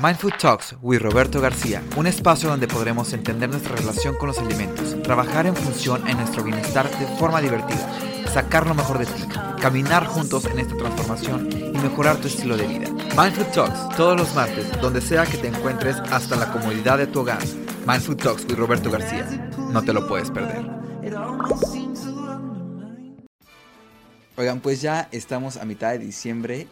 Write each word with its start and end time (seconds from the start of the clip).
Mindfood 0.00 0.34
Talks 0.38 0.76
with 0.80 1.00
Roberto 1.00 1.40
García, 1.40 1.82
un 1.96 2.06
espacio 2.06 2.48
donde 2.48 2.68
podremos 2.68 3.12
entender 3.12 3.48
nuestra 3.48 3.74
relación 3.74 4.14
con 4.14 4.28
los 4.28 4.38
alimentos, 4.38 4.94
trabajar 5.02 5.46
en 5.46 5.56
función 5.56 6.06
en 6.06 6.18
nuestro 6.18 6.44
bienestar 6.44 6.88
de 7.00 7.06
forma 7.16 7.40
divertida, 7.40 7.90
sacar 8.32 8.68
lo 8.68 8.74
mejor 8.74 8.98
de 8.98 9.06
ti, 9.06 9.24
caminar 9.60 10.06
juntos 10.06 10.44
en 10.44 10.60
esta 10.60 10.76
transformación 10.76 11.48
y 11.50 11.78
mejorar 11.78 12.16
tu 12.18 12.28
estilo 12.28 12.56
de 12.56 12.68
vida. 12.68 12.88
Mindfood 13.16 13.52
Talks, 13.52 13.96
todos 13.96 14.16
los 14.16 14.32
martes, 14.36 14.70
donde 14.80 15.00
sea 15.00 15.26
que 15.26 15.36
te 15.36 15.48
encuentres 15.48 15.96
hasta 16.12 16.36
la 16.36 16.52
comodidad 16.52 16.98
de 16.98 17.08
tu 17.08 17.22
hogar. 17.22 17.42
Mindfood 17.84 18.18
Talks 18.18 18.44
with 18.44 18.56
Roberto 18.56 18.92
García, 18.92 19.26
no 19.72 19.82
te 19.82 19.92
lo 19.92 20.06
puedes 20.06 20.30
perder. 20.30 20.64
Oigan, 24.36 24.60
pues 24.60 24.80
ya 24.80 25.08
estamos 25.10 25.56
a 25.56 25.64
mitad 25.64 25.90
de 25.90 25.98
diciembre 25.98 26.68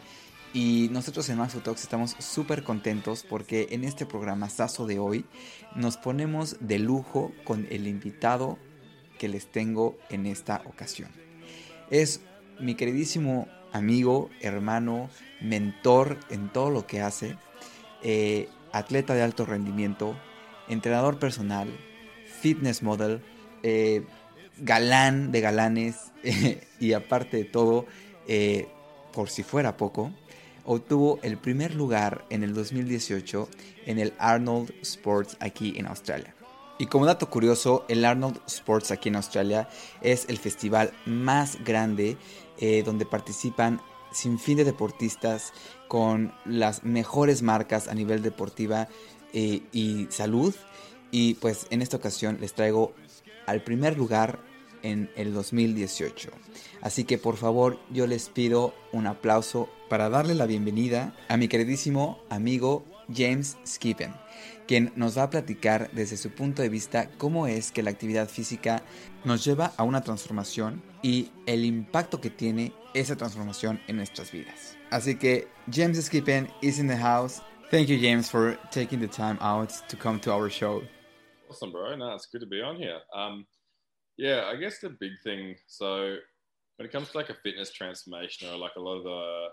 y 0.53 0.89
nosotros 0.91 1.29
en 1.29 1.37
Talks 1.37 1.83
estamos 1.83 2.15
súper 2.19 2.63
contentos 2.63 3.25
porque 3.27 3.67
en 3.71 3.83
este 3.83 4.05
programa 4.05 4.49
Sazo 4.49 4.87
de 4.87 4.99
hoy 4.99 5.25
nos 5.75 5.97
ponemos 5.97 6.57
de 6.59 6.79
lujo 6.79 7.31
con 7.43 7.67
el 7.69 7.87
invitado 7.87 8.57
que 9.19 9.27
les 9.27 9.47
tengo 9.47 9.97
en 10.09 10.25
esta 10.25 10.61
ocasión. 10.65 11.11
Es 11.89 12.21
mi 12.59 12.75
queridísimo 12.75 13.47
amigo, 13.71 14.29
hermano, 14.41 15.09
mentor 15.41 16.17
en 16.29 16.51
todo 16.51 16.69
lo 16.69 16.87
que 16.87 17.01
hace, 17.01 17.37
eh, 18.03 18.49
atleta 18.71 19.13
de 19.13 19.21
alto 19.21 19.45
rendimiento, 19.45 20.17
entrenador 20.67 21.19
personal, 21.19 21.69
fitness 22.41 22.83
model, 22.83 23.21
eh, 23.63 24.03
galán 24.59 25.31
de 25.31 25.41
galanes 25.41 26.11
y 26.79 26.93
aparte 26.93 27.37
de 27.37 27.45
todo, 27.45 27.85
eh, 28.27 28.67
por 29.13 29.29
si 29.29 29.43
fuera 29.43 29.77
poco, 29.77 30.11
obtuvo 30.67 31.17
el 31.23 31.37
primer 31.37 31.73
lugar 31.73 32.25
en 32.29 32.43
el 32.43 32.53
2018 32.53 33.49
en 33.85 33.97
el 33.97 34.13
Arnold 34.19 34.71
Sports 34.81 35.37
aquí 35.39 35.73
en 35.77 35.87
Australia. 35.87 36.35
Y 36.77 36.85
como 36.85 37.07
dato 37.07 37.29
curioso, 37.29 37.85
el 37.87 38.05
Arnold 38.05 38.39
Sports 38.45 38.91
aquí 38.91 39.09
en 39.09 39.15
Australia 39.15 39.67
es 40.01 40.25
el 40.29 40.37
festival 40.37 40.91
más 41.05 41.63
grande 41.63 42.17
eh, 42.59 42.83
donde 42.83 43.05
participan 43.05 43.81
sin 44.11 44.37
fin 44.37 44.57
de 44.57 44.63
deportistas 44.63 45.53
con 45.87 46.33
las 46.45 46.83
mejores 46.83 47.41
marcas 47.41 47.87
a 47.87 47.95
nivel 47.95 48.21
deportiva 48.21 48.87
eh, 49.33 49.63
y 49.71 50.07
salud. 50.09 50.53
Y 51.09 51.35
pues 51.35 51.65
en 51.71 51.81
esta 51.81 51.97
ocasión 51.97 52.37
les 52.41 52.53
traigo 52.53 52.93
al 53.47 53.63
primer 53.63 53.97
lugar 53.97 54.39
en 54.83 55.09
el 55.15 55.33
2018. 55.33 56.29
Así 56.81 57.03
que 57.03 57.17
por 57.17 57.37
favor 57.37 57.79
yo 57.89 58.07
les 58.07 58.29
pido 58.29 58.73
un 58.91 59.07
aplauso 59.07 59.69
para 59.89 60.09
darle 60.09 60.35
la 60.35 60.45
bienvenida 60.45 61.15
a 61.27 61.37
mi 61.37 61.47
queridísimo 61.47 62.19
amigo 62.29 62.85
James 63.13 63.57
Skippen, 63.65 64.13
quien 64.67 64.91
nos 64.95 65.17
va 65.17 65.23
a 65.23 65.29
platicar 65.29 65.89
desde 65.91 66.17
su 66.17 66.31
punto 66.31 66.61
de 66.61 66.69
vista 66.69 67.09
cómo 67.17 67.47
es 67.47 67.71
que 67.71 67.83
la 67.83 67.89
actividad 67.89 68.27
física 68.27 68.83
nos 69.23 69.43
lleva 69.45 69.73
a 69.77 69.83
una 69.83 70.01
transformación 70.01 70.83
y 71.01 71.31
el 71.45 71.65
impacto 71.65 72.19
que 72.19 72.29
tiene 72.29 72.73
esa 72.93 73.15
transformación 73.15 73.79
en 73.87 73.97
nuestras 73.97 74.31
vidas. 74.31 74.77
Así 74.89 75.17
que 75.17 75.47
James 75.71 76.03
Skippen 76.03 76.49
is 76.61 76.79
in 76.79 76.87
the 76.87 76.97
house. 76.97 77.41
Thank 77.69 77.87
you 77.87 77.97
James 77.97 78.29
for 78.29 78.57
taking 78.71 78.99
the 78.99 79.07
time 79.07 79.37
out 79.41 79.71
to 79.89 79.97
come 79.97 80.19
to 80.21 80.31
our 80.31 80.49
show. 80.49 80.81
Awesome, 81.49 81.71
bro. 81.71 81.95
No, 81.95 82.13
it's 82.13 82.27
good 82.31 82.41
to 82.41 82.47
be 82.47 82.61
on 82.61 82.75
here. 82.75 82.99
Um, 83.13 83.45
yeah, 84.17 84.45
I 84.51 84.55
guess 84.55 84.79
the 84.79 84.89
big 84.89 85.13
thing. 85.23 85.55
So 85.67 86.17
when 86.77 86.85
it 86.85 86.91
comes 86.91 87.11
to 87.11 87.17
like 87.17 87.29
a 87.29 87.37
fitness 87.43 87.71
transformation 87.71 88.49
or 88.49 88.57
like 88.57 88.75
a 88.75 88.81
lot 88.81 88.97
of 88.97 89.03
the 89.03 89.47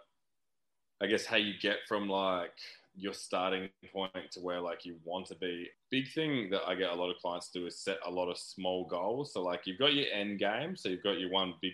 I 1.02 1.06
guess 1.06 1.26
how 1.26 1.36
you 1.36 1.54
get 1.60 1.78
from 1.88 2.08
like 2.08 2.52
your 2.96 3.12
starting 3.12 3.68
point 3.92 4.30
to 4.32 4.40
where 4.40 4.60
like 4.60 4.84
you 4.84 4.96
want 5.04 5.26
to 5.26 5.34
be. 5.36 5.68
Big 5.90 6.10
thing 6.12 6.48
that 6.50 6.62
I 6.66 6.74
get 6.74 6.90
a 6.90 6.94
lot 6.94 7.10
of 7.10 7.16
clients 7.20 7.50
do 7.50 7.66
is 7.66 7.78
set 7.80 7.98
a 8.06 8.10
lot 8.10 8.30
of 8.30 8.38
small 8.38 8.86
goals. 8.86 9.32
So 9.32 9.42
like 9.42 9.62
you've 9.64 9.78
got 9.78 9.94
your 9.94 10.06
end 10.12 10.38
game, 10.38 10.76
so 10.76 10.88
you've 10.88 11.02
got 11.02 11.18
your 11.18 11.30
one 11.30 11.54
big 11.60 11.72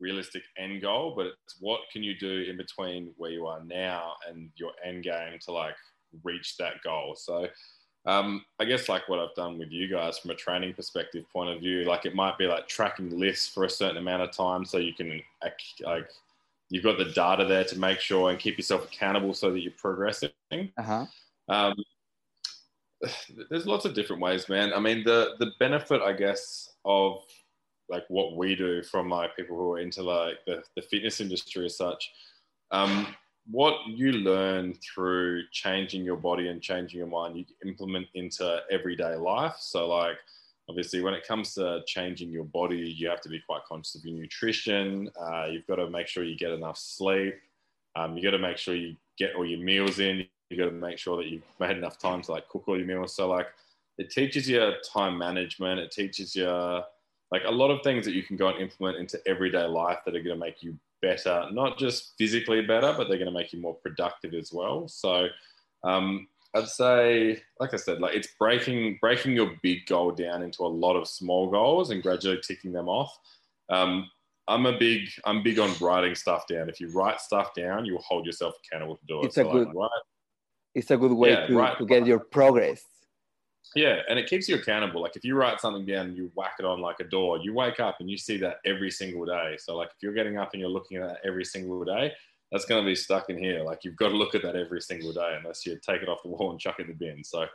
realistic 0.00 0.42
end 0.58 0.82
goal, 0.82 1.14
but 1.16 1.26
it's 1.26 1.56
what 1.60 1.80
can 1.92 2.02
you 2.02 2.18
do 2.18 2.44
in 2.48 2.56
between 2.56 3.12
where 3.16 3.30
you 3.30 3.46
are 3.46 3.62
now 3.64 4.12
and 4.28 4.50
your 4.56 4.72
end 4.84 5.04
game 5.04 5.38
to 5.42 5.52
like 5.52 5.76
reach 6.24 6.56
that 6.58 6.82
goal. 6.82 7.14
So 7.16 7.46
um, 8.06 8.44
I 8.60 8.64
guess 8.64 8.88
like 8.88 9.08
what 9.08 9.18
I've 9.18 9.34
done 9.34 9.58
with 9.58 9.70
you 9.72 9.88
guys 9.88 10.18
from 10.18 10.30
a 10.30 10.34
training 10.34 10.74
perspective 10.74 11.24
point 11.32 11.50
of 11.50 11.60
view, 11.60 11.84
like 11.84 12.06
it 12.06 12.14
might 12.14 12.38
be 12.38 12.46
like 12.46 12.68
tracking 12.68 13.18
lists 13.18 13.48
for 13.48 13.64
a 13.64 13.70
certain 13.70 13.96
amount 13.96 14.22
of 14.22 14.30
time 14.30 14.64
so 14.64 14.78
you 14.78 14.94
can 14.94 15.20
like 15.42 16.08
you've 16.70 16.84
got 16.84 16.98
the 16.98 17.06
data 17.06 17.44
there 17.44 17.64
to 17.64 17.78
make 17.78 18.00
sure 18.00 18.30
and 18.30 18.38
keep 18.38 18.56
yourself 18.56 18.84
accountable 18.84 19.34
so 19.34 19.52
that 19.52 19.60
you're 19.60 19.72
progressing. 19.72 20.30
Uh-huh. 20.52 21.06
Um, 21.48 21.74
there's 23.50 23.66
lots 23.66 23.84
of 23.84 23.94
different 23.94 24.22
ways, 24.22 24.48
man. 24.48 24.72
I 24.72 24.78
mean, 24.78 25.02
the 25.04 25.34
the 25.40 25.50
benefit, 25.58 26.00
I 26.00 26.12
guess, 26.12 26.74
of 26.84 27.24
like 27.88 28.04
what 28.08 28.36
we 28.36 28.54
do 28.54 28.82
from 28.82 29.08
like 29.08 29.36
people 29.36 29.56
who 29.56 29.72
are 29.72 29.78
into 29.78 30.02
like 30.02 30.44
the, 30.46 30.62
the 30.76 30.82
fitness 30.82 31.20
industry 31.20 31.66
as 31.66 31.76
such. 31.76 32.12
Um, 32.70 33.14
what 33.50 33.76
you 33.86 34.12
learn 34.12 34.74
through 34.74 35.44
changing 35.52 36.04
your 36.04 36.16
body 36.16 36.48
and 36.48 36.60
changing 36.60 36.98
your 36.98 37.06
mind, 37.06 37.36
you 37.36 37.44
implement 37.64 38.06
into 38.14 38.60
everyday 38.70 39.14
life. 39.14 39.56
So, 39.58 39.88
like, 39.88 40.18
obviously 40.68 41.02
when 41.02 41.14
it 41.14 41.26
comes 41.26 41.54
to 41.54 41.82
changing 41.86 42.30
your 42.30 42.44
body 42.44 42.76
you 42.76 43.08
have 43.08 43.20
to 43.20 43.28
be 43.28 43.40
quite 43.40 43.64
conscious 43.64 43.94
of 43.94 44.04
your 44.04 44.18
nutrition. 44.18 45.10
Uh, 45.20 45.46
you've 45.50 45.66
got 45.66 45.76
to 45.76 45.88
make 45.88 46.08
sure 46.08 46.24
you 46.24 46.36
get 46.36 46.50
enough 46.50 46.78
sleep. 46.78 47.34
Um, 47.94 48.16
you 48.16 48.22
got 48.22 48.32
to 48.32 48.38
make 48.38 48.58
sure 48.58 48.74
you 48.74 48.96
get 49.18 49.34
all 49.34 49.46
your 49.46 49.60
meals 49.60 49.98
in. 49.98 50.26
You 50.50 50.56
got 50.56 50.66
to 50.66 50.72
make 50.72 50.98
sure 50.98 51.16
that 51.16 51.26
you've 51.26 51.42
made 51.58 51.76
enough 51.76 51.98
time 51.98 52.22
to 52.22 52.32
like 52.32 52.48
cook 52.48 52.64
all 52.66 52.76
your 52.76 52.86
meals. 52.86 53.14
So 53.14 53.28
like 53.28 53.48
it 53.98 54.10
teaches 54.10 54.48
you 54.48 54.72
time 54.92 55.16
management. 55.16 55.80
It 55.80 55.90
teaches 55.90 56.36
you 56.36 56.46
like 57.32 57.42
a 57.44 57.50
lot 57.50 57.70
of 57.70 57.82
things 57.82 58.04
that 58.04 58.12
you 58.12 58.22
can 58.22 58.36
go 58.36 58.48
and 58.48 58.60
implement 58.60 58.98
into 58.98 59.20
everyday 59.26 59.64
life 59.64 59.98
that 60.04 60.14
are 60.14 60.22
going 60.22 60.38
to 60.38 60.44
make 60.44 60.62
you 60.62 60.78
better 61.02 61.46
not 61.52 61.78
just 61.78 62.14
physically 62.18 62.62
better 62.62 62.94
but 62.96 63.08
they're 63.08 63.18
going 63.18 63.30
to 63.30 63.38
make 63.38 63.52
you 63.52 63.60
more 63.60 63.74
productive 63.74 64.34
as 64.34 64.52
well 64.52 64.88
so 64.88 65.28
um, 65.84 66.26
I'd 66.56 66.68
say, 66.68 67.42
like 67.60 67.74
I 67.74 67.76
said, 67.76 68.00
like 68.00 68.14
it's 68.14 68.28
breaking 68.38 68.98
breaking 69.00 69.32
your 69.32 69.52
big 69.62 69.86
goal 69.86 70.10
down 70.10 70.42
into 70.42 70.62
a 70.62 70.68
lot 70.68 70.96
of 70.96 71.06
small 71.06 71.50
goals 71.50 71.90
and 71.90 72.02
gradually 72.02 72.40
ticking 72.42 72.72
them 72.72 72.88
off. 72.88 73.16
Um, 73.68 74.10
I'm 74.48 74.66
a 74.66 74.78
big 74.78 75.08
I'm 75.24 75.42
big 75.42 75.58
on 75.58 75.72
writing 75.80 76.14
stuff 76.14 76.46
down. 76.46 76.68
If 76.68 76.80
you 76.80 76.88
write 76.88 77.20
stuff 77.20 77.52
down, 77.54 77.84
you 77.84 77.94
will 77.94 78.02
hold 78.02 78.26
yourself 78.26 78.54
accountable 78.64 78.96
to 78.96 79.06
do 79.06 79.20
it. 79.20 79.26
It's 79.26 79.34
so 79.34 79.48
a 79.48 79.52
good 79.52 79.74
like, 79.74 79.90
It's 80.74 80.90
a 80.90 80.96
good 80.96 81.12
way 81.12 81.30
yeah, 81.30 81.46
to, 81.46 81.56
right, 81.56 81.78
to 81.78 81.84
get 81.84 82.06
your 82.06 82.20
progress. 82.20 82.82
Yeah, 83.74 84.00
and 84.08 84.18
it 84.18 84.28
keeps 84.28 84.48
you 84.48 84.54
accountable. 84.54 85.02
Like 85.02 85.16
if 85.16 85.24
you 85.24 85.34
write 85.34 85.60
something 85.60 85.84
down 85.84 86.06
and 86.06 86.16
you 86.16 86.30
whack 86.34 86.54
it 86.58 86.64
on 86.64 86.80
like 86.80 87.00
a 87.00 87.04
door, 87.04 87.38
you 87.38 87.52
wake 87.52 87.80
up 87.80 87.96
and 88.00 88.08
you 88.08 88.16
see 88.16 88.38
that 88.38 88.60
every 88.64 88.90
single 88.90 89.26
day. 89.26 89.56
So 89.58 89.76
like 89.76 89.88
if 89.88 90.02
you're 90.02 90.14
getting 90.14 90.38
up 90.38 90.50
and 90.52 90.60
you're 90.60 90.70
looking 90.70 90.98
at 90.98 91.08
that 91.08 91.20
every 91.24 91.44
single 91.44 91.84
day, 91.84 92.12
that's 92.50 92.64
going 92.64 92.82
to 92.82 92.86
be 92.86 92.94
stuck 92.94 93.28
in 93.28 93.36
here. 93.36 93.62
Like 93.62 93.84
you've 93.84 93.96
got 93.96 94.08
to 94.08 94.16
look 94.16 94.34
at 94.34 94.42
that 94.42 94.56
every 94.56 94.80
single 94.80 95.12
day, 95.12 95.36
unless 95.38 95.66
you 95.66 95.78
take 95.84 96.02
it 96.02 96.08
off 96.08 96.22
the 96.22 96.28
wall 96.28 96.52
and 96.52 96.60
chuck 96.60 96.76
it 96.78 96.82
in 96.82 96.88
the 96.88 96.94
bin. 96.94 97.24
So 97.24 97.46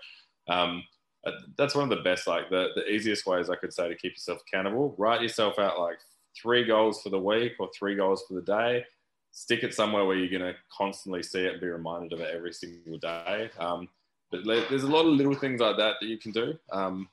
um, 0.48 0.84
uh, 1.26 1.32
that's 1.58 1.76
one 1.76 1.90
of 1.90 1.98
the 1.98 2.04
best, 2.04 2.28
like 2.28 2.50
the, 2.50 2.70
the 2.76 2.88
easiest 2.88 3.26
ways 3.26 3.50
I 3.50 3.56
could 3.56 3.74
say 3.74 3.88
to 3.88 3.96
keep 3.96 4.14
yourself 4.14 4.42
accountable. 4.48 4.94
Write 4.98 5.22
yourself 5.22 5.60
out 5.60 5.80
like 5.80 5.98
three 6.40 6.66
goals 6.66 7.02
for 7.02 7.10
the 7.10 7.20
week 7.20 7.54
or 7.60 7.70
three 7.78 7.96
goals 7.96 8.24
for 8.28 8.34
the 8.34 8.42
day. 8.42 8.86
Stick 9.32 9.64
it 9.64 9.74
somewhere 9.74 10.06
where 10.06 10.18
you're 10.18 10.40
going 10.40 10.54
to 10.54 10.60
constantly 10.76 11.24
see 11.24 11.46
it 11.46 11.54
and 11.54 11.62
be 11.62 11.68
reminded 11.68 12.12
of 12.12 12.20
it 12.20 12.36
every 12.36 12.54
single 12.54 12.98
day. 12.98 13.50
Um, 13.58 13.88
but 14.32 14.44
there's 14.46 14.84
a 14.84 14.88
lot 14.88 15.06
of 15.06 15.14
little 15.14 15.36
things 15.36 15.60
like 15.60 15.78
that 15.78 15.96
that 16.00 16.08
you 16.08 16.18
can 16.18 16.32
do. 16.32 16.58
Um, 16.72 17.10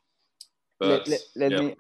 let, 0.81 1.09
let, 1.09 1.21
let 1.35 1.53
me 1.61 1.75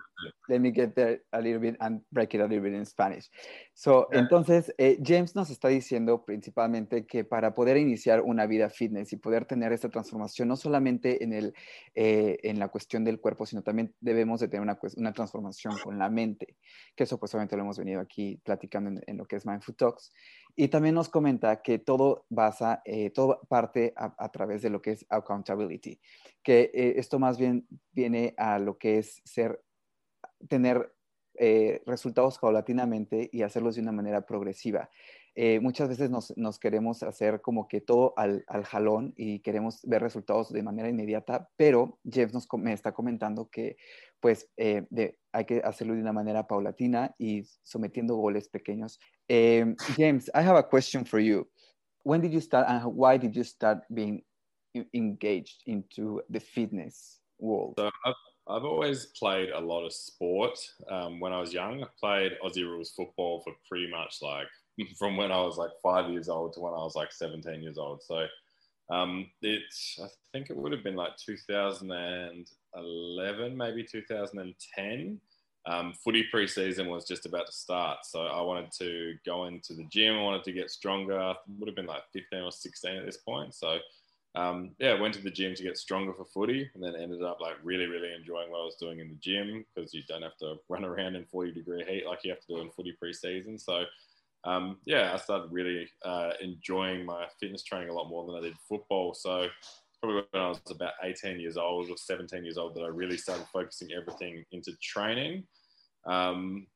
let 0.48 0.60
me 0.60 0.72
get 0.72 0.96
there 0.96 1.22
a 1.32 1.40
little 1.40 1.60
bit 1.60 1.76
and 1.80 2.00
break 2.10 2.34
it 2.34 2.40
a 2.40 2.46
little 2.46 2.62
bit 2.62 2.72
in 2.72 2.84
Spanish. 2.84 3.30
So, 3.72 4.08
entonces, 4.12 4.72
eh, 4.76 4.98
James 5.00 5.36
nos 5.36 5.50
está 5.50 5.68
diciendo 5.68 6.24
principalmente 6.24 7.06
que 7.06 7.22
para 7.22 7.54
poder 7.54 7.76
iniciar 7.76 8.22
una 8.22 8.46
vida 8.46 8.68
fitness 8.68 9.12
y 9.12 9.16
poder 9.16 9.44
tener 9.44 9.72
esta 9.72 9.88
transformación, 9.88 10.48
no 10.48 10.56
solamente 10.56 11.22
en, 11.22 11.32
el, 11.32 11.54
eh, 11.94 12.38
en 12.42 12.58
la 12.58 12.68
cuestión 12.68 13.04
del 13.04 13.20
cuerpo, 13.20 13.46
sino 13.46 13.62
también 13.62 13.94
debemos 14.00 14.40
de 14.40 14.48
tener 14.48 14.62
una, 14.62 14.78
una 14.96 15.12
transformación 15.12 15.78
con 15.78 15.98
la 15.98 16.10
mente, 16.10 16.56
que 16.96 17.04
eso 17.04 17.18
pues 17.18 17.32
lo 17.34 17.40
hemos 17.40 17.78
venido 17.78 18.00
aquí 18.00 18.40
platicando 18.42 18.90
en, 18.90 19.00
en 19.06 19.16
lo 19.16 19.26
que 19.26 19.36
es 19.36 19.46
Mindful 19.46 19.76
Talks. 19.76 20.12
Y 20.60 20.66
también 20.66 20.96
nos 20.96 21.08
comenta 21.08 21.62
que 21.62 21.78
todo 21.78 22.26
basa, 22.30 22.82
eh, 22.84 23.10
todo 23.10 23.40
parte 23.48 23.94
a, 23.94 24.28
través 24.32 24.60
de 24.60 24.70
lo 24.70 24.82
que 24.82 24.90
es 24.90 25.06
accountability, 25.08 26.00
que 26.42 26.72
esto 26.96 27.20
más 27.20 27.38
bien 27.38 27.68
viene 27.92 28.34
a 28.36 28.58
lo 28.58 28.76
que 28.76 28.98
es 28.98 29.22
ser 29.24 29.62
tener 30.48 30.92
eh, 31.40 31.80
resultados 31.86 32.40
paulatinamente 32.40 33.30
y 33.32 33.42
hacerlos 33.42 33.76
de 33.76 33.82
una 33.82 33.92
manera 33.92 34.22
progresiva. 34.22 34.90
Eh, 35.40 35.60
muchas 35.60 35.88
veces 35.88 36.10
nos, 36.10 36.58
queremos 36.58 37.04
hacer 37.04 37.40
como 37.40 37.68
que 37.68 37.80
todo 37.80 38.12
al, 38.16 38.44
jalón 38.64 39.14
y 39.16 39.38
queremos 39.38 39.78
ver 39.84 40.02
resultados 40.02 40.52
de 40.52 40.64
manera 40.64 40.88
inmediata, 40.88 41.48
pero 41.56 42.00
Jeff 42.02 42.32
nos 42.32 42.48
me 42.54 42.72
está 42.72 42.90
comentando 42.90 43.48
que 43.48 43.76
pues 44.18 44.50
eh, 44.56 44.84
hay 45.30 45.44
que 45.44 45.60
hacerlo 45.60 45.94
de 45.94 46.00
una 46.00 46.12
manera 46.12 46.48
paulatina 46.48 47.14
y 47.18 47.44
sometiendo 47.62 48.16
goles 48.16 48.48
pequeños. 48.48 48.98
James, 49.96 50.28
I 50.34 50.42
have 50.42 50.58
a 50.58 50.68
question 50.68 51.04
for 51.04 51.20
you. 51.20 51.48
When 52.02 52.20
did 52.20 52.32
you 52.32 52.40
start 52.40 52.66
and 52.68 52.82
why 52.96 53.16
did 53.16 53.36
you 53.36 53.44
start 53.44 53.84
being 53.88 54.24
engaged 54.92 55.62
into 55.66 56.20
the 56.28 56.40
fitness 56.40 57.20
world? 57.38 57.74
So 57.78 57.92
I've, 58.04 58.14
I've 58.48 58.64
always 58.64 59.06
played 59.16 59.50
a 59.50 59.60
lot 59.60 59.86
of 59.86 59.92
sport. 59.92 60.58
Um, 60.90 61.20
when 61.20 61.32
I 61.32 61.38
was 61.38 61.52
young, 61.52 61.80
I 61.80 61.86
played 62.00 62.32
Aussie 62.42 62.64
rules 62.64 62.90
football 62.90 63.40
for 63.44 63.52
pretty 63.68 63.88
much 63.88 64.16
like 64.20 64.48
from 64.98 65.16
when 65.16 65.32
I 65.32 65.40
was 65.40 65.56
like 65.56 65.70
five 65.82 66.10
years 66.10 66.28
old 66.28 66.52
to 66.54 66.60
when 66.60 66.72
I 66.72 66.78
was 66.78 66.96
like 66.96 67.12
17 67.12 67.62
years 67.62 67.78
old. 67.78 68.02
So 68.02 68.26
um, 68.90 69.26
it's, 69.42 69.98
I 70.02 70.06
think 70.32 70.50
it 70.50 70.56
would 70.56 70.72
have 70.72 70.84
been 70.84 70.96
like 70.96 71.16
2011, 71.16 73.56
maybe 73.56 73.84
2010. 73.84 75.20
Um, 75.66 75.92
footy 75.92 76.24
preseason 76.32 76.88
was 76.88 77.06
just 77.06 77.26
about 77.26 77.46
to 77.46 77.52
start. 77.52 77.98
So 78.04 78.22
I 78.22 78.40
wanted 78.40 78.72
to 78.78 79.14
go 79.26 79.44
into 79.44 79.74
the 79.74 79.84
gym. 79.84 80.16
I 80.16 80.22
wanted 80.22 80.44
to 80.44 80.52
get 80.52 80.70
stronger. 80.70 81.18
It 81.18 81.36
would 81.58 81.68
have 81.68 81.76
been 81.76 81.86
like 81.86 82.04
15 82.12 82.40
or 82.40 82.52
16 82.52 82.96
at 82.96 83.04
this 83.04 83.18
point. 83.18 83.54
So 83.54 83.78
um, 84.34 84.70
yeah, 84.78 85.00
went 85.00 85.14
to 85.14 85.22
the 85.22 85.30
gym 85.30 85.54
to 85.54 85.62
get 85.62 85.76
stronger 85.76 86.12
for 86.12 86.24
footy 86.24 86.70
and 86.74 86.82
then 86.82 86.94
ended 86.94 87.22
up 87.22 87.40
like 87.40 87.56
really, 87.62 87.86
really 87.86 88.12
enjoying 88.12 88.50
what 88.50 88.60
I 88.60 88.64
was 88.64 88.76
doing 88.76 89.00
in 89.00 89.08
the 89.08 89.16
gym 89.16 89.64
because 89.74 89.92
you 89.92 90.02
don't 90.08 90.22
have 90.22 90.36
to 90.38 90.56
run 90.68 90.84
around 90.84 91.16
in 91.16 91.24
40 91.24 91.52
degree 91.52 91.84
heat 91.84 92.06
like 92.06 92.20
you 92.24 92.30
have 92.30 92.40
to 92.40 92.54
do 92.54 92.60
in 92.60 92.70
footy 92.70 92.96
preseason. 93.02 93.60
So 93.60 93.84
um, 94.48 94.78
yeah, 94.86 95.12
I 95.12 95.18
started 95.18 95.52
really 95.52 95.88
uh, 96.04 96.30
enjoying 96.40 97.04
my 97.04 97.26
fitness 97.38 97.62
training 97.62 97.90
a 97.90 97.92
lot 97.92 98.08
more 98.08 98.26
than 98.26 98.36
I 98.36 98.40
did 98.40 98.54
football. 98.66 99.12
So 99.12 99.46
probably 100.00 100.22
when 100.30 100.42
I 100.42 100.48
was 100.48 100.60
about 100.70 100.94
18 101.02 101.38
years 101.38 101.58
old 101.58 101.90
or 101.90 101.98
17 101.98 102.44
years 102.44 102.56
old 102.56 102.74
that 102.74 102.82
I 102.82 102.88
really 102.88 103.18
started 103.18 103.46
focusing 103.52 103.90
everything 103.92 104.44
into 104.52 104.72
training. 104.82 105.44
Um, 106.06 106.66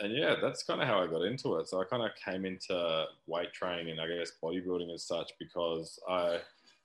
and 0.00 0.14
yeah, 0.14 0.34
that's 0.42 0.62
kind 0.64 0.82
of 0.82 0.86
how 0.86 1.02
I 1.02 1.06
got 1.06 1.22
into 1.22 1.56
it. 1.56 1.68
So 1.68 1.80
I 1.80 1.84
kind 1.84 2.02
of 2.02 2.10
came 2.22 2.44
into 2.44 3.06
weight 3.26 3.54
training 3.54 3.90
and 3.90 4.00
I 4.00 4.06
guess 4.06 4.32
bodybuilding 4.44 4.92
as 4.92 5.04
such 5.04 5.32
because 5.38 5.98
I 6.10 6.40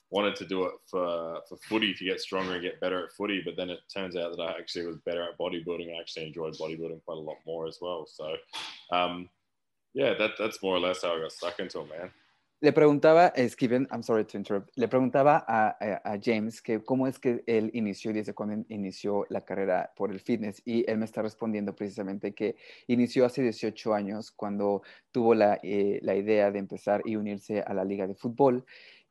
wanted 0.10 0.38
to 0.38 0.46
do 0.46 0.64
it 0.66 0.74
for, 0.90 1.42
for 1.50 1.58
footy 1.68 1.94
to 1.94 2.06
get 2.06 2.22
stronger 2.22 2.54
and 2.54 2.62
get 2.62 2.80
better 2.80 3.04
at 3.04 3.12
footy. 3.12 3.42
But 3.44 3.58
then 3.58 3.70
it 3.70 3.80
turns 3.94 4.16
out 4.16 4.38
that 4.38 4.42
I 4.42 4.58
actually 4.58 4.86
was 4.86 5.00
better 5.06 5.24
at 5.24 5.38
bodybuilding 5.38 5.94
I 5.94 6.00
actually 6.00 6.28
enjoyed 6.28 6.54
bodybuilding 6.54 7.04
quite 7.04 7.18
a 7.18 7.22
lot 7.22 7.38
more 7.46 7.68
as 7.68 7.80
well. 7.82 8.08
So 8.08 8.36
um, 8.96 9.28
yeah, 9.94 10.14
that, 10.18 10.32
that's 10.38 10.62
more 10.62 10.76
or 10.76 10.80
less 10.80 11.04
how 11.04 11.16
I 11.16 11.22
got 11.22 11.32
stuck 11.32 11.60
into 11.60 11.82
it, 11.82 11.90
man. 11.90 12.12
Le 12.64 12.72
preguntaba, 12.72 13.34
Steven, 13.50 13.86
I'm 13.92 14.04
sorry 14.04 14.24
to 14.24 14.38
interrupt, 14.38 14.72
le 14.78 14.88
preguntaba 14.88 15.44
a, 15.46 16.18
James 16.22 16.62
que 16.62 16.82
cómo 16.82 17.08
es 17.08 17.20
que 17.20 17.44
él 17.46 17.70
inició 17.74 18.12
y 18.12 18.14
desde 18.14 18.34
cuándo 18.34 18.64
inició 18.70 19.26
la 19.30 19.42
carrera 19.44 19.92
por 19.98 20.12
el 20.12 20.22
fitness 20.22 20.62
y 20.64 20.90
él 20.90 20.98
me 20.98 21.04
está 21.04 21.22
respondiendo 21.22 21.76
precisamente 21.76 22.34
que 22.34 22.56
inició 22.88 23.26
hace 23.26 23.42
18 23.42 23.94
años 23.94 24.32
cuando 24.32 24.82
tuvo 25.12 25.36
la, 25.36 25.60
eh, 25.62 26.00
la 26.04 26.16
idea 26.16 26.52
de 26.52 26.60
empezar 26.60 27.02
y 27.04 27.18
unirse 27.18 27.62
a 27.68 27.74
la 27.74 27.84
liga 27.84 28.08
de 28.08 28.16
fútbol 28.16 28.64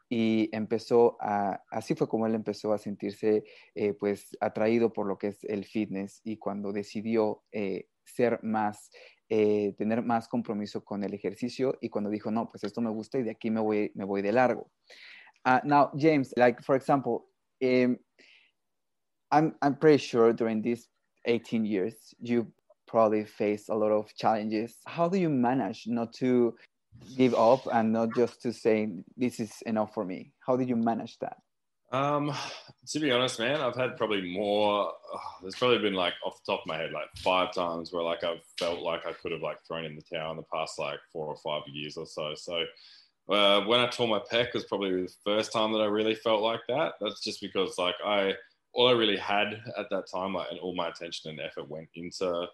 y 0.08 0.48
empezó 0.52 1.18
así 1.20 1.94
fue 1.94 2.08
como 2.08 2.26
él 2.26 2.34
empezó 2.34 2.72
a 2.72 2.78
sentirse 2.78 3.44
eh, 3.74 3.92
pues 3.92 4.34
atraído 4.40 4.94
por 4.94 5.06
lo 5.06 5.18
que 5.18 5.26
es 5.26 5.44
el 5.44 5.66
fitness 5.66 6.22
y 6.24 6.38
cuando 6.38 6.72
decidió 6.72 7.42
eh, 7.52 7.86
ser 8.04 8.38
más 8.42 8.90
eh, 9.34 9.74
tener 9.78 10.02
más 10.02 10.28
compromiso 10.28 10.84
con 10.84 11.02
el 11.04 11.14
ejercicio 11.14 11.78
y 11.80 11.88
cuando 11.88 12.10
dijo, 12.10 12.30
no, 12.30 12.50
pues 12.50 12.64
esto 12.64 12.82
me 12.82 12.90
gusta 12.90 13.18
y 13.18 13.22
de 13.22 13.30
aquí 13.30 13.50
me 13.50 13.60
voy, 13.60 13.90
me 13.94 14.04
voy 14.04 14.20
de 14.20 14.30
largo. 14.30 14.70
Uh, 15.46 15.58
now, 15.64 15.90
James, 15.96 16.34
like 16.36 16.62
for 16.62 16.76
example, 16.76 17.24
um, 17.62 17.96
I'm, 19.30 19.56
I'm 19.62 19.76
pretty 19.78 19.96
sure 19.96 20.34
during 20.34 20.60
these 20.60 20.86
18 21.24 21.64
years, 21.64 22.14
you 22.20 22.52
probably 22.86 23.24
faced 23.24 23.70
a 23.70 23.74
lot 23.74 23.90
of 23.90 24.14
challenges. 24.14 24.76
How 24.86 25.08
do 25.08 25.16
you 25.16 25.30
manage 25.30 25.84
not 25.86 26.12
to 26.18 26.54
give 27.16 27.34
up 27.34 27.66
and 27.72 27.90
not 27.90 28.14
just 28.14 28.42
to 28.42 28.52
say, 28.52 28.90
this 29.16 29.40
is 29.40 29.62
enough 29.64 29.94
for 29.94 30.04
me? 30.04 30.34
How 30.46 30.56
did 30.58 30.68
you 30.68 30.76
manage 30.76 31.18
that? 31.20 31.38
Um, 31.92 32.34
to 32.88 32.98
be 32.98 33.12
honest, 33.12 33.38
man, 33.38 33.60
I've 33.60 33.76
had 33.76 33.96
probably 33.96 34.32
more. 34.32 34.90
Oh, 35.14 35.20
there's 35.42 35.54
probably 35.54 35.78
been 35.78 35.94
like 35.94 36.14
off 36.24 36.42
the 36.44 36.52
top 36.52 36.62
of 36.62 36.66
my 36.66 36.78
head, 36.78 36.90
like 36.92 37.08
five 37.18 37.54
times 37.54 37.92
where 37.92 38.02
like 38.02 38.24
I've 38.24 38.42
felt 38.58 38.80
like 38.80 39.06
I 39.06 39.12
could 39.12 39.32
have 39.32 39.42
like 39.42 39.58
thrown 39.66 39.84
in 39.84 39.94
the 39.94 40.02
towel 40.02 40.30
in 40.30 40.38
the 40.38 40.42
past 40.42 40.78
like 40.78 40.98
four 41.12 41.26
or 41.26 41.36
five 41.36 41.62
years 41.68 41.98
or 41.98 42.06
so. 42.06 42.34
So 42.34 42.64
uh, 43.28 43.60
when 43.66 43.80
I 43.80 43.88
tore 43.88 44.08
my 44.08 44.20
pec 44.20 44.54
was 44.54 44.64
probably 44.64 45.02
the 45.02 45.12
first 45.22 45.52
time 45.52 45.72
that 45.72 45.80
I 45.80 45.86
really 45.86 46.14
felt 46.14 46.42
like 46.42 46.60
that. 46.68 46.94
That's 47.00 47.22
just 47.22 47.42
because 47.42 47.76
like 47.78 47.96
I 48.04 48.34
all 48.72 48.88
I 48.88 48.92
really 48.92 49.18
had 49.18 49.60
at 49.76 49.90
that 49.90 50.10
time, 50.10 50.34
like, 50.34 50.50
and 50.50 50.58
all 50.60 50.74
my 50.74 50.88
attention 50.88 51.30
and 51.30 51.40
effort 51.40 51.68
went 51.68 51.88
into 51.94 52.46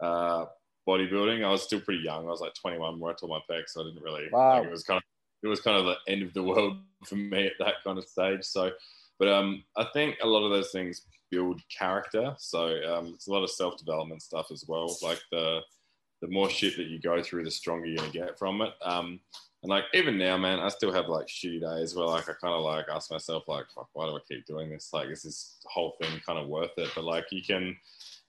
uh, 0.00 0.46
bodybuilding. 0.88 1.44
I 1.44 1.50
was 1.50 1.62
still 1.62 1.80
pretty 1.80 2.02
young. 2.02 2.26
I 2.26 2.30
was 2.30 2.40
like 2.40 2.54
21 2.54 2.98
when 2.98 3.12
I 3.12 3.16
tore 3.16 3.28
my 3.28 3.40
pec, 3.50 3.64
so 3.66 3.82
I 3.82 3.84
didn't 3.84 4.02
really. 4.02 4.28
Wow. 4.32 4.58
Like, 4.58 4.68
it 4.68 4.70
was 4.70 4.82
kind 4.82 4.96
of 4.96 5.02
it 5.42 5.48
was 5.48 5.60
kind 5.60 5.76
of 5.76 5.86
the 5.86 6.12
end 6.12 6.22
of 6.22 6.34
the 6.34 6.42
world 6.42 6.78
for 7.04 7.16
me 7.16 7.46
at 7.46 7.52
that 7.58 7.74
kind 7.84 7.98
of 7.98 8.04
stage. 8.04 8.44
So, 8.44 8.72
but 9.18 9.28
um, 9.28 9.64
I 9.76 9.86
think 9.92 10.16
a 10.22 10.26
lot 10.26 10.44
of 10.44 10.50
those 10.50 10.70
things 10.70 11.02
build 11.30 11.60
character. 11.68 12.34
So 12.38 12.66
um, 12.92 13.12
it's 13.14 13.28
a 13.28 13.32
lot 13.32 13.42
of 13.42 13.50
self 13.50 13.76
development 13.76 14.22
stuff 14.22 14.50
as 14.50 14.64
well. 14.66 14.96
Like 15.02 15.20
the 15.30 15.60
the 16.20 16.28
more 16.28 16.50
shit 16.50 16.76
that 16.76 16.86
you 16.86 17.00
go 17.00 17.22
through, 17.22 17.44
the 17.44 17.50
stronger 17.50 17.86
you're 17.86 17.98
gonna 17.98 18.10
get 18.10 18.38
from 18.38 18.60
it. 18.62 18.72
Um, 18.82 19.20
and 19.62 19.70
like 19.70 19.84
even 19.92 20.18
now, 20.18 20.36
man, 20.36 20.60
I 20.60 20.68
still 20.68 20.92
have 20.92 21.08
like 21.08 21.26
shitty 21.26 21.60
days 21.60 21.94
where 21.94 22.06
like 22.06 22.28
I 22.28 22.32
kind 22.32 22.54
of 22.54 22.62
like 22.62 22.86
ask 22.92 23.10
myself 23.10 23.44
like, 23.48 23.66
fuck, 23.74 23.88
why 23.92 24.06
do 24.06 24.16
I 24.16 24.20
keep 24.26 24.46
doing 24.46 24.70
this? 24.70 24.90
Like, 24.92 25.08
is 25.08 25.22
this 25.22 25.58
whole 25.64 25.96
thing 26.00 26.20
kind 26.24 26.38
of 26.38 26.48
worth 26.48 26.76
it? 26.76 26.90
But 26.94 27.04
like 27.04 27.26
you 27.30 27.42
can 27.42 27.76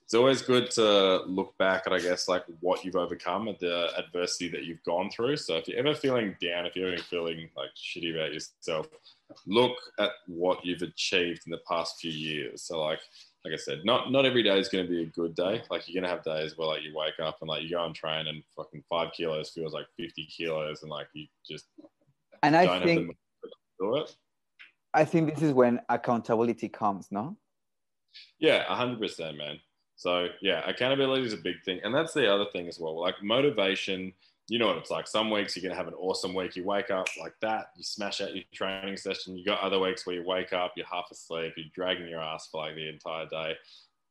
it's 0.10 0.16
always 0.16 0.42
good 0.42 0.72
to 0.72 1.22
look 1.28 1.56
back 1.60 1.84
at, 1.86 1.94
I 1.94 2.00
guess, 2.00 2.28
like 2.28 2.44
what 2.62 2.84
you've 2.84 2.96
overcome 2.96 3.48
at 3.48 3.60
the 3.60 3.96
adversity 3.96 4.50
that 4.50 4.64
you've 4.64 4.82
gone 4.82 5.12
through. 5.12 5.38
So 5.38 5.58
if 5.58 5.68
you're 5.68 5.78
ever 5.78 5.94
feeling 5.94 6.36
down, 6.42 6.66
if 6.66 6.76
you're 6.76 6.92
ever 6.92 7.04
feeling 7.04 7.48
like 7.56 7.70
shitty 7.78 8.16
about 8.16 8.34
yourself, 8.34 8.88
look 9.46 9.78
at 10.00 10.10
what 10.26 10.66
you've 10.66 10.82
achieved 10.82 11.44
in 11.46 11.52
the 11.52 11.60
past 11.70 12.02
few 12.02 12.10
years. 12.10 12.64
So 12.64 12.82
like, 12.82 13.02
like 13.46 13.54
I 13.54 13.58
said, 13.58 13.82
not 13.86 14.12
not 14.12 14.26
every 14.26 14.42
day 14.42 14.58
is 14.58 14.68
going 14.68 14.84
to 14.84 14.90
be 14.90 15.04
a 15.04 15.06
good 15.06 15.36
day. 15.36 15.62
Like 15.70 15.88
you're 15.88 16.02
going 16.02 16.10
to 16.10 16.16
have 16.16 16.24
days 16.24 16.58
where 16.58 16.70
like 16.70 16.82
you 16.82 16.92
wake 16.96 17.20
up 17.22 17.38
and 17.42 17.48
like 17.48 17.62
you 17.62 17.70
go 17.70 17.86
and 17.86 17.94
train 17.94 18.26
and 18.26 18.42
fucking 18.56 18.84
five 18.90 19.12
kilos 19.16 19.52
feels 19.52 19.74
like 19.74 19.86
50 19.96 20.26
kilos 20.26 20.82
and 20.82 20.90
like 20.90 21.06
you 21.14 21.28
just 21.48 21.66
and 22.42 22.56
I 22.56 22.84
think 22.84 23.16
do 23.80 23.98
it. 23.98 24.16
I 24.92 25.06
think 25.06 25.36
this 25.36 25.44
is 25.44 25.54
when 25.54 25.82
accountability 25.88 26.68
comes, 26.68 27.10
no? 27.12 27.38
Yeah, 28.40 28.64
hundred 28.64 29.00
percent, 29.00 29.38
man. 29.38 29.60
So 30.00 30.30
yeah, 30.42 30.62
accountability 30.66 31.26
is 31.26 31.34
a 31.34 31.38
big 31.38 31.62
thing, 31.66 31.82
and 31.84 31.94
that's 31.94 32.14
the 32.14 32.34
other 32.34 32.46
thing 32.54 32.70
as 32.70 32.80
well. 32.80 32.98
Like 32.98 33.22
motivation, 33.22 34.14
you 34.48 34.58
know 34.58 34.68
what 34.68 34.78
it's 34.78 34.90
like. 34.90 35.08
Some 35.08 35.30
weeks 35.30 35.58
you're 35.58 35.70
gonna 35.70 35.76
have 35.76 35.90
an 35.90 36.00
awesome 36.00 36.34
week. 36.34 36.56
You 36.56 36.64
wake 36.64 36.90
up 36.90 37.08
like 37.20 37.34
that, 37.42 37.72
you 37.76 37.84
smash 37.84 38.22
out 38.22 38.34
your 38.34 38.46
training 38.54 38.96
session. 38.96 39.38
You 39.38 39.44
got 39.44 39.60
other 39.60 39.78
weeks 39.78 40.08
where 40.08 40.16
you 40.16 40.24
wake 40.26 40.54
up, 40.54 40.72
you're 40.78 40.86
half 40.86 41.12
asleep, 41.12 41.52
you're 41.58 41.66
dragging 41.76 42.08
your 42.08 42.22
ass 42.22 42.48
for 42.50 42.64
like 42.66 42.76
the 42.76 42.88
entire 42.88 43.26
day. 43.26 43.56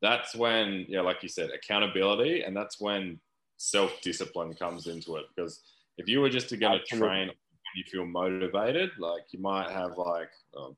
That's 0.03 0.37
when, 0.37 0.85
yeah, 0.91 1.01
like 1.01 1.23
you 1.23 1.31
said, 1.31 1.49
accountability, 1.55 2.43
and 2.43 2.55
that's 2.55 2.79
when 2.79 3.19
self 3.57 3.99
discipline 4.03 4.53
comes 4.53 4.89
into 4.89 5.17
it. 5.17 5.25
Because 5.35 5.63
if 5.97 6.07
you 6.07 6.21
were 6.21 6.29
just 6.29 6.51
to 6.51 6.59
go 6.59 6.77
to 6.77 6.85
train, 6.85 7.31
you 7.75 7.85
feel 7.91 8.05
motivated, 8.05 8.91
like 8.99 9.23
you 9.31 9.41
might 9.41 9.71
have 9.71 9.97
like 9.97 10.29
um, 10.55 10.77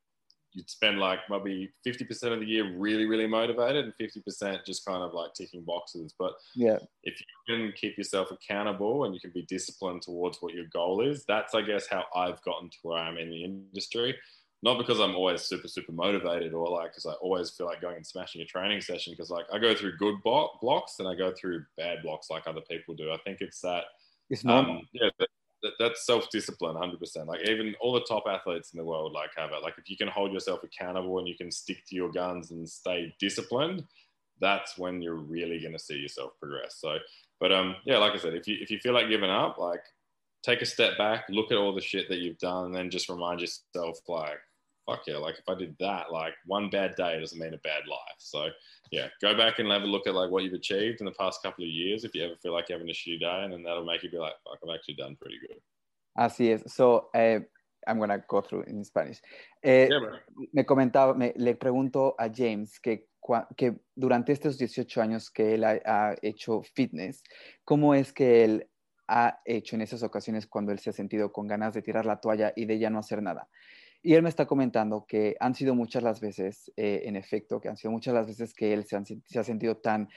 you'd 0.52 0.68
spend 0.68 0.98
like 0.98 1.20
maybe 1.28 1.72
50% 1.86 2.32
of 2.32 2.40
the 2.40 2.46
year 2.46 2.76
really 2.76 3.06
really 3.06 3.26
motivated 3.26 3.84
and 3.84 3.94
50% 4.00 4.64
just 4.64 4.84
kind 4.84 5.02
of 5.02 5.14
like 5.14 5.34
ticking 5.34 5.62
boxes. 5.62 6.14
But 6.18 6.32
yeah. 6.54 6.78
if 7.04 7.20
you 7.20 7.26
can 7.46 7.72
keep 7.76 7.96
yourself 7.96 8.30
accountable 8.30 9.04
and 9.04 9.14
you 9.14 9.20
can 9.20 9.30
be 9.30 9.42
disciplined 9.42 10.02
towards 10.02 10.38
what 10.40 10.54
your 10.54 10.66
goal 10.72 11.00
is 11.00 11.24
that's 11.26 11.54
i 11.54 11.62
guess 11.62 11.86
how 11.86 12.04
i've 12.14 12.42
gotten 12.42 12.68
to 12.68 12.76
where 12.82 12.98
i 12.98 13.08
am 13.08 13.18
in 13.18 13.30
the 13.30 13.44
industry. 13.44 14.16
Not 14.62 14.76
because 14.76 15.00
i'm 15.00 15.14
always 15.14 15.42
super 15.42 15.68
super 15.68 15.92
motivated 15.92 16.52
or 16.52 16.68
like 16.68 16.92
because 16.92 17.06
i 17.06 17.12
always 17.14 17.50
feel 17.50 17.66
like 17.66 17.80
going 17.80 17.96
and 17.96 18.06
smashing 18.06 18.42
a 18.42 18.44
training 18.44 18.80
session 18.80 19.12
because 19.12 19.30
like 19.30 19.46
i 19.52 19.58
go 19.58 19.74
through 19.74 19.96
good 19.96 20.16
blocks 20.22 20.98
and 20.98 21.08
i 21.08 21.14
go 21.14 21.32
through 21.32 21.64
bad 21.76 22.02
blocks 22.02 22.28
like 22.30 22.46
other 22.46 22.60
people 22.68 22.94
do. 22.94 23.10
I 23.10 23.16
think 23.24 23.38
it's 23.40 23.60
that 23.60 23.84
it's 24.28 24.44
normal. 24.44 24.76
Um, 24.76 24.88
yeah 24.92 25.08
that, 25.62 25.72
that's 25.78 26.06
self-discipline 26.06 26.76
100% 26.76 27.26
like 27.26 27.46
even 27.48 27.74
all 27.80 27.92
the 27.92 28.04
top 28.08 28.24
athletes 28.28 28.72
in 28.72 28.78
the 28.78 28.84
world 28.84 29.12
like 29.12 29.30
have 29.36 29.50
it. 29.52 29.62
Like 29.62 29.74
if 29.78 29.88
you 29.88 29.96
can 29.96 30.08
hold 30.08 30.32
yourself 30.32 30.60
accountable 30.62 31.18
and 31.18 31.28
you 31.28 31.36
can 31.36 31.50
stick 31.50 31.84
to 31.88 31.94
your 31.94 32.10
guns 32.10 32.50
and 32.50 32.68
stay 32.68 33.14
disciplined 33.18 33.84
that's 34.40 34.78
when 34.78 35.02
you're 35.02 35.16
really 35.16 35.60
going 35.60 35.74
to 35.74 35.78
see 35.78 35.96
yourself 35.96 36.32
progress. 36.40 36.76
So 36.78 36.96
but 37.40 37.52
um 37.52 37.74
yeah 37.84 37.98
like 37.98 38.12
i 38.12 38.18
said 38.18 38.34
if 38.34 38.46
you 38.46 38.56
if 38.60 38.70
you 38.70 38.78
feel 38.78 38.92
like 38.92 39.08
giving 39.08 39.30
up 39.30 39.58
like 39.58 39.82
take 40.42 40.62
a 40.62 40.66
step 40.66 40.96
back 40.96 41.24
look 41.28 41.50
at 41.50 41.58
all 41.58 41.74
the 41.74 41.80
shit 41.80 42.08
that 42.08 42.18
you've 42.18 42.38
done 42.38 42.66
and 42.66 42.74
then 42.74 42.90
just 42.90 43.08
remind 43.08 43.40
yourself 43.40 43.98
like 44.06 44.38
fuck 44.86 45.02
yeah, 45.06 45.16
like 45.16 45.38
if 45.38 45.48
I 45.48 45.54
did 45.54 45.76
that, 45.80 46.10
like 46.12 46.34
one 46.46 46.70
bad 46.70 46.94
day 46.96 47.18
doesn't 47.18 47.38
mean 47.38 47.54
a 47.54 47.58
bad 47.58 47.86
life. 47.88 48.18
So 48.18 48.48
yeah, 48.90 49.08
go 49.20 49.36
back 49.36 49.58
and 49.58 49.70
have 49.70 49.82
a 49.82 49.86
look 49.86 50.06
at 50.06 50.14
like 50.14 50.30
what 50.30 50.44
you've 50.44 50.54
achieved 50.54 51.00
in 51.00 51.06
the 51.06 51.12
past 51.12 51.42
couple 51.42 51.64
of 51.64 51.70
years 51.70 52.04
if 52.04 52.14
you 52.14 52.24
ever 52.24 52.36
feel 52.42 52.52
like 52.52 52.68
you're 52.68 52.78
having 52.78 52.90
a 52.90 52.94
shitty 52.94 53.20
day, 53.20 53.44
and 53.44 53.52
then 53.52 53.62
that'll 53.62 53.84
make 53.84 54.02
you 54.02 54.10
be 54.10 54.18
like, 54.18 54.34
fuck, 54.44 54.58
I've 54.62 54.74
actually 54.74 54.94
done 54.94 55.16
pretty 55.20 55.38
good. 55.46 55.60
Así 56.18 56.52
es. 56.52 56.72
So, 56.72 57.08
uh, 57.14 57.40
I'm 57.86 58.00
to 58.00 58.22
go 58.28 58.40
through 58.40 58.64
in 58.66 58.84
Spanish. 58.84 59.20
Eh, 59.62 59.88
yeah, 59.90 59.98
me 60.52 60.64
comentaba, 60.64 61.14
me, 61.14 61.32
le 61.36 61.54
pregunto 61.54 62.14
a 62.18 62.28
James 62.28 62.78
que, 62.80 63.06
que 63.56 63.76
durante 63.94 64.32
estos 64.32 64.58
18 64.58 65.00
años 65.00 65.30
que 65.30 65.54
él 65.54 65.64
ha, 65.64 65.80
ha, 65.84 66.16
hecho 66.22 66.62
fitness, 66.74 67.22
¿cómo 67.64 67.94
es 67.94 68.12
que 68.12 68.44
él 68.44 68.68
ha 69.08 69.40
hecho 69.44 69.76
en 69.76 69.82
esas 69.82 70.02
ocasiones 70.02 70.46
cuando 70.46 70.72
él 70.72 70.78
se 70.78 70.90
ha 70.90 70.92
sentido 70.92 71.32
con 71.32 71.46
ganas 71.46 71.74
de 71.74 71.82
tirar 71.82 72.06
la 72.06 72.20
toalla 72.20 72.52
y 72.54 72.66
de 72.66 72.78
ya 72.78 72.90
no 72.90 72.98
hacer 72.98 73.22
nada? 73.22 73.48
Y 74.02 74.14
él 74.14 74.22
me 74.22 74.30
está 74.30 74.46
comentando 74.46 75.04
que 75.06 75.36
han 75.40 75.54
sido 75.54 75.74
muchas 75.74 76.02
las 76.02 76.20
veces, 76.20 76.72
eh, 76.76 77.02
en 77.04 77.16
efecto, 77.16 77.60
que 77.60 77.68
han 77.68 77.76
sido 77.76 77.90
muchas 77.90 78.14
las 78.14 78.26
veces 78.26 78.54
que 78.54 78.72
él 78.72 78.84
se, 78.86 78.96
ha 78.96 79.44
sentido 79.44 79.76
tan, 79.76 80.08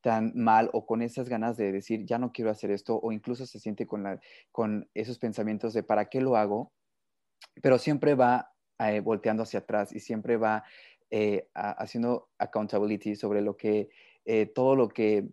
tan 0.00 0.32
mal 0.34 0.70
o 0.72 0.86
con 0.86 1.02
esas 1.02 1.28
ganas 1.28 1.56
de 1.56 1.70
decir, 1.70 2.04
ya 2.04 2.18
no 2.18 2.32
quiero 2.32 2.50
hacer 2.50 2.72
esto, 2.72 2.98
o 3.00 3.12
incluso 3.12 3.46
se 3.46 3.60
siente 3.60 3.86
con, 3.86 4.20
con 4.50 4.90
esos 4.94 5.18
pensamientos 5.18 5.72
de, 5.72 5.84
¿para 5.84 6.06
qué 6.06 6.20
lo 6.20 6.36
hago? 6.36 6.72
Pero 7.62 7.78
siempre 7.78 8.14
va 8.14 8.52
eh, 8.80 9.00
volteando 9.00 9.44
hacia 9.44 9.60
atrás 9.60 9.92
y 9.92 10.00
siempre 10.00 10.36
va 10.36 10.64
eh, 11.10 11.48
haciendo 11.54 12.30
accountability 12.38 13.14
sobre 13.14 13.40
lo 13.40 13.56
que, 13.56 13.88
todo 14.54 14.76
lo 14.76 14.88
que 14.88 15.26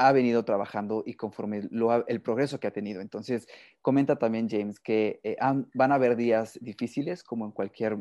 ha 0.00 0.12
venido 0.12 0.46
trabajando 0.46 1.02
y 1.04 1.12
conforme 1.12 1.68
lo 1.70 2.06
el 2.06 2.22
progreso 2.22 2.58
que 2.58 2.66
ha 2.66 2.72
tenido. 2.72 3.02
Entonces, 3.02 3.46
comenta 3.82 4.16
también 4.16 4.48
James 4.48 4.80
que 4.80 5.20
eh, 5.22 5.36
van 5.74 5.92
a 5.92 5.94
haber 5.94 6.16
días 6.16 6.58
difíciles, 6.62 7.22
como 7.22 7.44
en 7.44 7.52
cualquier 7.52 7.98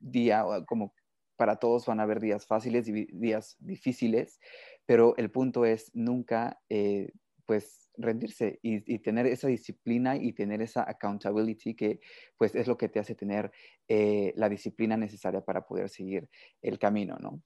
día, 0.00 0.44
como 0.66 0.92
para 1.36 1.56
todos 1.56 1.86
van 1.86 2.00
a 2.00 2.02
haber 2.02 2.18
días 2.18 2.46
fáciles 2.46 2.88
y 2.88 3.06
días 3.12 3.56
difíciles, 3.60 4.40
pero 4.86 5.16
el 5.18 5.30
punto 5.30 5.64
es 5.64 5.92
nunca, 5.94 6.60
eh, 6.68 7.12
pues, 7.46 7.88
rendirse 7.96 8.58
y, 8.62 8.98
tener 8.98 9.26
esa 9.26 9.46
disciplina 9.46 10.16
y 10.16 10.32
tener 10.32 10.62
esa 10.62 10.82
accountability 10.82 11.76
que, 11.76 12.00
pues, 12.38 12.56
es 12.56 12.66
lo 12.66 12.76
que 12.76 12.88
te 12.88 12.98
hace 12.98 13.14
tener 13.14 13.52
eh, 13.86 14.32
la 14.34 14.48
disciplina 14.48 14.96
necesaria 14.96 15.42
para 15.42 15.64
poder 15.64 15.88
seguir 15.88 16.28
el 16.60 16.78
camino, 16.80 17.16
¿no? 17.20 17.40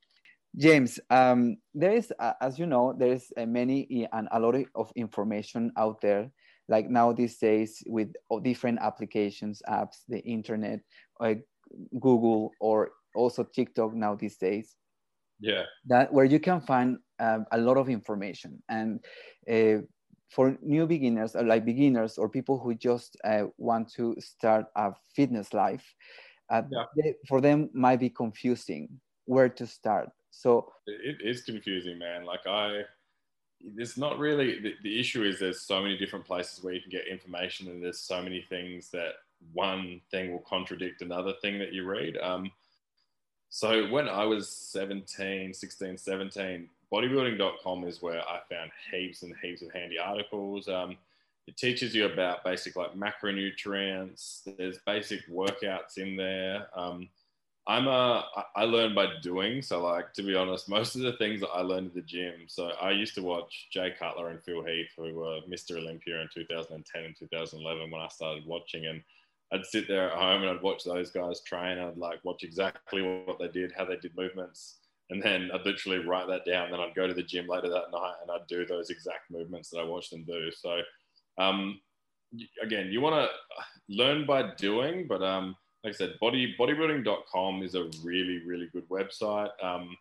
James, 0.57 1.01
um, 1.11 1.57
there 1.75 1.93
is, 1.93 2.13
uh, 2.19 2.35
as 2.41 2.59
you 2.59 2.67
know, 2.67 2.95
there 2.97 3.13
is 3.13 3.33
uh, 3.37 3.47
many 3.47 4.09
and 4.13 4.29
a 4.31 4.39
lot 4.39 4.55
of 4.75 4.93
information 4.95 5.73
out 5.77 6.01
there. 6.01 6.31
Like 6.69 6.89
now 6.89 7.13
these 7.13 7.37
days, 7.39 7.83
with 7.87 8.13
different 8.43 8.79
applications, 8.81 9.61
apps, 9.69 10.03
the 10.09 10.21
internet, 10.21 10.81
like 11.21 11.45
Google, 12.01 12.53
or 12.61 12.93
also 13.15 13.45
TikTok 13.45 13.95
now 13.95 14.15
these 14.15 14.37
days. 14.37 14.77
Yeah. 15.41 15.65
That 15.87 16.13
where 16.13 16.25
you 16.25 16.41
can 16.41 16.61
find 16.61 16.99
um, 17.19 17.47
a 17.53 17.59
lot 17.59 17.77
of 17.77 17.89
information 17.89 18.63
and. 18.69 19.01
Uh, 19.51 19.83
for 20.31 20.59
new 20.63 20.85
beginners, 20.85 21.37
uh, 21.37 21.45
like 21.45 21.65
beginners 21.65 22.19
or 22.19 22.29
people 22.29 22.59
who 22.59 22.75
just 22.75 23.17
uh, 23.23 23.45
want 23.57 23.89
to 23.93 24.17
start 24.19 24.67
a 24.75 24.91
fitness 25.15 25.55
life, 25.55 25.95
uh, 26.51 26.63
yeah. 26.73 26.85
they, 26.97 27.15
for 27.29 27.41
them 27.41 27.71
might 27.73 28.01
be 28.01 28.11
confusing 28.11 28.89
where 29.27 29.49
to 29.49 29.65
start 29.65 30.09
so 30.37 30.73
it 30.87 31.19
is 31.23 31.43
confusing, 31.43 31.99
man. 31.99 32.25
Like 32.25 32.47
I, 32.47 32.83
there's 33.75 33.97
not 33.97 34.19
really 34.19 34.61
the, 34.61 34.75
the, 34.83 35.01
issue 35.01 35.23
is 35.23 35.39
there's 35.39 35.61
so 35.61 35.81
many 35.81 35.97
different 35.97 36.25
places 36.25 36.63
where 36.63 36.75
you 36.75 36.81
can 36.81 36.91
get 36.91 37.07
information, 37.07 37.69
and 37.69 37.83
there's 37.83 38.01
so 38.01 38.21
many 38.21 38.45
things 38.49 38.91
that 38.91 39.13
one 39.53 40.01
thing 40.11 40.33
will 40.33 40.41
contradict 40.41 41.03
another 41.03 41.33
thing 41.41 41.59
that 41.59 41.73
you 41.73 41.85
read. 41.85 42.17
Um, 42.19 42.51
so 43.49 43.89
when 43.89 44.09
I 44.09 44.25
was 44.25 44.49
17, 44.49 45.55
16, 45.55 45.97
17, 45.97 46.69
bodybuilding.com 46.93 47.85
is 47.85 48.03
where 48.03 48.21
I 48.21 48.41
found 48.51 48.71
heaps 48.91 49.23
and 49.23 49.35
heaps 49.41 49.63
of 49.63 49.73
handy 49.73 49.99
articles. 49.99 50.69
Um, 50.69 50.97
it 51.47 51.57
teaches 51.57 51.95
you 51.95 52.07
about 52.07 52.43
basic 52.45 52.75
like 52.75 52.95
macronutrients. 52.95 54.41
There's 54.59 54.79
basic 54.79 55.29
workouts 55.31 55.99
in 55.99 56.17
there. 56.17 56.67
Um, 56.75 57.09
I'm 57.67 57.87
a 57.87 58.27
I 58.55 58.65
learn 58.65 58.95
by 58.95 59.07
doing. 59.23 59.63
So 59.63 59.83
like 59.83 60.13
to 60.15 60.23
be 60.23 60.35
honest, 60.35 60.69
most 60.69 60.97
of 60.97 61.03
the 61.03 61.15
things 61.15 61.41
that 61.41 61.49
I 61.49 61.63
learned 61.63 61.89
at 61.89 61.95
the 61.95 62.03
gym. 62.03 62.45
So 62.47 62.73
I 62.81 62.91
used 62.91 63.15
to 63.15 63.23
watch 63.23 63.69
Jay 63.73 63.95
Cutler 63.99 64.29
and 64.29 64.43
Phil 64.43 64.65
Heath, 64.65 64.91
who 64.97 65.15
were 65.15 65.41
Mr. 65.49 65.79
Olympia 65.79 66.21
in 66.21 66.29
2010 66.35 67.05
and 67.05 67.17
2011 67.17 67.91
when 67.91 68.01
I 68.01 68.09
started 68.09 68.45
watching, 68.47 68.87
and 68.87 69.03
I'd 69.53 69.65
sit 69.65 69.89
there 69.89 70.11
at 70.11 70.19
home 70.19 70.43
and 70.43 70.51
I'd 70.51 70.63
watch 70.63 70.85
those 70.85 71.11
guys 71.11 71.41
train. 71.41 71.79
I'd 71.79 71.97
like 71.97 72.25
watch 72.25 72.43
exactly 72.43 73.03
what 73.03 73.39
they 73.39 73.49
did, 73.49 73.73
how 73.77 73.87
they 73.87 73.97
did 73.97 74.17
movements, 74.17 74.77
and 75.11 75.23
then 75.23 75.51
I'd 75.53 75.65
literally 75.65 76.05
write 76.05 76.29
that 76.29 76.45
down. 76.45 76.71
Then 76.71 76.81
I'd 76.81 76.95
go 76.95 77.07
to 77.07 77.15
the 77.15 77.23
gym 77.23 77.47
later 77.47 77.71
that 77.71 77.93
night 77.93 78.15
and 78.23 78.31
I'd 78.31 78.47
do 78.47 78.67
those 78.67 78.91
exact 78.91 79.31
movements 79.31 79.71
that 79.71 79.79
I 79.79 79.85
watched 79.85 80.11
them 80.11 80.25
do. 80.25 80.51
So 80.51 80.81
um, 81.39 81.81
again, 82.63 82.89
you 82.91 83.01
want 83.01 83.15
to 83.15 83.65
learn 83.89 84.27
by 84.27 84.55
doing, 84.57 85.07
but 85.09 85.23
um, 85.23 85.57
like 85.85 85.95
I 85.95 85.97
said, 85.97 86.15
body 86.21 86.55
bodybuilding.com 86.59 87.63
is 87.63 87.75
a 87.75 87.91
really, 88.03 88.43
really 88.45 88.69
good 88.73 88.89
website. 88.89 89.51
Um, 89.63 89.97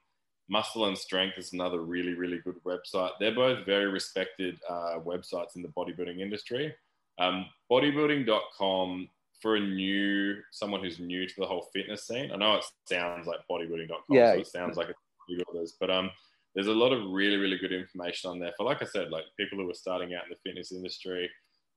Muscle 0.49 0.85
and 0.85 0.97
Strength 0.97 1.37
is 1.37 1.53
another 1.53 1.81
really, 1.81 2.13
really 2.13 2.39
good 2.39 2.55
website. 2.63 3.11
They're 3.19 3.35
both 3.35 3.65
very 3.65 3.87
respected 3.87 4.59
uh, 4.69 4.99
websites 4.99 5.55
in 5.55 5.61
the 5.61 5.69
bodybuilding 5.69 6.19
industry. 6.19 6.73
Um, 7.19 7.45
bodybuilding.com 7.69 9.09
for 9.41 9.57
a 9.57 9.59
new 9.59 10.37
someone 10.51 10.81
who's 10.81 10.99
new 10.99 11.27
to 11.27 11.33
the 11.37 11.45
whole 11.45 11.67
fitness 11.73 12.07
scene. 12.07 12.31
I 12.31 12.37
know 12.37 12.55
it 12.55 12.65
sounds 12.87 13.27
like 13.27 13.39
bodybuilding.com, 13.51 14.15
yeah, 14.15 14.33
so 14.33 14.39
it 14.39 14.47
sounds 14.47 14.77
like 14.77 14.87
it's 15.27 15.73
but 15.79 15.89
um, 15.89 16.09
there's 16.55 16.67
a 16.67 16.71
lot 16.71 16.93
of 16.93 17.11
really, 17.11 17.37
really 17.37 17.57
good 17.57 17.73
information 17.73 18.29
on 18.29 18.39
there 18.39 18.53
for, 18.57 18.65
like 18.65 18.81
I 18.81 18.85
said, 18.85 19.09
like 19.09 19.23
people 19.37 19.57
who 19.57 19.69
are 19.69 19.73
starting 19.73 20.13
out 20.13 20.23
in 20.23 20.29
the 20.29 20.37
fitness 20.43 20.71
industry. 20.71 21.29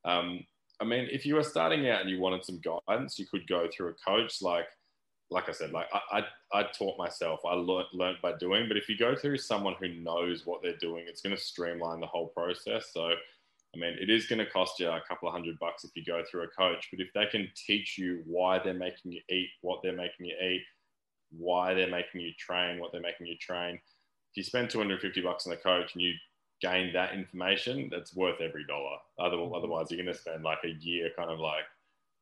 Um, 0.04 0.44
I 0.80 0.84
mean, 0.84 1.08
if 1.10 1.24
you 1.24 1.34
were 1.34 1.42
starting 1.42 1.88
out 1.88 2.02
and 2.02 2.10
you 2.10 2.20
wanted 2.20 2.44
some 2.44 2.60
guidance, 2.60 3.18
you 3.18 3.26
could 3.26 3.46
go 3.46 3.68
through 3.72 3.88
a 3.88 3.94
coach. 3.94 4.42
Like, 4.42 4.66
like 5.30 5.48
I 5.48 5.52
said, 5.52 5.72
like 5.72 5.86
I, 5.92 6.18
I, 6.18 6.60
I 6.60 6.66
taught 6.76 6.98
myself. 6.98 7.40
I 7.46 7.54
learned, 7.54 7.88
learned 7.92 8.18
by 8.22 8.32
doing. 8.38 8.68
But 8.68 8.76
if 8.76 8.88
you 8.88 8.96
go 8.96 9.16
through 9.16 9.38
someone 9.38 9.74
who 9.80 9.88
knows 9.88 10.44
what 10.44 10.62
they're 10.62 10.76
doing, 10.76 11.04
it's 11.08 11.22
going 11.22 11.34
to 11.34 11.40
streamline 11.40 12.00
the 12.00 12.06
whole 12.06 12.28
process. 12.28 12.90
So, 12.92 13.08
I 13.08 13.78
mean, 13.78 13.96
it 14.00 14.10
is 14.10 14.26
going 14.26 14.38
to 14.38 14.50
cost 14.50 14.78
you 14.78 14.88
a 14.88 15.02
couple 15.08 15.28
of 15.28 15.34
hundred 15.34 15.58
bucks 15.58 15.84
if 15.84 15.90
you 15.94 16.04
go 16.04 16.22
through 16.30 16.44
a 16.44 16.48
coach. 16.48 16.88
But 16.90 17.00
if 17.00 17.08
they 17.14 17.26
can 17.26 17.48
teach 17.66 17.96
you 17.98 18.22
why 18.26 18.58
they're 18.62 18.74
making 18.74 19.12
you 19.12 19.20
eat, 19.30 19.48
what 19.62 19.80
they're 19.82 19.96
making 19.96 20.26
you 20.26 20.36
eat, 20.36 20.62
why 21.30 21.74
they're 21.74 21.90
making 21.90 22.20
you 22.20 22.32
train, 22.38 22.78
what 22.78 22.92
they're 22.92 23.00
making 23.00 23.26
you 23.26 23.36
train, 23.38 23.74
if 23.74 24.36
you 24.36 24.42
spend 24.42 24.68
250 24.68 25.22
bucks 25.22 25.46
on 25.46 25.54
a 25.54 25.56
coach 25.56 25.94
and 25.94 26.02
you 26.02 26.12
gain 26.60 26.92
that 26.92 27.14
information, 27.14 27.88
that's 27.90 28.14
worth 28.14 28.40
every 28.40 28.64
dollar. 28.64 28.96
Mm-hmm. 29.20 29.54
Otherwise, 29.54 29.90
you're 29.90 30.02
going 30.02 30.14
to 30.14 30.20
spend 30.20 30.42
like 30.42 30.64
a 30.64 30.70
year 30.80 31.10
kind 31.16 31.30
of 31.30 31.38
like 31.38 31.64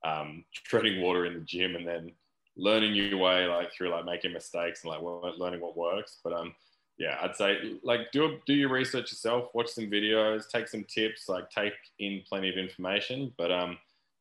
um, 0.04 0.44
treading 0.52 1.00
water 1.00 1.26
in 1.26 1.34
the 1.34 1.40
gym 1.40 1.76
and 1.76 1.86
then 1.86 2.12
learning 2.56 2.94
your 2.94 3.18
way 3.18 3.46
like 3.46 3.72
through 3.72 3.90
like 3.90 4.04
making 4.04 4.32
mistakes 4.32 4.84
and 4.84 4.92
like 4.92 5.00
learning 5.38 5.60
what 5.60 5.76
works. 5.76 6.18
But 6.22 6.32
um, 6.32 6.54
yeah, 6.98 7.18
I'd 7.20 7.36
say 7.36 7.78
like 7.82 8.12
do 8.12 8.38
do 8.46 8.54
your 8.54 8.70
research 8.70 9.10
yourself, 9.10 9.48
watch 9.54 9.68
some 9.68 9.90
videos, 9.90 10.48
take 10.48 10.68
some 10.68 10.84
tips, 10.84 11.28
like 11.28 11.50
take 11.50 11.74
in 11.98 12.22
plenty 12.28 12.48
of 12.48 12.56
information. 12.56 13.32
But 13.36 13.50
um, 13.50 13.78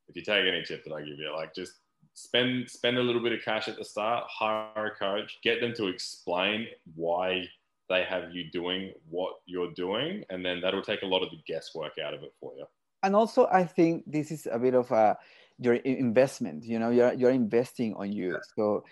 if 0.08 0.15
you 0.15 0.24
take 0.24 0.46
any 0.46 0.63
tip 0.63 0.84
that 0.86 0.93
I 0.93 1.01
give 1.01 1.20
you, 1.20 1.32
like 1.36 1.53
just 1.53 1.74
spend 2.13 2.70
spend 2.70 2.98
a 2.98 3.03
little 3.03 3.22
bit 3.22 3.34
of 3.34 3.43
cash 3.43 3.67
at 3.67 3.77
the 3.77 3.86
start, 3.86 4.25
hire 4.27 4.88
a 4.88 4.91
coach, 4.91 5.39
get 5.43 5.62
them 5.62 5.74
to 5.75 5.88
explain 5.88 6.67
why 6.96 7.48
they 7.90 8.04
have 8.04 8.34
you 8.34 8.50
doing 8.52 8.94
what 9.10 9.34
you're 9.46 9.74
doing, 9.74 10.24
and 10.30 10.46
then 10.46 10.62
that'll 10.62 10.82
take 10.82 11.02
a 11.02 11.06
lot 11.06 11.22
of 11.22 11.30
the 11.30 11.38
guesswork 11.46 11.94
out 12.04 12.13
of 12.13 12.24
it 12.24 12.34
for 12.40 12.54
you. 12.58 12.66
And 13.04 13.16
also, 13.16 13.48
I 13.52 13.66
think 13.66 14.04
this 14.08 14.32
is 14.32 14.48
a 14.50 14.58
bit 14.58 14.74
of 14.74 14.90
a 14.92 15.18
your 15.60 15.75
investment. 15.75 16.63
You 16.63 16.80
know, 16.80 16.90
you're 16.90 17.13
you're 17.13 17.32
investing 17.32 17.94
on 17.96 18.12
you. 18.12 18.38
So 18.56 18.84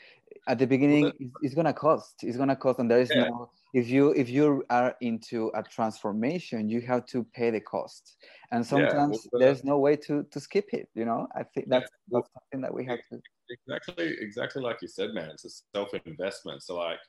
at 0.48 0.60
the 0.60 0.67
beginning, 0.67 1.03
well, 1.03 1.13
it's, 1.19 1.36
it's, 1.43 1.55
gonna 1.55 1.74
cost. 1.74 2.15
It's 2.21 2.38
gonna 2.38 2.55
cost, 2.55 2.79
and 2.79 2.89
there 2.89 3.01
is 3.01 3.12
yeah. 3.13 3.29
no. 3.29 3.50
If 3.74 3.88
you 3.88 4.12
if 4.12 4.29
you 4.29 4.63
are 4.69 4.95
into 5.00 5.50
a 5.55 5.63
transformation, 5.63 6.69
you 6.69 6.81
have 6.81 7.05
to 7.07 7.24
pay 7.24 7.51
the 7.51 7.62
cost, 7.62 8.17
and 8.51 8.65
sometimes 8.65 9.24
yeah, 9.24 9.29
well, 9.31 9.41
uh, 9.41 9.45
there's 9.45 9.63
no 9.63 9.79
way 9.79 9.95
to 9.95 10.24
to 10.29 10.39
skip 10.39 10.67
it. 10.74 10.89
You 10.93 11.05
know, 11.05 11.27
I 11.33 11.43
think 11.43 11.69
that's, 11.69 11.89
yeah. 12.10 12.19
that's 12.19 12.29
something 12.33 12.62
that 12.62 12.74
we 12.74 12.86
have 12.86 13.00
to. 13.12 13.21
Exactly, 13.50 14.15
exactly 14.19 14.62
like 14.62 14.81
you 14.81 14.88
said, 14.88 15.12
man. 15.13 15.29
It's 15.29 15.45
a 15.45 15.50
self 15.74 15.89
investment. 16.05 16.63
So 16.63 16.77
like 16.77 17.00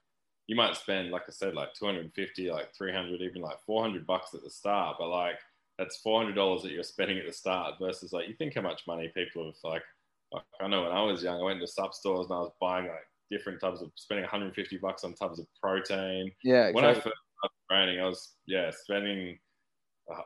you 0.53 0.57
might 0.57 0.77
spend, 0.77 1.11
like 1.11 1.23
I 1.27 1.33
said, 1.33 1.55
like 1.55 1.73
250, 1.73 2.51
like 2.51 2.75
300, 2.77 3.23
even 3.23 3.41
like 3.41 3.57
400 3.65 4.07
bucks 4.07 4.35
at 4.35 4.43
the 4.43 4.51
start, 4.51 4.97
but 4.99 5.09
like 5.09 5.39
that's 5.79 6.03
$400 6.07 6.63
that 6.63 6.73
you're 6.73 6.83
spending 6.83 7.17
at 7.17 7.25
the 7.25 7.33
start 7.33 7.77
versus 7.81 8.13
like, 8.13 8.29
you 8.29 8.35
think 8.35 8.55
how 8.55 8.61
much 8.61 8.83
money 8.87 9.11
people 9.15 9.47
have 9.47 9.55
like, 9.65 9.83
like 10.31 10.43
I 10.61 10.69
know 10.69 10.83
when 10.83 10.93
I 10.93 11.01
was 11.05 11.23
young, 11.23 11.41
I 11.41 11.43
went 11.43 11.61
to 11.61 11.67
sub 11.67 11.95
stores 11.95 12.27
and 12.27 12.37
I 12.37 12.41
was 12.41 12.51
buying 12.61 12.85
like 12.85 13.09
different 13.31 13.63
types 13.63 13.81
of 13.81 13.93
spending 13.95 14.25
150 14.25 14.77
bucks 14.77 15.05
on 15.05 15.15
tubs 15.15 15.39
of 15.39 15.47
protein. 15.59 16.31
Yeah. 16.45 16.67
Exactly. 16.67 16.75
When 16.75 16.85
I 16.85 16.93
first 16.93 17.05
started 17.07 17.71
training, 17.71 18.01
I 18.03 18.07
was, 18.07 18.35
yeah, 18.47 18.71
spending, 18.71 19.39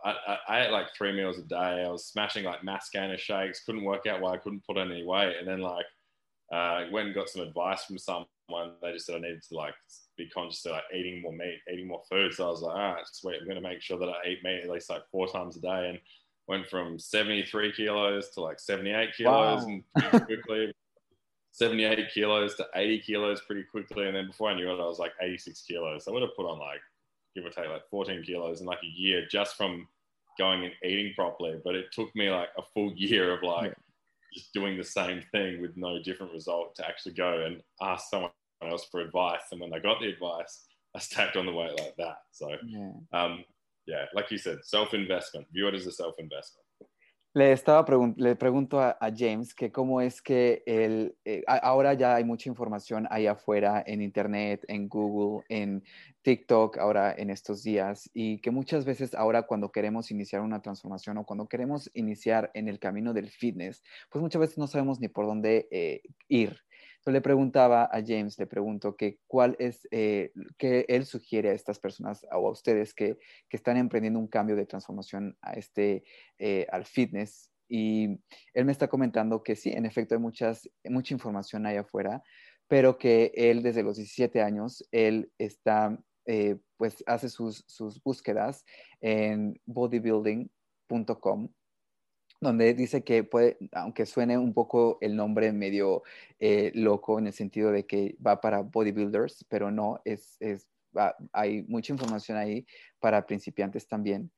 I, 0.05 0.11
I, 0.27 0.39
I, 0.49 0.67
ate 0.67 0.73
like 0.73 0.89
three 0.99 1.13
meals 1.13 1.39
a 1.39 1.43
day. 1.43 1.85
I 1.87 1.89
was 1.89 2.07
smashing 2.07 2.43
like 2.43 2.65
mass 2.65 2.89
gainer 2.93 3.17
shakes, 3.17 3.63
couldn't 3.65 3.85
work 3.85 4.09
out 4.09 4.21
why 4.21 4.33
I 4.33 4.39
couldn't 4.39 4.67
put 4.67 4.77
on 4.77 4.91
any 4.91 5.05
weight. 5.05 5.37
And 5.39 5.47
then 5.47 5.61
like, 5.61 5.87
uh, 6.53 6.87
went 6.91 7.07
and 7.07 7.15
got 7.15 7.29
some 7.29 7.43
advice 7.43 7.85
from 7.85 7.99
someone. 7.99 8.27
They 8.83 8.93
just 8.93 9.07
said 9.07 9.15
I 9.15 9.21
needed 9.21 9.45
to 9.51 9.55
like 9.55 9.75
be 10.17 10.29
conscious 10.29 10.65
of 10.67 10.73
like 10.73 10.85
eating 10.95 11.23
more 11.23 11.33
meat, 11.33 11.61
eating 11.73 11.89
more 11.89 12.03
food. 12.09 12.33
So 12.35 12.47
I 12.47 12.51
was 12.51 12.63
like, 12.63 12.77
all 12.77 12.95
right, 12.95 13.07
sweet. 13.11 13.39
I'm 13.41 13.47
going 13.47 13.61
to 13.61 13.69
make 13.69 13.83
sure 13.83 13.99
that 13.99 14.09
I 14.09 14.29
eat 14.29 14.45
meat 14.45 14.63
at 14.63 14.71
least 14.71 14.91
like 14.91 15.03
four 15.11 15.29
times 15.29 15.57
a 15.57 15.61
day 15.61 15.91
and 15.91 15.99
went 16.49 16.69
from 16.69 16.99
73 16.99 17.73
kilos 17.73 18.31
to 18.31 18.41
like 18.41 18.61
78 18.61 19.11
kilos 19.17 19.65
wow. 19.65 19.69
and 19.69 19.85
pretty 19.95 20.25
quickly 20.43 20.73
78 21.53 22.11
kilos 22.13 22.55
to 22.57 22.67
80 22.75 23.01
kilos 23.01 23.41
pretty 23.43 23.65
quickly. 23.65 24.07
And 24.07 24.17
then 24.17 24.27
before 24.27 24.51
I 24.51 24.55
knew 24.55 24.71
it, 24.71 24.81
I 24.81 24.87
was 24.87 24.99
like 24.99 25.13
86 25.21 25.63
kilos. 25.63 26.05
So 26.05 26.11
I 26.11 26.15
would 26.15 26.23
have 26.23 26.37
put 26.37 26.47
on 26.47 26.59
like, 26.59 26.81
give 27.35 27.45
or 27.45 27.51
take 27.51 27.69
like 27.69 27.89
14 27.91 28.23
kilos 28.23 28.61
in 28.61 28.67
like 28.67 28.83
a 28.83 28.87
year 28.87 29.27
just 29.31 29.57
from 29.57 29.89
going 30.39 30.65
and 30.65 30.75
eating 30.85 31.13
properly. 31.15 31.59
But 31.65 31.75
it 31.75 31.87
took 31.93 32.15
me 32.15 32.31
like 32.31 32.49
a 32.59 32.63
full 32.75 32.93
year 32.97 33.33
of 33.33 33.43
like, 33.43 33.75
just 34.35 34.53
doing 34.53 34.77
the 34.77 34.85
same 34.85 35.23
thing 35.33 35.63
with 35.63 35.77
no 35.77 36.03
different 36.03 36.33
result 36.33 36.75
to 36.77 36.87
actually 36.87 37.15
go 37.15 37.45
and 37.47 37.63
ask 37.81 38.11
someone 38.11 38.31
else 38.63 38.87
for 38.91 39.01
advice. 39.01 39.43
And 39.53 39.61
when 39.61 39.75
I 39.75 39.79
got 39.79 40.01
the 40.01 40.09
advice, 40.09 40.67
I 40.95 40.99
stacked 40.99 41.37
on 41.37 41.47
the 41.47 41.53
weight 41.53 41.79
like 41.79 41.95
that. 41.99 42.17
So, 42.33 42.49
yeah, 42.67 42.93
um, 43.13 43.45
yeah 43.87 44.07
like 44.15 44.31
you 44.31 44.39
said, 44.39 44.59
self 44.63 44.95
investment. 44.95 45.47
View 45.53 45.69
it 45.69 45.75
as 45.75 45.87
a 45.87 45.93
self 45.93 46.15
investment. 46.19 46.67
Le, 47.37 47.53
estaba 47.53 47.85
le 48.17 48.35
pregunto 48.35 48.81
a, 48.81 48.97
James 49.15 49.55
que 49.55 49.71
cómo 49.71 50.01
es 50.01 50.23
que 50.23 50.63
el, 50.65 51.19
eh, 51.23 51.45
ahora 51.47 51.93
ya 51.93 52.15
hay 52.15 52.25
mucha 52.25 52.49
información 52.49 53.07
ahí 53.11 53.27
afuera 53.27 53.85
en 53.87 54.01
Internet, 54.01 54.65
en 54.69 54.89
Google, 54.89 55.45
en 55.51 55.85
TikTok, 56.23 56.79
ahora 56.79 57.15
en 57.15 57.29
estos 57.29 57.63
días, 57.63 58.09
y 58.15 58.39
que 58.39 58.51
muchas 58.51 58.87
veces 58.87 59.15
ahora 59.15 59.43
cuando 59.43 59.71
queremos 59.71 60.11
iniciar 60.11 60.41
una 60.41 60.63
transformación 60.63 61.19
o 61.19 61.27
cuando 61.27 61.47
queremos 61.47 61.91
iniciar 61.93 62.51
en 62.55 62.69
el 62.69 62.79
camino 62.79 63.13
del 63.13 63.29
fitness, 63.29 63.83
pues 64.11 64.23
muchas 64.23 64.41
veces 64.41 64.57
no 64.57 64.67
sabemos 64.67 64.99
ni 64.99 65.09
por 65.09 65.27
dónde 65.27 65.69
eh, 65.71 66.01
ir 66.29 66.59
le 67.13 67.21
preguntaba 67.21 67.85
a 67.85 68.03
James, 68.05 68.39
le 68.39 68.47
pregunto 68.47 68.97
que 68.97 69.21
cuál 69.27 69.57
es, 69.59 69.87
eh, 69.91 70.33
que 70.59 70.85
él 70.89 71.07
sugiere 71.07 71.51
a 71.51 71.53
estas 71.53 71.79
personas 71.79 72.27
o 72.33 72.49
a 72.49 72.51
ustedes 72.51 72.95
que, 72.95 73.17
que, 73.49 73.57
están 73.57 73.77
emprendiendo 73.77 74.19
un 74.19 74.27
cambio 74.27 74.57
de 74.57 74.67
transformación 74.67 75.37
a 75.41 75.53
este, 75.53 76.05
eh, 76.39 76.67
al 76.71 76.85
fitness. 76.85 77.51
Y 77.69 78.21
él 78.55 78.65
me 78.65 78.73
está 78.73 78.89
comentando 78.89 79.43
que 79.43 79.57
sí, 79.57 79.71
en 79.71 79.87
efecto 79.87 80.15
hay 80.15 80.21
muchas, 80.21 80.69
mucha 80.85 81.15
información 81.15 81.67
ahí 81.67 81.77
afuera, 81.77 82.23
pero 82.69 82.99
que 82.99 83.33
él 83.35 83.63
desde 83.63 83.83
los 83.83 83.97
17 83.97 84.43
años, 84.43 84.85
él 84.91 85.31
está, 85.39 85.99
eh, 86.27 86.59
pues 86.77 87.05
hace 87.07 87.29
sus, 87.29 87.65
sus 87.67 88.03
búsquedas 88.03 88.65
en 89.01 89.61
bodybuilding.com 89.67 91.51
donde 92.41 92.75
dice 92.75 93.03
que 93.05 93.25
puede, 93.25 93.57
aunque 93.73 94.07
suene 94.07 94.39
un 94.39 94.55
poco 94.55 94.99
el 95.01 95.17
nombre 95.17 95.53
medio 95.53 96.03
eh, 96.39 96.71
loco 96.75 97.19
en 97.19 97.29
el 97.29 97.33
sentido 97.33 97.73
de 97.73 97.87
que 97.87 98.17
va 98.25 98.41
para 98.41 98.61
bodybuilders, 98.61 99.45
pero 99.49 99.71
no, 99.71 100.01
es, 100.05 100.37
es 100.41 100.69
hay 101.33 101.63
mucha 101.65 101.93
información 101.93 102.39
ahí 102.39 102.67
para 103.01 103.27
principiantes 103.27 103.87
también 103.87 104.31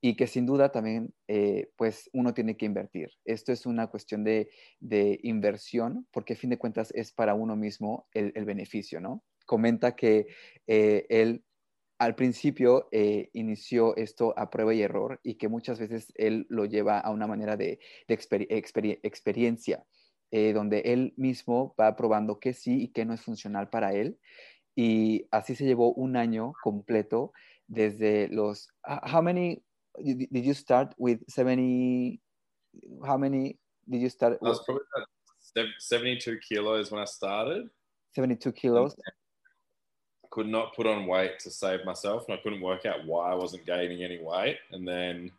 y 0.00 0.16
que 0.16 0.26
sin 0.26 0.44
duda 0.44 0.70
también 0.70 1.14
eh, 1.28 1.70
pues 1.76 2.10
uno 2.12 2.34
tiene 2.34 2.58
que 2.58 2.66
invertir. 2.66 3.10
Esto 3.24 3.52
es 3.52 3.64
una 3.64 3.86
cuestión 3.86 4.22
de, 4.22 4.50
de, 4.78 5.18
inversión 5.22 6.06
porque 6.10 6.34
a 6.34 6.36
fin 6.36 6.50
de 6.50 6.58
cuentas 6.58 6.92
es 6.94 7.10
para 7.10 7.34
uno 7.34 7.56
mismo 7.56 8.06
el, 8.12 8.30
el 8.34 8.44
beneficio, 8.44 9.00
¿no? 9.00 9.24
Comenta 9.46 9.96
que 9.96 10.26
eh, 10.66 11.06
él 11.08 11.42
al 12.04 12.14
principio 12.14 12.88
eh, 12.92 13.30
inició 13.32 13.96
esto 13.96 14.34
a 14.36 14.50
prueba 14.50 14.74
y 14.74 14.82
error 14.82 15.20
y 15.22 15.36
que 15.36 15.48
muchas 15.48 15.78
veces 15.78 16.12
él 16.16 16.46
lo 16.50 16.66
lleva 16.66 16.98
a 16.98 17.10
una 17.10 17.26
manera 17.26 17.56
de, 17.56 17.80
experiencia, 18.08 19.86
eh, 20.30 20.52
donde 20.52 20.80
él 20.80 21.14
mismo 21.16 21.74
va 21.80 21.96
probando 21.96 22.38
qué 22.38 22.52
sí 22.52 22.82
y 22.82 22.88
qué 22.88 23.06
no 23.06 23.14
es 23.14 23.22
funcional 23.22 23.70
para 23.70 23.94
él. 23.94 24.18
Y 24.76 25.26
así 25.30 25.54
se 25.54 25.64
llevó 25.64 25.94
un 25.94 26.16
año 26.16 26.52
completo 26.62 27.32
desde 27.66 28.28
los... 28.28 28.68
How 28.84 29.22
many 29.22 29.62
did 29.98 30.44
you 30.44 30.52
start 30.52 30.92
with 30.98 31.20
70? 31.26 32.20
How 33.02 33.16
many 33.16 33.58
did 33.86 34.02
you 34.02 34.10
start? 34.10 34.38
I 34.42 34.48
was 34.48 34.62
probably 34.66 34.84
72 35.78 36.38
kilos 36.46 36.90
when 36.90 37.00
I 37.00 37.06
started. 37.06 37.70
72 38.14 38.52
kilos 38.52 38.94
could 40.34 40.48
not 40.48 40.74
put 40.74 40.86
on 40.86 41.06
weight 41.06 41.38
to 41.38 41.50
save 41.50 41.84
myself, 41.84 42.24
and 42.26 42.36
I 42.36 42.42
couldn't 42.42 42.60
work 42.60 42.84
out 42.84 43.06
why 43.06 43.30
I 43.30 43.34
wasn't 43.34 43.64
gaining 43.64 44.02
any 44.02 44.18
weight. 44.18 44.58
And 44.72 44.86
then, 44.86 45.30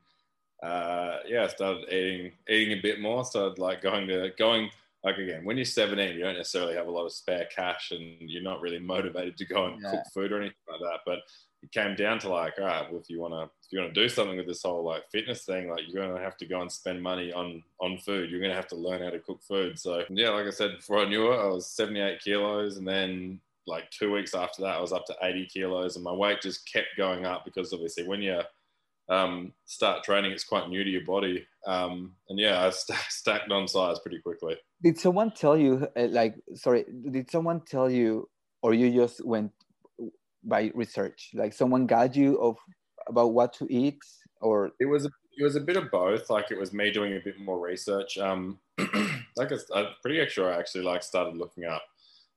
uh, 0.63 1.17
yeah, 1.27 1.43
I 1.43 1.47
started 1.47 1.93
eating 1.93 2.31
eating 2.47 2.79
a 2.79 2.81
bit 2.81 3.01
more. 3.01 3.25
Started 3.25 3.59
like 3.59 3.81
going 3.81 4.07
to 4.07 4.31
going 4.37 4.69
like 5.03 5.17
again 5.17 5.43
when 5.43 5.57
you're 5.57 5.65
17, 5.65 6.15
you 6.15 6.23
don't 6.23 6.37
necessarily 6.37 6.75
have 6.75 6.87
a 6.87 6.91
lot 6.91 7.05
of 7.05 7.11
spare 7.11 7.47
cash, 7.53 7.91
and 7.91 8.17
you're 8.21 8.41
not 8.41 8.61
really 8.61 8.79
motivated 8.79 9.37
to 9.37 9.45
go 9.45 9.65
and 9.65 9.81
yeah. 9.81 9.91
cook 9.91 10.03
food 10.13 10.31
or 10.31 10.37
anything 10.37 10.55
like 10.69 10.79
that. 10.79 10.99
But 11.05 11.19
it 11.61 11.71
came 11.71 11.95
down 11.95 12.19
to 12.19 12.29
like, 12.29 12.53
all 12.57 12.65
right, 12.65 12.89
well, 12.89 13.01
if 13.01 13.09
you 13.09 13.19
want 13.19 13.33
to 13.33 13.43
if 13.65 13.71
you 13.73 13.79
want 13.81 13.93
to 13.93 14.01
do 14.01 14.07
something 14.07 14.37
with 14.37 14.47
this 14.47 14.63
whole 14.63 14.85
like 14.85 15.09
fitness 15.11 15.43
thing, 15.43 15.69
like 15.69 15.81
you're 15.87 16.05
going 16.05 16.15
to 16.15 16.23
have 16.23 16.37
to 16.37 16.45
go 16.45 16.61
and 16.61 16.71
spend 16.71 17.03
money 17.03 17.33
on 17.33 17.61
on 17.81 17.97
food. 17.97 18.31
You're 18.31 18.39
going 18.39 18.51
to 18.51 18.55
have 18.55 18.69
to 18.69 18.77
learn 18.77 19.01
how 19.01 19.09
to 19.09 19.19
cook 19.19 19.41
food. 19.43 19.77
So 19.77 20.05
yeah, 20.09 20.29
like 20.29 20.47
I 20.47 20.51
said 20.51 20.77
before 20.77 20.99
I 20.99 21.09
knew 21.09 21.33
it, 21.33 21.37
I 21.37 21.47
was 21.47 21.67
78 21.67 22.21
kilos, 22.21 22.77
and 22.77 22.87
then 22.87 23.41
like 23.67 23.89
two 23.91 24.11
weeks 24.11 24.33
after 24.33 24.61
that, 24.61 24.77
I 24.77 24.81
was 24.81 24.93
up 24.93 25.05
to 25.07 25.15
80 25.21 25.47
kilos, 25.47 25.95
and 25.95 26.03
my 26.03 26.13
weight 26.13 26.41
just 26.41 26.71
kept 26.71 26.89
going 26.97 27.25
up 27.25 27.45
because 27.45 27.73
obviously 27.73 28.07
when 28.07 28.21
you 28.21 28.41
um, 29.09 29.53
start 29.65 30.03
training, 30.03 30.31
it's 30.31 30.43
quite 30.43 30.69
new 30.69 30.83
to 30.83 30.89
your 30.89 31.05
body. 31.05 31.45
Um, 31.67 32.13
and 32.29 32.39
yeah, 32.39 32.65
I 32.65 32.69
st- 32.69 32.99
stacked 33.09 33.51
on 33.51 33.67
size 33.67 33.99
pretty 33.99 34.19
quickly. 34.19 34.55
Did 34.83 34.99
someone 34.99 35.31
tell 35.31 35.57
you, 35.57 35.87
uh, 35.95 36.07
like, 36.09 36.35
sorry, 36.55 36.85
did 37.11 37.29
someone 37.29 37.61
tell 37.61 37.89
you, 37.89 38.29
or 38.61 38.73
you 38.73 38.91
just 38.91 39.25
went 39.25 39.51
by 40.43 40.71
research? 40.73 41.31
Like, 41.33 41.53
someone 41.53 41.87
guide 41.87 42.15
you 42.15 42.39
of 42.39 42.57
about 43.07 43.33
what 43.33 43.53
to 43.53 43.67
eat, 43.69 43.99
or 44.41 44.71
it 44.79 44.85
was 44.85 45.05
a, 45.05 45.09
it 45.37 45.43
was 45.43 45.55
a 45.55 45.61
bit 45.61 45.77
of 45.77 45.91
both. 45.91 46.29
Like, 46.29 46.51
it 46.51 46.57
was 46.57 46.73
me 46.73 46.91
doing 46.91 47.13
a 47.13 47.19
bit 47.23 47.39
more 47.39 47.59
research. 47.59 48.17
Um, 48.17 48.59
like, 49.35 49.51
I'm 49.73 49.87
pretty 50.01 50.27
sure 50.29 50.51
I 50.51 50.57
actually 50.57 50.83
like 50.83 51.03
started 51.03 51.37
looking 51.37 51.65
up 51.65 51.83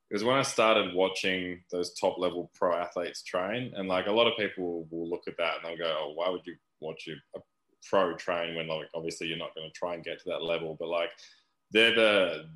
because 0.08 0.24
when 0.24 0.36
I 0.36 0.42
started 0.42 0.94
watching 0.94 1.60
those 1.70 1.92
top 1.94 2.18
level 2.18 2.50
pro 2.54 2.74
athletes 2.74 3.22
train, 3.22 3.72
and 3.76 3.88
like 3.88 4.06
a 4.06 4.12
lot 4.12 4.26
of 4.26 4.38
people 4.38 4.86
will 4.90 5.08
look 5.08 5.24
at 5.26 5.36
that 5.36 5.56
and 5.56 5.64
they'll 5.64 5.86
go, 5.86 5.96
"Oh, 5.98 6.12
why 6.14 6.30
would 6.30 6.46
you 6.46 6.54
watch 6.80 7.08
a, 7.08 7.38
a 7.38 7.42
pro 7.88 8.14
train 8.16 8.54
when 8.54 8.68
like 8.68 8.88
obviously 8.94 9.26
you're 9.26 9.38
not 9.38 9.54
going 9.54 9.68
to 9.68 9.78
try 9.78 9.94
and 9.94 10.04
get 10.04 10.18
to 10.20 10.28
that 10.30 10.42
level?" 10.42 10.76
But 10.78 10.88
like 10.88 11.10
they're 11.72 11.94
the 11.94 12.48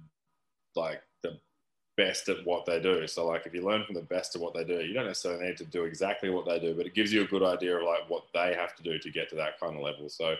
like 0.74 1.02
the 1.22 1.38
best 1.96 2.28
at 2.28 2.44
what 2.46 2.64
they 2.64 2.80
do. 2.80 3.06
So 3.06 3.26
like 3.26 3.46
if 3.46 3.52
you 3.52 3.62
learn 3.62 3.84
from 3.84 3.94
the 3.94 4.02
best 4.02 4.34
of 4.34 4.40
what 4.40 4.54
they 4.54 4.64
do, 4.64 4.80
you 4.80 4.94
don't 4.94 5.06
necessarily 5.06 5.46
need 5.46 5.58
to 5.58 5.66
do 5.66 5.84
exactly 5.84 6.30
what 6.30 6.46
they 6.46 6.58
do, 6.58 6.74
but 6.74 6.86
it 6.86 6.94
gives 6.94 7.12
you 7.12 7.22
a 7.22 7.26
good 7.26 7.42
idea 7.42 7.76
of 7.76 7.82
like 7.82 8.08
what 8.08 8.24
they 8.32 8.54
have 8.54 8.74
to 8.76 8.82
do 8.82 8.98
to 8.98 9.10
get 9.10 9.28
to 9.30 9.36
that 9.36 9.60
kind 9.60 9.76
of 9.76 9.82
level. 9.82 10.08
So 10.08 10.34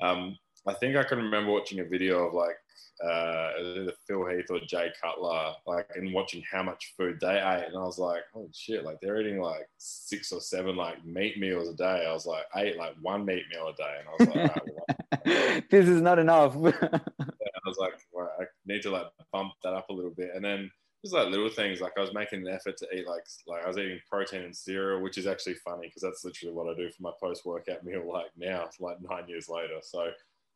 um, 0.00 0.38
I 0.66 0.74
think 0.74 0.96
I 0.96 1.02
can 1.02 1.18
remember 1.18 1.50
watching 1.50 1.80
a 1.80 1.84
video 1.84 2.26
of 2.26 2.34
like 2.34 2.56
uh, 3.02 3.50
either 3.58 3.92
Phil 4.06 4.26
Heath 4.26 4.46
or 4.50 4.60
Jay 4.60 4.90
Cutler, 5.02 5.52
like, 5.66 5.88
and 5.94 6.12
watching 6.12 6.42
how 6.50 6.62
much 6.62 6.94
food 6.96 7.18
they 7.20 7.36
ate, 7.36 7.66
and 7.66 7.76
I 7.76 7.82
was 7.82 7.98
like, 7.98 8.22
oh 8.34 8.48
shit, 8.52 8.84
like 8.84 8.98
they're 9.00 9.20
eating 9.20 9.40
like 9.40 9.68
six 9.78 10.32
or 10.32 10.40
seven 10.40 10.76
like 10.76 11.04
meat 11.04 11.38
meals 11.38 11.68
a 11.68 11.74
day. 11.74 12.06
I 12.08 12.12
was 12.12 12.26
like, 12.26 12.44
I 12.54 12.62
ate 12.62 12.76
like 12.76 12.94
one 13.00 13.24
meat 13.24 13.44
meal 13.50 13.68
a 13.68 13.74
day, 13.74 13.98
and 13.98 14.08
I 14.08 14.12
was 14.18 14.36
like, 14.36 15.26
well, 15.26 15.62
this 15.70 15.88
is 15.88 16.00
not 16.00 16.18
enough. 16.18 16.54
yeah, 16.62 16.70
I 16.80 17.68
was 17.68 17.78
like, 17.78 17.94
well, 18.12 18.30
I 18.40 18.44
need 18.66 18.82
to 18.82 18.90
like 18.90 19.06
bump 19.32 19.52
that 19.62 19.74
up 19.74 19.88
a 19.90 19.92
little 19.92 20.12
bit, 20.12 20.30
and 20.34 20.44
then 20.44 20.70
just 21.04 21.14
like 21.14 21.28
little 21.28 21.50
things 21.50 21.82
like 21.82 21.92
I 21.98 22.00
was 22.00 22.14
making 22.14 22.46
an 22.46 22.54
effort 22.54 22.78
to 22.78 22.88
eat 22.96 23.06
like 23.06 23.24
like 23.46 23.62
I 23.62 23.68
was 23.68 23.76
eating 23.76 24.00
protein 24.10 24.42
and 24.42 24.56
cereal, 24.56 25.02
which 25.02 25.18
is 25.18 25.26
actually 25.26 25.54
funny 25.54 25.88
because 25.88 26.00
that's 26.00 26.24
literally 26.24 26.54
what 26.54 26.72
I 26.72 26.74
do 26.74 26.88
for 26.90 27.02
my 27.02 27.12
post 27.22 27.44
workout 27.44 27.84
meal 27.84 28.10
like 28.10 28.30
now, 28.36 28.70
like 28.80 28.96
nine 29.02 29.28
years 29.28 29.48
later. 29.48 29.80
So 29.82 30.10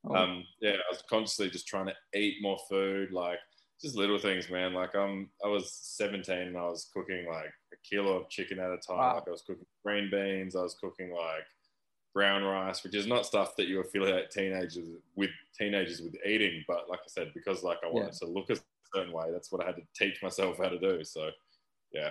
Oh. 0.06 0.14
Um, 0.14 0.44
yeah, 0.60 0.72
I 0.72 0.90
was 0.90 1.02
consciously 1.08 1.50
just 1.50 1.66
trying 1.66 1.86
to 1.86 2.18
eat 2.18 2.36
more 2.40 2.58
food, 2.68 3.12
like 3.12 3.38
just 3.80 3.96
little 3.96 4.18
things, 4.18 4.50
man. 4.50 4.74
Like 4.74 4.94
I'm, 4.94 5.30
I 5.44 5.48
was 5.48 5.72
17 5.72 6.36
and 6.36 6.56
I 6.56 6.66
was 6.66 6.90
cooking 6.92 7.26
like 7.28 7.52
a 7.72 7.76
kilo 7.88 8.16
of 8.16 8.28
chicken 8.28 8.58
at 8.58 8.70
a 8.70 8.78
time. 8.78 8.98
Wow. 8.98 9.14
Like 9.14 9.28
I 9.28 9.30
was 9.30 9.42
cooking 9.42 9.66
green 9.84 10.10
beans. 10.10 10.56
I 10.56 10.62
was 10.62 10.76
cooking 10.80 11.10
like 11.12 11.44
brown 12.14 12.42
rice, 12.42 12.82
which 12.82 12.94
is 12.94 13.06
not 13.06 13.26
stuff 13.26 13.54
that 13.56 13.68
you 13.68 13.80
affiliate 13.80 14.30
teenagers 14.30 14.78
with 15.14 15.30
teenagers 15.56 16.00
with 16.00 16.14
eating. 16.26 16.64
But 16.66 16.88
like 16.88 17.00
I 17.00 17.08
said, 17.08 17.32
because 17.34 17.62
like 17.62 17.78
I 17.84 17.88
wanted 17.88 18.14
yeah. 18.14 18.26
to 18.26 18.32
look 18.32 18.50
a 18.50 18.56
certain 18.94 19.12
way, 19.12 19.26
that's 19.32 19.52
what 19.52 19.62
I 19.62 19.66
had 19.66 19.76
to 19.76 19.82
teach 19.96 20.22
myself 20.22 20.58
how 20.58 20.68
to 20.68 20.78
do. 20.78 21.04
So, 21.04 21.30
yeah. 21.92 22.10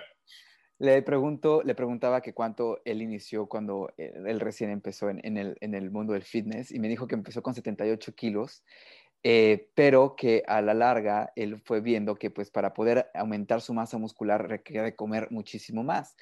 Le, 0.80 1.02
pregunto, 1.02 1.62
le 1.64 1.74
preguntaba 1.74 2.20
que 2.20 2.32
cuánto 2.32 2.80
él 2.84 3.02
inició 3.02 3.46
cuando 3.46 3.92
eh, 3.98 4.12
él 4.14 4.38
recién 4.38 4.70
empezó 4.70 5.10
en, 5.10 5.36
el, 5.36 5.56
en, 5.60 5.74
el, 5.74 5.90
mundo 5.90 6.12
del 6.12 6.22
fitness 6.22 6.70
y 6.70 6.78
me 6.78 6.88
dijo 6.88 7.08
que 7.08 7.16
empezó 7.16 7.42
con 7.42 7.54
78 7.54 8.14
kilos, 8.14 8.62
eh, 9.24 9.70
pero 9.74 10.14
que 10.14 10.44
a 10.46 10.62
la 10.62 10.74
larga 10.74 11.32
él 11.34 11.60
fue 11.64 11.80
viendo 11.80 12.14
que 12.14 12.30
pues 12.30 12.52
para 12.52 12.74
poder 12.74 13.10
aumentar 13.14 13.60
su 13.60 13.74
masa 13.74 13.98
muscular 13.98 14.48
requiere 14.48 14.94
comer 14.94 15.26
muchísimo 15.32 15.82
más. 15.82 16.16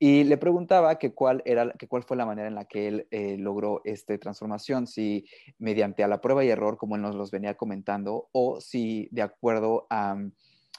Y 0.00 0.24
le 0.24 0.36
preguntaba 0.36 0.98
que 0.98 1.14
cuál, 1.14 1.42
era, 1.44 1.70
que 1.74 1.86
cuál 1.86 2.02
fue 2.02 2.16
la 2.16 2.26
manera 2.26 2.48
en 2.48 2.56
la 2.56 2.64
que 2.64 2.88
él 2.88 3.06
eh, 3.12 3.36
logró 3.38 3.82
esta 3.84 4.18
transformación, 4.18 4.88
si 4.88 5.26
mediante 5.58 6.02
a 6.02 6.08
la 6.08 6.20
prueba 6.20 6.44
y 6.44 6.48
error, 6.48 6.76
como 6.76 6.96
él 6.96 7.02
nos 7.02 7.14
los 7.14 7.30
venía 7.30 7.54
comentando, 7.54 8.28
o 8.32 8.60
si 8.60 9.08
de 9.12 9.22
acuerdo 9.22 9.86
a 9.90 10.16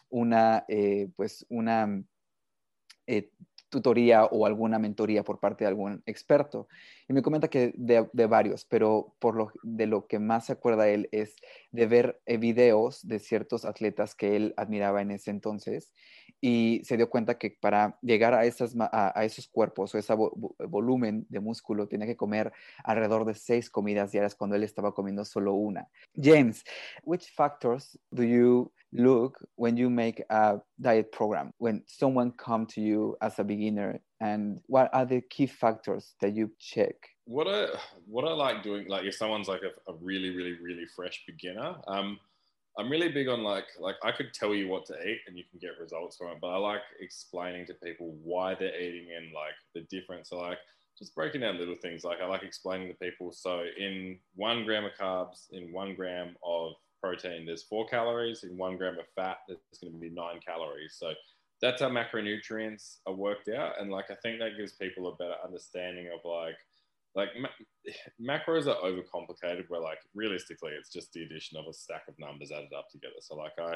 una, 0.09 0.65
pues 1.15 1.45
una 1.47 2.03
eh, 3.07 3.31
tutoría 3.73 4.25
o 4.25 4.45
alguna 4.45 4.77
mentoría 4.77 5.23
por 5.23 5.39
parte 5.39 5.63
de 5.63 5.69
algún 5.69 6.03
experto. 6.05 6.67
Y 7.09 7.13
me 7.13 7.23
comenta 7.23 7.47
que 7.47 7.73
de, 7.75 8.27
varios, 8.27 8.65
pero 8.65 9.15
por 9.19 9.35
lo, 9.35 9.51
de 9.63 9.87
lo 9.87 10.05
que 10.05 10.19
más 10.19 10.45
se 10.45 10.53
acuerda 10.53 10.87
él 10.87 11.09
es 11.11 11.35
de 11.71 11.87
ver 11.87 12.21
eh, 12.27 12.37
videos 12.37 13.05
de 13.07 13.17
ciertos 13.17 13.65
atletas 13.65 14.13
que 14.13 14.35
él 14.35 14.53
admiraba 14.57 15.01
en 15.01 15.09
ese 15.09 15.31
entonces 15.31 15.91
y 16.45 16.81
se 16.83 16.97
dio 16.97 17.09
cuenta 17.09 17.37
que 17.37 17.51
para 17.51 17.97
llegar 18.01 18.33
a, 18.33 18.43
esas, 18.43 18.75
a, 18.77 19.23
esos 19.23 19.47
cuerpos 19.47 19.95
o 19.95 19.97
ese 19.97 20.13
volumen 20.13 21.25
de 21.29 21.39
músculo 21.39 21.87
tenía 21.87 22.05
que 22.05 22.17
comer 22.17 22.51
alrededor 22.83 23.23
de 23.23 23.33
seis 23.33 23.69
comidas 23.69 24.11
diarias 24.11 24.35
cuando 24.35 24.57
él 24.57 24.63
estaba 24.63 24.93
comiendo 24.93 25.23
solo 25.23 25.53
una. 25.53 25.87
James, 26.21 26.65
which 27.05 27.29
factors 27.33 27.97
do 28.11 28.23
you 28.23 28.69
look 28.91 29.39
when 29.55 29.77
you 29.77 29.89
make 29.89 30.21
a 30.29 30.59
diet 30.81 31.13
program 31.13 31.53
when 31.59 31.81
someone 31.87 32.29
come 32.31 32.65
to 32.65 32.81
you 32.81 33.15
as 33.21 33.39
a 33.39 33.43
beginner 33.43 34.01
and 34.19 34.59
what 34.67 34.89
are 34.93 35.05
the 35.05 35.21
key 35.21 35.47
factors 35.47 36.13
that 36.19 36.35
you 36.35 36.51
check 36.59 36.93
what 37.25 37.47
i 37.47 37.67
what 38.05 38.23
i 38.23 38.31
like 38.31 38.61
doing 38.61 38.85
like 38.87 39.03
if 39.03 39.15
someone's 39.15 39.47
like 39.47 39.61
a, 39.63 39.91
a 39.91 39.95
really 39.99 40.29
really 40.29 40.59
really 40.61 40.85
fresh 40.95 41.23
beginner 41.25 41.75
um 41.87 42.19
i'm 42.77 42.89
really 42.89 43.09
big 43.09 43.27
on 43.27 43.43
like 43.43 43.65
like 43.79 43.95
i 44.03 44.11
could 44.11 44.33
tell 44.33 44.53
you 44.53 44.67
what 44.67 44.85
to 44.85 44.93
eat 45.07 45.19
and 45.27 45.37
you 45.37 45.43
can 45.49 45.59
get 45.59 45.79
results 45.79 46.17
from 46.17 46.27
it 46.27 46.37
but 46.41 46.47
i 46.47 46.57
like 46.57 46.81
explaining 46.99 47.65
to 47.65 47.73
people 47.75 48.15
why 48.23 48.55
they're 48.55 48.79
eating 48.79 49.07
and 49.15 49.27
like 49.33 49.53
the 49.73 49.81
difference 49.95 50.29
so 50.29 50.37
like 50.37 50.57
just 50.97 51.15
breaking 51.15 51.41
down 51.41 51.57
little 51.57 51.75
things 51.81 52.03
like 52.03 52.19
i 52.21 52.25
like 52.25 52.43
explaining 52.43 52.87
to 52.87 52.93
people 52.95 53.31
so 53.31 53.63
in 53.79 54.17
one 54.35 54.63
gram 54.63 54.85
of 54.85 54.91
carbs 54.99 55.47
in 55.51 55.71
one 55.71 55.95
gram 55.95 56.35
of 56.45 56.73
protein, 57.03 57.45
there's 57.45 57.63
four 57.63 57.85
calories. 57.85 58.43
In 58.43 58.57
one 58.57 58.77
gram 58.77 58.97
of 58.97 59.05
fat, 59.15 59.39
there's 59.47 59.59
going 59.81 59.93
to 59.93 59.99
be 59.99 60.09
nine 60.09 60.39
calories. 60.45 60.95
So 60.97 61.13
that's 61.61 61.81
how 61.81 61.89
macronutrients 61.89 62.99
are 63.05 63.13
worked 63.13 63.49
out. 63.49 63.73
And 63.79 63.91
like, 63.91 64.09
I 64.09 64.15
think 64.23 64.39
that 64.39 64.57
gives 64.57 64.71
people 64.73 65.07
a 65.07 65.15
better 65.15 65.35
understanding 65.43 66.07
of 66.07 66.21
like, 66.23 66.55
like 67.15 67.29
ma- 67.39 67.49
macros 68.37 68.67
are 68.67 68.81
overcomplicated 68.83 69.65
where 69.67 69.81
like 69.81 69.99
realistically 70.13 70.71
it's 70.71 70.91
just 70.91 71.11
the 71.13 71.23
addition 71.23 71.57
of 71.57 71.65
a 71.69 71.73
stack 71.73 72.03
of 72.07 72.17
numbers 72.19 72.51
added 72.51 72.73
up 72.77 72.89
together. 72.89 73.15
So 73.21 73.35
like 73.35 73.53
I, 73.59 73.75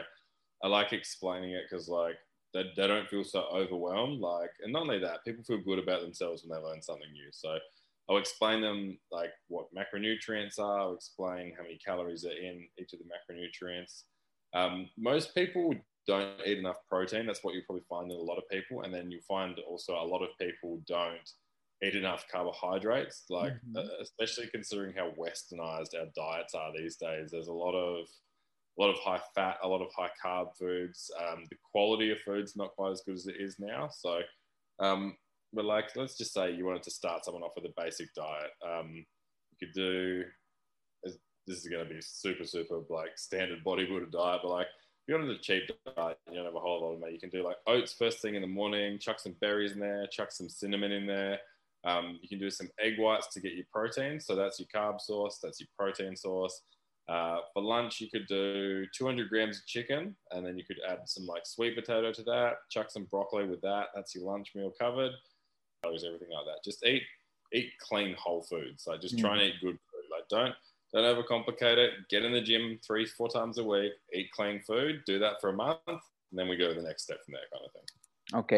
I 0.63 0.67
like 0.67 0.93
explaining 0.93 1.51
it 1.51 1.63
because 1.69 1.87
like 1.87 2.15
they, 2.53 2.63
they 2.75 2.87
don't 2.87 3.09
feel 3.09 3.23
so 3.23 3.45
overwhelmed. 3.53 4.19
Like, 4.19 4.51
and 4.63 4.73
not 4.73 4.83
only 4.83 4.99
that, 4.99 5.23
people 5.25 5.43
feel 5.43 5.61
good 5.61 5.79
about 5.79 6.01
themselves 6.01 6.43
when 6.43 6.57
they 6.57 6.65
learn 6.65 6.81
something 6.81 7.11
new. 7.11 7.29
So 7.31 7.57
I'll 8.09 8.17
explain 8.17 8.61
them 8.61 8.97
like 9.11 9.31
what 9.47 9.67
macronutrients 9.75 10.59
are. 10.59 10.79
I'll 10.79 10.95
explain 10.95 11.53
how 11.57 11.63
many 11.63 11.77
calories 11.77 12.25
are 12.25 12.31
in 12.31 12.67
each 12.79 12.93
of 12.93 12.99
the 12.99 13.05
macronutrients. 13.05 14.03
Um, 14.53 14.89
most 14.97 15.35
people 15.35 15.73
don't 16.07 16.39
eat 16.45 16.57
enough 16.57 16.77
protein. 16.89 17.25
That's 17.25 17.43
what 17.43 17.53
you'll 17.53 17.65
probably 17.65 17.83
find 17.89 18.09
in 18.09 18.17
a 18.17 18.21
lot 18.21 18.37
of 18.37 18.49
people, 18.49 18.83
and 18.83 18.93
then 18.93 19.11
you'll 19.11 19.21
find 19.27 19.59
also 19.67 19.93
a 19.93 20.07
lot 20.07 20.23
of 20.23 20.29
people 20.39 20.81
don't 20.87 21.29
eat 21.83 21.95
enough 21.95 22.25
carbohydrates. 22.31 23.23
Like 23.29 23.53
mm-hmm. 23.53 23.77
uh, 23.77 24.01
especially 24.01 24.47
considering 24.47 24.93
how 24.95 25.11
westernized 25.11 25.95
our 25.97 26.07
diets 26.15 26.53
are 26.55 26.71
these 26.75 26.97
days. 26.97 27.31
There's 27.31 27.47
a 27.47 27.53
lot 27.53 27.73
of 27.73 28.05
a 28.79 28.81
lot 28.81 28.91
of 28.91 28.99
high 28.99 29.21
fat, 29.33 29.57
a 29.63 29.67
lot 29.67 29.81
of 29.81 29.89
high 29.95 30.11
carb 30.23 30.49
foods. 30.57 31.09
Um, 31.19 31.45
the 31.49 31.57
quality 31.71 32.11
of 32.11 32.19
food's 32.19 32.55
not 32.55 32.75
quite 32.75 32.91
as 32.91 33.01
good 33.05 33.15
as 33.15 33.25
it 33.25 33.35
is 33.39 33.57
now. 33.59 33.89
So 33.91 34.21
um, 34.79 35.15
but 35.53 35.65
like 35.65 35.95
let's 35.95 36.17
just 36.17 36.33
say 36.33 36.51
you 36.51 36.65
wanted 36.65 36.83
to 36.83 36.91
start 36.91 37.25
someone 37.25 37.43
off 37.43 37.53
with 37.55 37.65
a 37.65 37.73
basic 37.81 38.13
diet 38.13 38.51
um, 38.65 38.93
you 38.93 39.67
could 39.67 39.73
do 39.73 40.23
this 41.03 41.59
is 41.59 41.67
going 41.67 41.87
to 41.87 41.93
be 41.93 42.01
super 42.01 42.43
super 42.43 42.81
like 42.89 43.17
standard 43.17 43.63
bodybuilder 43.63 44.11
diet 44.11 44.41
but 44.43 44.51
like 44.51 44.67
if 44.67 45.07
you 45.07 45.15
wanted 45.15 45.35
a 45.35 45.39
cheap 45.39 45.63
diet 45.95 46.17
you 46.29 46.35
don't 46.35 46.45
have 46.45 46.55
a 46.55 46.59
whole 46.59 46.81
lot 46.81 46.93
of 46.93 46.99
money 46.99 47.13
you 47.13 47.19
can 47.19 47.29
do 47.29 47.43
like 47.43 47.55
oats 47.67 47.93
first 47.93 48.21
thing 48.21 48.35
in 48.35 48.41
the 48.41 48.47
morning 48.47 48.99
chuck 48.99 49.19
some 49.19 49.35
berries 49.39 49.71
in 49.71 49.79
there 49.79 50.05
chuck 50.11 50.31
some 50.31 50.49
cinnamon 50.49 50.91
in 50.91 51.07
there 51.07 51.39
um, 51.87 52.19
you 52.21 52.29
can 52.29 52.39
do 52.39 52.49
some 52.49 52.69
egg 52.79 52.99
whites 52.99 53.27
to 53.33 53.39
get 53.39 53.53
your 53.53 53.65
protein 53.71 54.19
so 54.19 54.35
that's 54.35 54.59
your 54.59 54.67
carb 54.73 54.99
source 54.99 55.39
that's 55.41 55.59
your 55.59 55.69
protein 55.77 56.15
source 56.15 56.61
uh, 57.09 57.37
for 57.53 57.63
lunch, 57.63 58.01
you 58.01 58.09
could 58.09 58.27
do 58.27 58.85
200 58.93 59.29
grams 59.29 59.59
of 59.59 59.65
chicken, 59.65 60.13
and 60.31 60.45
then 60.45 60.57
you 60.57 60.65
could 60.65 60.79
add 60.87 60.99
some 61.05 61.25
like 61.25 61.45
sweet 61.45 61.73
potato 61.73 62.11
to 62.11 62.23
that. 62.23 62.55
Chuck 62.69 62.91
some 62.91 63.05
broccoli 63.05 63.47
with 63.47 63.61
that. 63.61 63.87
That's 63.95 64.13
your 64.13 64.25
lunch 64.25 64.51
meal 64.55 64.73
covered 64.77 65.13
calories, 65.83 66.03
everything 66.03 66.29
like 66.33 66.45
that. 66.45 66.63
Just 66.63 66.85
eat 66.85 67.03
eat 67.53 67.71
clean 67.79 68.13
whole 68.19 68.43
foods. 68.43 68.87
Like 68.87 68.99
just 68.99 69.17
try 69.17 69.33
and 69.33 69.41
eat 69.41 69.55
good 69.61 69.77
food. 69.77 70.05
Like 70.11 70.27
don't 70.29 70.53
don't 70.93 71.03
overcomplicate 71.15 71.77
it. 71.77 71.91
Get 72.09 72.25
in 72.25 72.33
the 72.33 72.41
gym 72.41 72.77
three 72.85 73.05
four 73.05 73.29
times 73.29 73.57
a 73.57 73.63
week. 73.63 73.93
Eat 74.13 74.29
clean 74.31 74.61
food. 74.67 75.01
Do 75.05 75.17
that 75.19 75.39
for 75.39 75.49
a 75.49 75.53
month, 75.53 75.79
and 75.87 75.99
then 76.33 76.49
we 76.49 76.57
go 76.57 76.67
to 76.67 76.73
the 76.73 76.85
next 76.85 77.03
step 77.03 77.23
from 77.23 77.33
there, 77.33 77.41
kind 77.53 77.65
of 77.65 77.71
thing. 77.71 77.83
Ok, 78.33 78.53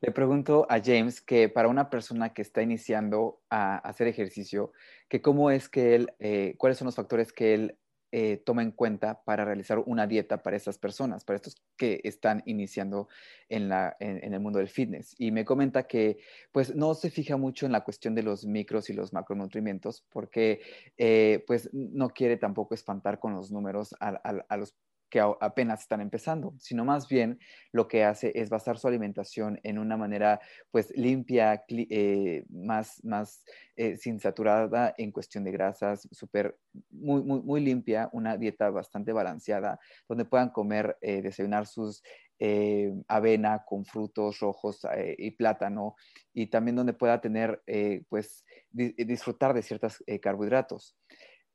le 0.00 0.10
pregunto 0.12 0.66
a 0.68 0.80
James 0.82 1.20
que 1.20 1.48
para 1.48 1.68
una 1.68 1.90
persona 1.90 2.34
que 2.34 2.42
está 2.42 2.60
iniciando 2.60 3.40
a 3.50 3.76
hacer 3.78 4.08
ejercicio, 4.08 4.72
que 5.08 5.22
cómo 5.22 5.50
es 5.50 5.68
que 5.68 5.94
él, 5.94 6.12
eh, 6.18 6.54
cuáles 6.58 6.78
son 6.78 6.86
los 6.86 6.96
factores 6.96 7.32
que 7.32 7.54
él 7.54 7.78
Eh, 8.14 8.36
toma 8.44 8.62
en 8.62 8.72
cuenta 8.72 9.24
para 9.24 9.42
realizar 9.46 9.78
una 9.86 10.06
dieta 10.06 10.42
para 10.42 10.54
estas 10.54 10.76
personas, 10.76 11.24
para 11.24 11.36
estos 11.36 11.56
que 11.78 11.98
están 12.04 12.42
iniciando 12.44 13.08
en, 13.48 13.70
la, 13.70 13.96
en, 14.00 14.34
el 14.34 14.38
mundo 14.38 14.58
del 14.58 14.68
fitness. 14.68 15.14
Y 15.18 15.30
me 15.30 15.46
comenta 15.46 15.84
que 15.84 16.18
pues 16.52 16.74
no 16.74 16.92
se 16.92 17.08
fija 17.08 17.38
mucho 17.38 17.64
en 17.64 17.72
la 17.72 17.84
cuestión 17.84 18.14
de 18.14 18.22
los 18.22 18.44
micros 18.44 18.90
y 18.90 18.92
los 18.92 19.14
macronutrientes 19.14 20.04
porque 20.10 20.60
eh, 20.98 21.42
pues 21.46 21.70
no 21.72 22.10
quiere 22.10 22.36
tampoco 22.36 22.74
espantar 22.74 23.18
con 23.18 23.32
los 23.32 23.50
números 23.50 23.94
a, 23.98 24.08
a 24.48 24.56
los 24.58 24.74
que 25.12 25.20
apenas 25.20 25.82
están 25.82 26.00
empezando, 26.00 26.54
sino 26.58 26.86
más 26.86 27.06
bien 27.06 27.38
lo 27.70 27.86
que 27.86 28.02
hace 28.02 28.32
es 28.34 28.48
basar 28.48 28.78
su 28.78 28.88
alimentación 28.88 29.60
en 29.62 29.78
una 29.78 29.98
manera 29.98 30.40
pues 30.70 30.90
limpia, 30.96 31.62
eh, 31.68 32.46
más, 32.48 33.04
más 33.04 33.44
eh, 33.76 33.98
sin 33.98 34.18
saturada 34.20 34.94
en 34.96 35.12
cuestión 35.12 35.44
de 35.44 35.52
grasas, 35.52 36.08
súper, 36.12 36.56
muy, 36.88 37.22
muy, 37.22 37.42
muy 37.42 37.60
limpia, 37.60 38.08
una 38.12 38.38
dieta 38.38 38.70
bastante 38.70 39.12
balanceada, 39.12 39.78
donde 40.08 40.24
puedan 40.24 40.48
comer, 40.48 40.96
eh, 41.02 41.20
desayunar 41.20 41.66
sus 41.66 42.02
avena 43.06 43.62
con 43.64 43.84
frutos 43.84 44.40
rojos 44.40 44.80
y 45.16 45.30
plátano, 45.30 45.94
y 46.34 46.48
también 46.48 46.74
donde 46.74 46.92
pueda 46.92 47.20
tener, 47.20 47.62
pues, 48.08 48.44
disfrutar 48.72 49.54
de 49.54 49.62
ciertos 49.62 50.02
carbohidratos. 50.20 50.96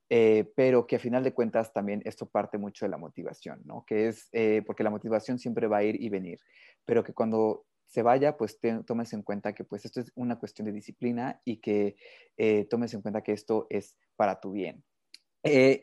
Eh, 0.09 0.53
pero 0.55 0.87
que 0.87 0.95
a 0.95 0.99
final 0.99 1.23
de 1.23 1.33
cuentas 1.33 1.73
también 1.73 2.01
esto 2.05 2.29
parte 2.29 2.57
mucho 2.57 2.85
de 2.85 2.89
la 2.89 2.97
motivación, 2.97 3.61
¿no? 3.65 3.83
Que 3.85 4.07
es, 4.07 4.29
eh, 4.31 4.63
porque 4.65 4.83
la 4.83 4.89
motivación 4.89 5.37
siempre 5.37 5.67
va 5.67 5.77
a 5.77 5.83
ir 5.83 6.01
y 6.01 6.09
venir, 6.09 6.39
pero 6.85 7.03
que 7.03 7.13
cuando 7.13 7.65
se 7.85 8.01
vaya, 8.01 8.37
pues 8.37 8.57
tomes 8.85 9.13
en 9.13 9.21
cuenta 9.23 9.53
que 9.53 9.63
pues 9.63 9.85
esto 9.85 9.99
es 9.99 10.11
una 10.15 10.39
cuestión 10.39 10.65
de 10.65 10.73
disciplina 10.73 11.41
y 11.45 11.57
que 11.57 11.95
eh, 12.37 12.65
tomes 12.69 12.93
en 12.93 13.01
cuenta 13.01 13.21
que 13.21 13.33
esto 13.33 13.67
es 13.69 13.97
para 14.15 14.39
tu 14.39 14.51
bien. 14.51 14.83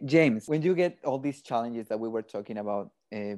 James, 0.07 0.47
when 0.47 0.61
you 0.61 0.75
get 0.75 0.99
all 1.05 1.19
these 1.19 1.43
challenges 1.43 1.89
that 1.89 1.99
we 1.99 2.09
were 2.09 2.27
talking 2.27 2.59
about, 2.59 2.93
yeah. 3.11 3.37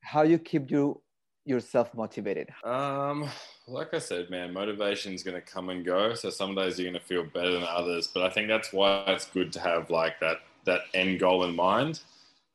how 0.00 0.22
you 0.22 0.38
keep 0.38 0.70
you 0.70 1.02
yourself 1.44 1.94
motivated? 1.94 2.48
Um, 2.64 3.28
like 3.66 3.94
I 3.94 3.98
said, 3.98 4.30
man, 4.30 4.52
motivation 4.52 5.12
is 5.12 5.22
going 5.22 5.34
to 5.34 5.40
come 5.40 5.68
and 5.68 5.84
go. 5.84 6.14
So 6.14 6.30
some 6.30 6.54
days 6.54 6.78
you're 6.78 6.90
going 6.90 7.00
to 7.00 7.06
feel 7.06 7.24
better 7.24 7.52
than 7.52 7.64
others, 7.64 8.06
but 8.06 8.22
I 8.22 8.30
think 8.30 8.48
that's 8.48 8.72
why 8.72 9.04
it's 9.08 9.26
good 9.26 9.52
to 9.54 9.60
have 9.60 9.90
like 9.90 10.20
that 10.20 10.38
that 10.64 10.82
end 10.94 11.18
goal 11.18 11.44
in 11.44 11.56
mind. 11.56 12.00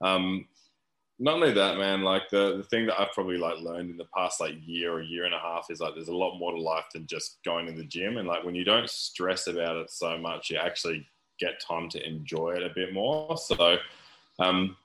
Um, 0.01 0.45
not 1.19 1.35
only 1.35 1.51
that, 1.51 1.77
man, 1.77 2.03
like 2.03 2.29
the, 2.29 2.57
the 2.57 2.63
thing 2.63 2.85
that 2.85 2.99
I've 2.99 3.11
probably 3.11 3.37
like 3.37 3.59
learned 3.59 3.89
in 3.89 3.97
the 3.97 4.07
past 4.15 4.39
like 4.39 4.53
year 4.63 4.93
or 4.93 5.01
year 5.01 5.25
and 5.25 5.33
a 5.33 5.39
half 5.39 5.67
is 5.69 5.79
like 5.79 5.95
there's 5.95 6.09
a 6.09 6.15
lot 6.15 6.37
more 6.37 6.51
to 6.51 6.61
life 6.61 6.85
than 6.93 7.07
just 7.07 7.39
going 7.43 7.65
to 7.65 7.71
the 7.71 7.83
gym. 7.83 8.17
And 8.17 8.27
like 8.27 8.43
when 8.43 8.55
you 8.55 8.63
don't 8.63 8.89
stress 8.89 9.47
about 9.47 9.77
it 9.77 9.89
so 9.89 10.17
much, 10.17 10.51
you 10.51 10.57
actually 10.57 11.07
get 11.39 11.59
time 11.59 11.89
to 11.89 12.07
enjoy 12.07 12.51
it 12.51 12.63
a 12.63 12.73
bit 12.73 12.93
more. 12.93 13.35
So 13.37 13.77
um, 14.39 14.77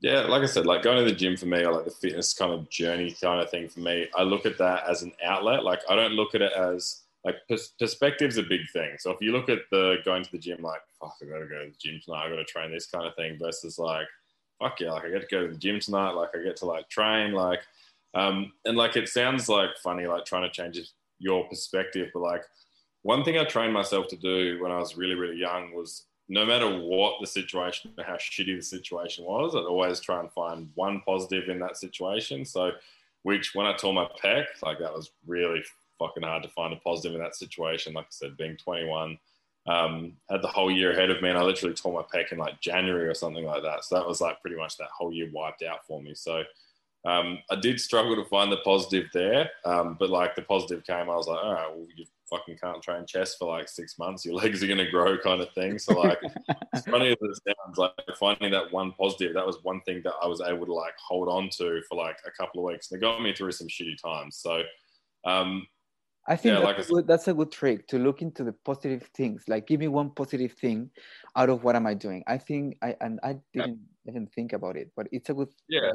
yeah, 0.00 0.20
like 0.20 0.42
I 0.42 0.46
said, 0.46 0.66
like 0.66 0.82
going 0.82 0.98
to 0.98 1.04
the 1.04 1.16
gym 1.16 1.36
for 1.36 1.46
me, 1.46 1.64
or 1.64 1.72
like 1.72 1.86
the 1.86 1.90
fitness 1.90 2.34
kind 2.34 2.52
of 2.52 2.68
journey 2.68 3.16
kind 3.20 3.40
of 3.40 3.50
thing 3.50 3.68
for 3.68 3.80
me, 3.80 4.08
I 4.14 4.22
look 4.22 4.44
at 4.44 4.58
that 4.58 4.88
as 4.88 5.02
an 5.02 5.12
outlet. 5.24 5.64
Like 5.64 5.80
I 5.88 5.96
don't 5.96 6.12
look 6.12 6.34
at 6.34 6.42
it 6.42 6.52
as 6.52 7.02
like 7.24 7.36
pers- 7.48 7.72
perspective's 7.78 8.36
a 8.36 8.42
big 8.42 8.60
thing. 8.72 8.96
So 8.98 9.10
if 9.10 9.20
you 9.20 9.32
look 9.32 9.48
at 9.48 9.60
the 9.70 9.96
going 10.04 10.22
to 10.22 10.30
the 10.30 10.38
gym, 10.38 10.62
like 10.62 10.82
fuck, 11.00 11.14
I 11.22 11.26
gotta 11.26 11.46
go 11.46 11.64
to 11.64 11.70
the 11.70 11.76
gym 11.78 12.00
tonight, 12.04 12.26
I 12.26 12.30
gotta 12.30 12.44
train 12.44 12.70
this 12.70 12.86
kind 12.86 13.06
of 13.06 13.14
thing, 13.16 13.38
versus 13.40 13.78
like 13.78 14.06
fuck 14.60 14.78
yeah, 14.80 14.92
like 14.92 15.04
I 15.04 15.10
get 15.10 15.22
to 15.22 15.26
go 15.34 15.46
to 15.46 15.52
the 15.52 15.58
gym 15.58 15.80
tonight, 15.80 16.10
like 16.10 16.30
I 16.34 16.42
get 16.42 16.56
to 16.56 16.66
like 16.66 16.88
train, 16.90 17.32
like 17.32 17.60
um, 18.14 18.52
and 18.64 18.76
like 18.76 18.96
it 18.96 19.08
sounds 19.08 19.48
like 19.48 19.70
funny, 19.82 20.06
like 20.06 20.24
trying 20.24 20.42
to 20.42 20.50
change 20.50 20.78
your 21.18 21.48
perspective, 21.48 22.10
but 22.12 22.20
like 22.20 22.42
one 23.02 23.24
thing 23.24 23.38
I 23.38 23.44
trained 23.44 23.72
myself 23.72 24.08
to 24.08 24.16
do 24.16 24.62
when 24.62 24.72
I 24.72 24.78
was 24.78 24.96
really 24.96 25.14
really 25.14 25.38
young 25.38 25.74
was 25.74 26.04
no 26.28 26.44
matter 26.44 26.68
what 26.68 27.14
the 27.20 27.26
situation, 27.26 27.92
how 28.04 28.14
shitty 28.14 28.56
the 28.56 28.62
situation 28.62 29.24
was, 29.24 29.54
I'd 29.54 29.60
always 29.60 30.00
try 30.00 30.20
and 30.20 30.32
find 30.32 30.70
one 30.74 31.00
positive 31.06 31.48
in 31.48 31.60
that 31.60 31.76
situation. 31.76 32.44
So, 32.44 32.72
which 33.22 33.54
when 33.54 33.66
I 33.66 33.76
tore 33.76 33.94
my 33.94 34.08
pec, 34.22 34.46
like 34.62 34.78
that 34.80 34.92
was 34.92 35.10
really 35.26 35.62
fucking 35.98 36.22
hard 36.22 36.42
to 36.42 36.48
find 36.48 36.72
a 36.72 36.76
positive 36.76 37.14
in 37.14 37.22
that 37.22 37.36
situation. 37.36 37.94
Like 37.94 38.06
I 38.06 38.10
said, 38.10 38.36
being 38.36 38.56
21, 38.56 39.18
um, 39.68 40.12
had 40.28 40.42
the 40.42 40.48
whole 40.48 40.70
year 40.70 40.92
ahead 40.92 41.10
of 41.10 41.22
me, 41.22 41.28
and 41.28 41.38
I 41.38 41.42
literally 41.42 41.74
tore 41.74 41.92
my 41.92 42.02
pec 42.02 42.32
in 42.32 42.38
like 42.38 42.60
January 42.60 43.08
or 43.08 43.14
something 43.14 43.44
like 43.44 43.62
that. 43.62 43.84
So 43.84 43.96
that 43.96 44.06
was 44.06 44.20
like 44.20 44.40
pretty 44.40 44.56
much 44.56 44.76
that 44.78 44.88
whole 44.96 45.12
year 45.12 45.30
wiped 45.32 45.62
out 45.62 45.86
for 45.86 46.02
me. 46.02 46.14
So, 46.14 46.42
um, 47.06 47.38
I 47.50 47.56
did 47.56 47.80
struggle 47.80 48.16
to 48.16 48.24
find 48.24 48.50
the 48.50 48.56
positive 48.58 49.06
there, 49.14 49.50
um, 49.64 49.96
but 49.98 50.10
like 50.10 50.34
the 50.34 50.42
positive 50.42 50.84
came, 50.84 51.08
I 51.08 51.14
was 51.14 51.28
like, 51.28 51.38
all 51.42 51.54
right, 51.54 51.70
well, 51.70 51.86
you 51.94 52.04
fucking 52.28 52.58
can't 52.58 52.82
train 52.82 53.06
chest 53.06 53.36
for 53.38 53.48
like 53.48 53.68
six 53.68 53.96
months. 53.96 54.24
Your 54.24 54.34
legs 54.42 54.60
are 54.62 54.66
going 54.66 54.84
to 54.84 54.90
grow, 54.90 55.16
kind 55.16 55.40
of 55.40 55.52
thing. 55.52 55.78
So 55.78 55.94
like, 55.94 56.18
as 56.74 56.84
funny 56.84 57.10
as 57.10 57.16
it 57.20 57.56
sounds, 57.64 57.78
like 57.78 57.92
finding 58.18 58.50
that 58.50 58.72
one 58.72 58.92
positive, 58.92 59.34
that 59.34 59.46
was 59.46 59.58
one 59.62 59.80
thing 59.82 60.02
that 60.02 60.14
I 60.20 60.26
was 60.26 60.40
able 60.40 60.66
to 60.66 60.74
like 60.74 60.94
hold 60.98 61.28
on 61.28 61.48
to 61.58 61.80
for 61.88 61.96
like 61.96 62.18
a 62.26 62.30
couple 62.32 62.60
of 62.60 62.72
weeks. 62.72 62.90
And 62.90 62.98
it 62.98 63.00
got 63.00 63.22
me 63.22 63.32
through 63.32 63.52
some 63.52 63.68
shitty 63.68 64.02
times. 64.02 64.38
So 64.38 64.62
um, 65.24 65.64
I 66.26 66.34
think 66.34 66.54
yeah, 66.54 66.64
that's, 66.64 66.64
like 66.64 66.78
a 66.78 66.90
good, 66.92 67.06
that's, 67.06 67.28
a 67.28 67.34
good, 67.34 67.52
trick 67.52 67.86
to 67.88 67.98
look 68.00 68.20
into 68.20 68.42
the 68.42 68.52
positive 68.52 69.08
things. 69.14 69.44
Like, 69.46 69.68
give 69.68 69.78
me 69.78 69.86
one 69.86 70.10
positive 70.10 70.54
thing 70.54 70.90
out 71.36 71.50
of 71.50 71.62
what 71.62 71.76
am 71.76 71.86
I 71.86 71.94
doing. 71.94 72.24
I 72.26 72.38
think 72.38 72.78
I 72.82 72.96
and 73.00 73.20
I 73.22 73.36
didn't 73.54 73.78
yeah. 74.04 74.10
even 74.10 74.26
think 74.26 74.52
about 74.52 74.76
it, 74.76 74.90
but 74.96 75.06
it's 75.12 75.30
a 75.30 75.34
good 75.34 75.48
yeah. 75.68 75.92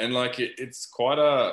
And 0.00 0.14
like 0.14 0.40
it, 0.40 0.52
it's 0.58 0.86
quite 0.86 1.18
a. 1.18 1.52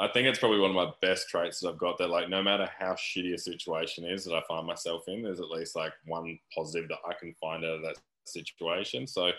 I 0.00 0.08
think 0.08 0.26
it's 0.28 0.38
probably 0.38 0.60
one 0.60 0.70
of 0.70 0.76
my 0.76 0.92
best 1.02 1.28
traits 1.28 1.60
that 1.60 1.68
I've 1.68 1.78
got. 1.78 1.98
That 1.98 2.10
like, 2.10 2.28
no 2.28 2.42
matter 2.42 2.68
how 2.78 2.94
shitty 2.94 3.34
a 3.34 3.38
situation 3.38 4.04
is 4.04 4.24
that 4.24 4.34
I 4.34 4.42
find 4.48 4.66
myself 4.66 5.04
in, 5.08 5.22
there's 5.22 5.40
at 5.40 5.50
least 5.50 5.76
like 5.76 5.92
one 6.06 6.38
positive 6.54 6.88
that 6.88 6.98
I 7.08 7.14
can 7.14 7.34
find 7.40 7.64
out 7.64 7.76
of 7.76 7.82
that 7.82 7.96
situation. 8.24 9.06
So, 9.06 9.30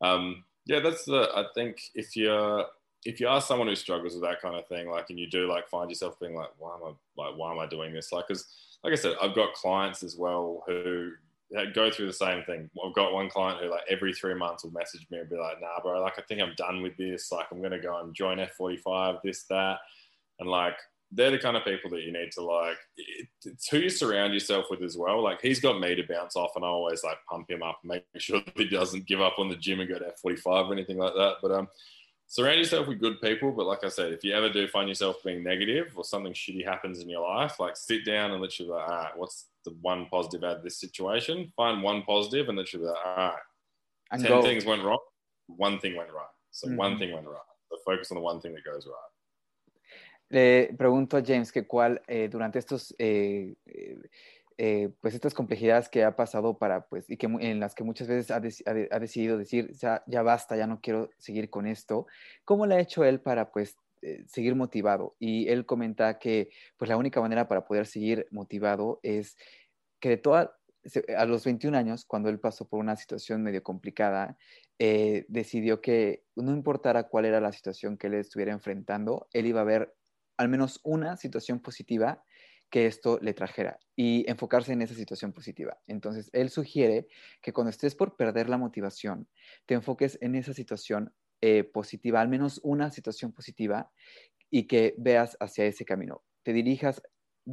um, 0.00 0.44
yeah, 0.64 0.80
that's 0.80 1.04
the. 1.04 1.28
I 1.34 1.46
think 1.54 1.80
if 1.94 2.16
you're 2.16 2.66
if 3.04 3.20
you 3.20 3.28
are 3.28 3.40
someone 3.40 3.68
who 3.68 3.74
struggles 3.74 4.14
with 4.14 4.22
that 4.22 4.40
kind 4.40 4.54
of 4.54 4.66
thing, 4.68 4.88
like, 4.88 5.10
and 5.10 5.18
you 5.18 5.28
do 5.28 5.48
like 5.48 5.68
find 5.68 5.90
yourself 5.90 6.18
being 6.20 6.34
like, 6.34 6.50
why 6.58 6.74
am 6.76 6.82
I 6.84 7.22
like, 7.22 7.36
why 7.36 7.52
am 7.52 7.58
I 7.58 7.66
doing 7.66 7.92
this? 7.92 8.12
Like, 8.12 8.28
because 8.28 8.46
like 8.84 8.92
I 8.92 8.96
said, 8.96 9.16
I've 9.20 9.34
got 9.34 9.54
clients 9.54 10.02
as 10.02 10.16
well 10.16 10.62
who 10.66 11.12
go 11.74 11.90
through 11.90 12.06
the 12.06 12.12
same 12.12 12.42
thing. 12.44 12.70
I've 12.84 12.94
got 12.94 13.12
one 13.12 13.28
client 13.28 13.60
who 13.60 13.70
like 13.70 13.82
every 13.88 14.12
three 14.12 14.34
months 14.34 14.64
will 14.64 14.72
message 14.72 15.06
me 15.10 15.18
and 15.18 15.28
be 15.28 15.36
like, 15.36 15.60
nah, 15.60 15.80
bro, 15.82 16.00
like 16.00 16.18
I 16.18 16.22
think 16.22 16.40
I'm 16.40 16.54
done 16.56 16.82
with 16.82 16.96
this. 16.96 17.30
Like 17.30 17.46
I'm 17.50 17.62
gonna 17.62 17.80
go 17.80 17.98
and 18.00 18.14
join 18.14 18.38
F45, 18.38 19.20
this, 19.22 19.44
that, 19.50 19.78
and 20.38 20.48
like 20.48 20.76
they're 21.14 21.30
the 21.30 21.38
kind 21.38 21.56
of 21.56 21.64
people 21.64 21.90
that 21.90 22.02
you 22.02 22.12
need 22.12 22.30
to 22.32 22.42
like. 22.42 22.78
It's 23.44 23.68
who 23.68 23.78
you 23.78 23.90
surround 23.90 24.32
yourself 24.32 24.66
with 24.70 24.82
as 24.82 24.96
well. 24.96 25.22
Like 25.22 25.40
he's 25.42 25.60
got 25.60 25.78
me 25.78 25.94
to 25.94 26.02
bounce 26.08 26.36
off, 26.36 26.52
and 26.56 26.64
I 26.64 26.68
always 26.68 27.04
like 27.04 27.18
pump 27.28 27.50
him 27.50 27.62
up, 27.62 27.78
and 27.82 27.90
make 27.90 28.04
sure 28.16 28.40
that 28.44 28.56
he 28.56 28.68
doesn't 28.68 29.06
give 29.06 29.20
up 29.20 29.38
on 29.38 29.48
the 29.48 29.56
gym 29.56 29.80
and 29.80 29.88
go 29.88 29.98
to 29.98 30.12
F45 30.24 30.46
or 30.46 30.72
anything 30.72 30.98
like 30.98 31.14
that. 31.14 31.36
But 31.42 31.52
um, 31.52 31.68
surround 32.32 32.58
yourself 32.58 32.88
with 32.88 32.98
good 32.98 33.20
people. 33.20 33.52
But 33.52 33.66
like 33.66 33.84
I 33.84 33.88
said, 33.88 34.10
if 34.10 34.24
you 34.24 34.32
ever 34.32 34.48
do 34.48 34.66
find 34.66 34.88
yourself 34.88 35.16
being 35.22 35.44
negative 35.44 35.92
or 35.94 36.02
something 36.02 36.32
shitty 36.32 36.64
happens 36.64 36.98
in 37.00 37.08
your 37.10 37.28
life, 37.28 37.60
like 37.60 37.76
sit 37.76 38.06
down 38.06 38.30
and 38.30 38.40
literally 38.40 38.70
like, 38.72 38.88
all 38.88 38.96
right, 38.96 39.12
what's 39.16 39.48
the 39.66 39.76
one 39.82 40.06
positive 40.10 40.42
out 40.42 40.56
of 40.56 40.62
this 40.62 40.80
situation? 40.80 41.52
Find 41.54 41.82
one 41.82 42.02
positive 42.04 42.48
and 42.48 42.56
literally 42.56 42.86
like, 42.86 42.96
all 43.04 43.16
right, 43.16 43.42
and 44.12 44.22
10 44.22 44.30
go. 44.30 44.42
things 44.42 44.64
went 44.64 44.82
wrong, 44.82 44.98
one 45.46 45.78
thing 45.78 45.94
went 45.94 46.10
right. 46.10 46.24
So 46.52 46.68
mm-hmm. 46.68 46.76
one 46.76 46.98
thing 46.98 47.12
went 47.12 47.26
right. 47.26 47.50
So 47.70 47.76
focus 47.84 48.10
on 48.10 48.14
the 48.14 48.22
one 48.22 48.40
thing 48.40 48.54
that 48.54 48.64
goes 48.64 48.86
right. 48.86 49.10
Le 50.30 50.74
pregunto 50.74 51.18
a 51.18 51.22
James 51.22 51.52
que 51.52 51.66
cuál 51.66 52.00
eh, 52.08 52.28
durante 52.28 52.58
estos 52.58 52.94
eh, 52.98 53.54
eh, 54.58 54.90
pues 55.00 55.14
estas 55.14 55.34
complejidades 55.34 55.88
que 55.88 56.04
ha 56.04 56.16
pasado 56.16 56.58
para, 56.58 56.86
pues, 56.86 57.08
y 57.08 57.16
que 57.16 57.26
en 57.26 57.60
las 57.60 57.74
que 57.74 57.84
muchas 57.84 58.08
veces 58.08 58.30
ha, 58.30 58.36
ha, 58.36 58.98
decidido 58.98 59.38
decir, 59.38 59.72
ya, 59.72 60.02
ya, 60.06 60.22
basta, 60.22 60.56
ya 60.56 60.66
no 60.66 60.80
quiero 60.80 61.10
seguir 61.18 61.50
con 61.50 61.66
esto, 61.66 62.06
¿cómo 62.44 62.66
le 62.66 62.76
ha 62.76 62.80
hecho 62.80 63.04
él 63.04 63.20
para, 63.20 63.50
pues, 63.52 63.76
eh, 64.02 64.24
seguir 64.26 64.54
motivado? 64.54 65.16
Y 65.18 65.48
él 65.48 65.66
comenta 65.66 66.18
que, 66.18 66.50
pues, 66.76 66.88
la 66.88 66.96
única 66.96 67.20
manera 67.20 67.48
para 67.48 67.64
poder 67.64 67.86
seguir 67.86 68.26
motivado 68.30 69.00
es 69.02 69.36
que 70.00 70.10
de 70.10 70.16
toda, 70.16 70.56
a 71.16 71.24
los 71.26 71.44
21 71.44 71.76
años, 71.76 72.04
cuando 72.04 72.28
él 72.28 72.40
pasó 72.40 72.68
por 72.68 72.80
una 72.80 72.96
situación 72.96 73.42
medio 73.42 73.62
complicada, 73.62 74.36
eh, 74.78 75.24
decidió 75.28 75.80
que 75.80 76.24
no 76.34 76.52
importara 76.52 77.04
cuál 77.04 77.24
era 77.24 77.40
la 77.40 77.52
situación 77.52 77.96
que 77.96 78.08
él 78.08 78.14
estuviera 78.14 78.52
enfrentando, 78.52 79.28
él 79.32 79.46
iba 79.46 79.60
a 79.60 79.64
ver 79.64 79.94
al 80.36 80.48
menos 80.48 80.80
una 80.82 81.16
situación 81.16 81.60
positiva 81.60 82.24
que 82.72 82.86
esto 82.86 83.18
le 83.20 83.34
trajera 83.34 83.78
y 83.94 84.24
enfocarse 84.30 84.72
en 84.72 84.80
esa 84.80 84.94
situación 84.94 85.34
positiva. 85.34 85.78
Entonces, 85.86 86.30
él 86.32 86.48
sugiere 86.48 87.06
que 87.42 87.52
cuando 87.52 87.68
estés 87.68 87.94
por 87.94 88.16
perder 88.16 88.48
la 88.48 88.56
motivación, 88.56 89.28
te 89.66 89.74
enfoques 89.74 90.16
en 90.22 90.34
esa 90.36 90.54
situación 90.54 91.12
eh, 91.42 91.64
positiva, 91.64 92.22
al 92.22 92.30
menos 92.30 92.60
una 92.64 92.90
situación 92.90 93.32
positiva, 93.32 93.92
y 94.50 94.66
que 94.66 94.94
veas 94.96 95.36
hacia 95.38 95.66
ese 95.66 95.84
camino. 95.84 96.24
Te 96.44 96.54
dirijas 96.54 97.02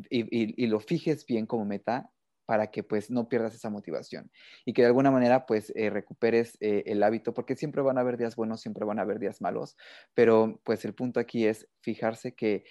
y, 0.09 0.67
lo 0.67 0.79
fijes 0.79 1.25
bien 1.25 1.45
como 1.45 1.65
meta 1.65 2.09
para 2.45 2.71
que 2.71 2.83
pues 2.83 3.11
no 3.11 3.27
pierdas 3.27 3.53
esa 3.53 3.69
motivación 3.69 4.31
y 4.65 4.73
que 4.73 4.83
de 4.83 4.87
alguna 4.87 5.11
manera 5.11 5.45
pues 5.45 5.71
eh, 5.75 5.89
recuperes 5.89 6.57
eh, 6.61 6.83
el 6.87 7.03
hábito 7.03 7.33
porque 7.33 7.55
siempre 7.55 7.81
van 7.81 7.97
a 7.97 8.01
haber 8.01 8.17
días 8.17 8.35
buenos, 8.35 8.61
siempre 8.61 8.85
van 8.85 8.99
a 8.99 9.03
haber 9.03 9.19
días 9.19 9.41
malos, 9.41 9.75
pero 10.13 10.61
pues 10.63 10.83
el 10.85 10.93
punto 10.93 11.19
aquí 11.19 11.45
es 11.45 11.67
fijarse 11.81 12.35
que 12.35 12.63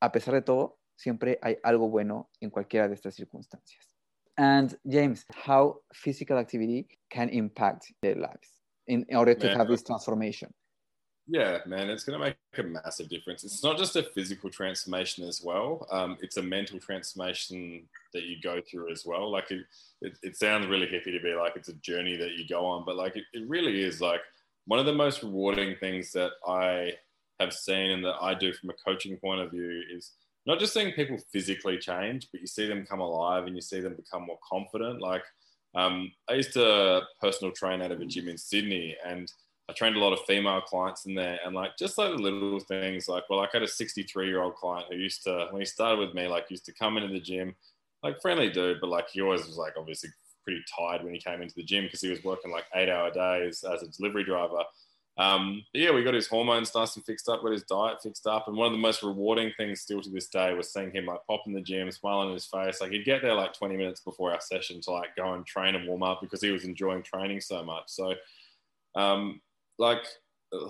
a 0.00 0.12
pesar 0.12 0.34
de 0.34 0.42
todo 0.42 0.78
siempre 0.96 1.38
hay 1.42 1.58
algo 1.62 1.88
bueno 1.88 2.30
en 2.40 2.50
cualquiera 2.50 2.88
de 2.88 2.94
estas 2.94 3.14
circunstancias. 3.14 3.86
And 4.38 4.76
James, 4.84 5.24
how 5.30 5.80
physical 5.94 6.38
activity 6.38 6.88
can 7.10 7.30
impact 7.30 7.92
their 8.02 8.16
lives 8.16 8.50
in 8.86 9.06
order 9.10 9.34
to 9.34 9.46
man, 9.46 9.56
have 9.56 9.68
this 9.68 9.82
transformation? 9.82 10.52
Yeah, 11.26 11.58
man, 11.66 11.88
it's 11.88 12.04
going 12.04 12.18
to 12.18 12.24
make 12.24 12.36
a 12.58 12.62
massive 12.62 13.08
difference. 13.08 13.44
It's 13.44 13.64
not 13.64 13.78
just 13.78 13.96
a 13.96 14.02
physical 14.02 14.50
transformation 14.50 15.26
as 15.26 15.42
well. 15.42 15.86
Um, 15.90 16.18
it's 16.20 16.36
a 16.36 16.42
mental 16.42 16.78
transformation 16.78 17.88
that 18.12 18.24
you 18.24 18.36
go 18.42 18.60
through 18.60 18.92
as 18.92 19.04
well. 19.06 19.30
Like 19.30 19.50
it, 19.50 19.64
it, 20.02 20.18
it, 20.22 20.36
sounds 20.36 20.66
really 20.66 20.86
hippie 20.86 21.16
to 21.16 21.20
be 21.20 21.34
like 21.34 21.56
it's 21.56 21.68
a 21.68 21.74
journey 21.74 22.16
that 22.16 22.32
you 22.32 22.46
go 22.46 22.64
on, 22.66 22.84
but 22.84 22.96
like 22.96 23.16
it, 23.16 23.24
it 23.32 23.48
really 23.48 23.82
is 23.82 24.02
like 24.02 24.20
one 24.66 24.78
of 24.78 24.86
the 24.86 24.92
most 24.92 25.22
rewarding 25.22 25.76
things 25.80 26.12
that 26.12 26.32
I 26.46 26.92
have 27.40 27.54
seen 27.54 27.90
and 27.90 28.04
that 28.04 28.16
I 28.20 28.34
do 28.34 28.52
from 28.52 28.70
a 28.70 28.74
coaching 28.74 29.16
point 29.16 29.40
of 29.40 29.50
view 29.50 29.82
is– 29.90 30.12
not 30.46 30.60
just 30.60 30.72
seeing 30.72 30.92
people 30.92 31.18
physically 31.32 31.76
change, 31.76 32.28
but 32.32 32.40
you 32.40 32.46
see 32.46 32.66
them 32.66 32.86
come 32.86 33.00
alive 33.00 33.46
and 33.46 33.56
you 33.56 33.62
see 33.62 33.80
them 33.80 33.96
become 33.96 34.26
more 34.26 34.38
confident. 34.48 35.02
Like 35.02 35.24
um, 35.74 36.12
I 36.30 36.34
used 36.34 36.52
to 36.54 37.02
personal 37.20 37.52
train 37.52 37.82
out 37.82 37.92
of 37.92 38.00
a 38.00 38.06
gym 38.06 38.28
in 38.28 38.38
Sydney 38.38 38.96
and 39.04 39.30
I 39.68 39.72
trained 39.72 39.96
a 39.96 39.98
lot 39.98 40.12
of 40.12 40.20
female 40.26 40.60
clients 40.60 41.06
in 41.06 41.14
there 41.14 41.40
and 41.44 41.54
like 41.54 41.72
just 41.76 41.98
like 41.98 42.10
the 42.10 42.22
little 42.22 42.60
things 42.60 43.08
like 43.08 43.24
well, 43.28 43.40
I 43.40 43.48
had 43.52 43.64
a 43.64 43.68
63 43.68 44.26
year 44.28 44.42
old 44.42 44.54
client 44.54 44.86
who 44.88 44.96
used 44.96 45.24
to 45.24 45.48
when 45.50 45.60
he 45.60 45.66
started 45.66 45.98
with 45.98 46.14
me, 46.14 46.28
like 46.28 46.50
used 46.50 46.66
to 46.66 46.72
come 46.72 46.96
into 46.96 47.12
the 47.12 47.20
gym, 47.20 47.54
like 48.04 48.22
friendly 48.22 48.48
dude, 48.48 48.80
but 48.80 48.90
like 48.90 49.08
he 49.10 49.20
always 49.20 49.44
was 49.44 49.56
like 49.56 49.72
obviously 49.76 50.10
pretty 50.44 50.62
tired 50.78 51.02
when 51.02 51.12
he 51.12 51.20
came 51.20 51.42
into 51.42 51.56
the 51.56 51.64
gym 51.64 51.84
because 51.84 52.00
he 52.00 52.08
was 52.08 52.22
working 52.22 52.52
like 52.52 52.66
eight 52.76 52.88
hour 52.88 53.10
days 53.10 53.64
as 53.64 53.82
a 53.82 53.88
delivery 53.88 54.22
driver. 54.22 54.62
Um, 55.18 55.64
yeah, 55.72 55.92
we 55.92 56.04
got 56.04 56.12
his 56.12 56.26
hormones 56.26 56.74
nice 56.74 56.94
and 56.96 57.04
fixed 57.04 57.28
up, 57.28 57.42
got 57.42 57.52
his 57.52 57.62
diet 57.62 58.02
fixed 58.02 58.26
up. 58.26 58.48
And 58.48 58.56
one 58.56 58.66
of 58.66 58.72
the 58.72 58.78
most 58.78 59.02
rewarding 59.02 59.50
things 59.56 59.80
still 59.80 60.02
to 60.02 60.10
this 60.10 60.28
day 60.28 60.52
was 60.52 60.72
seeing 60.72 60.90
him 60.90 61.06
like 61.06 61.26
pop 61.26 61.42
in 61.46 61.54
the 61.54 61.60
gym, 61.60 61.90
smiling 61.90 62.28
in 62.28 62.34
his 62.34 62.44
face. 62.44 62.80
Like 62.80 62.90
he'd 62.90 63.04
get 63.04 63.22
there 63.22 63.34
like 63.34 63.54
20 63.54 63.76
minutes 63.76 64.00
before 64.00 64.32
our 64.32 64.40
session 64.40 64.80
to 64.82 64.90
like 64.90 65.16
go 65.16 65.32
and 65.32 65.46
train 65.46 65.74
and 65.74 65.88
warm 65.88 66.02
up 66.02 66.20
because 66.20 66.42
he 66.42 66.50
was 66.50 66.64
enjoying 66.64 67.02
training 67.02 67.40
so 67.40 67.64
much. 67.64 67.84
So, 67.86 68.14
um, 68.94 69.40
like, 69.78 70.04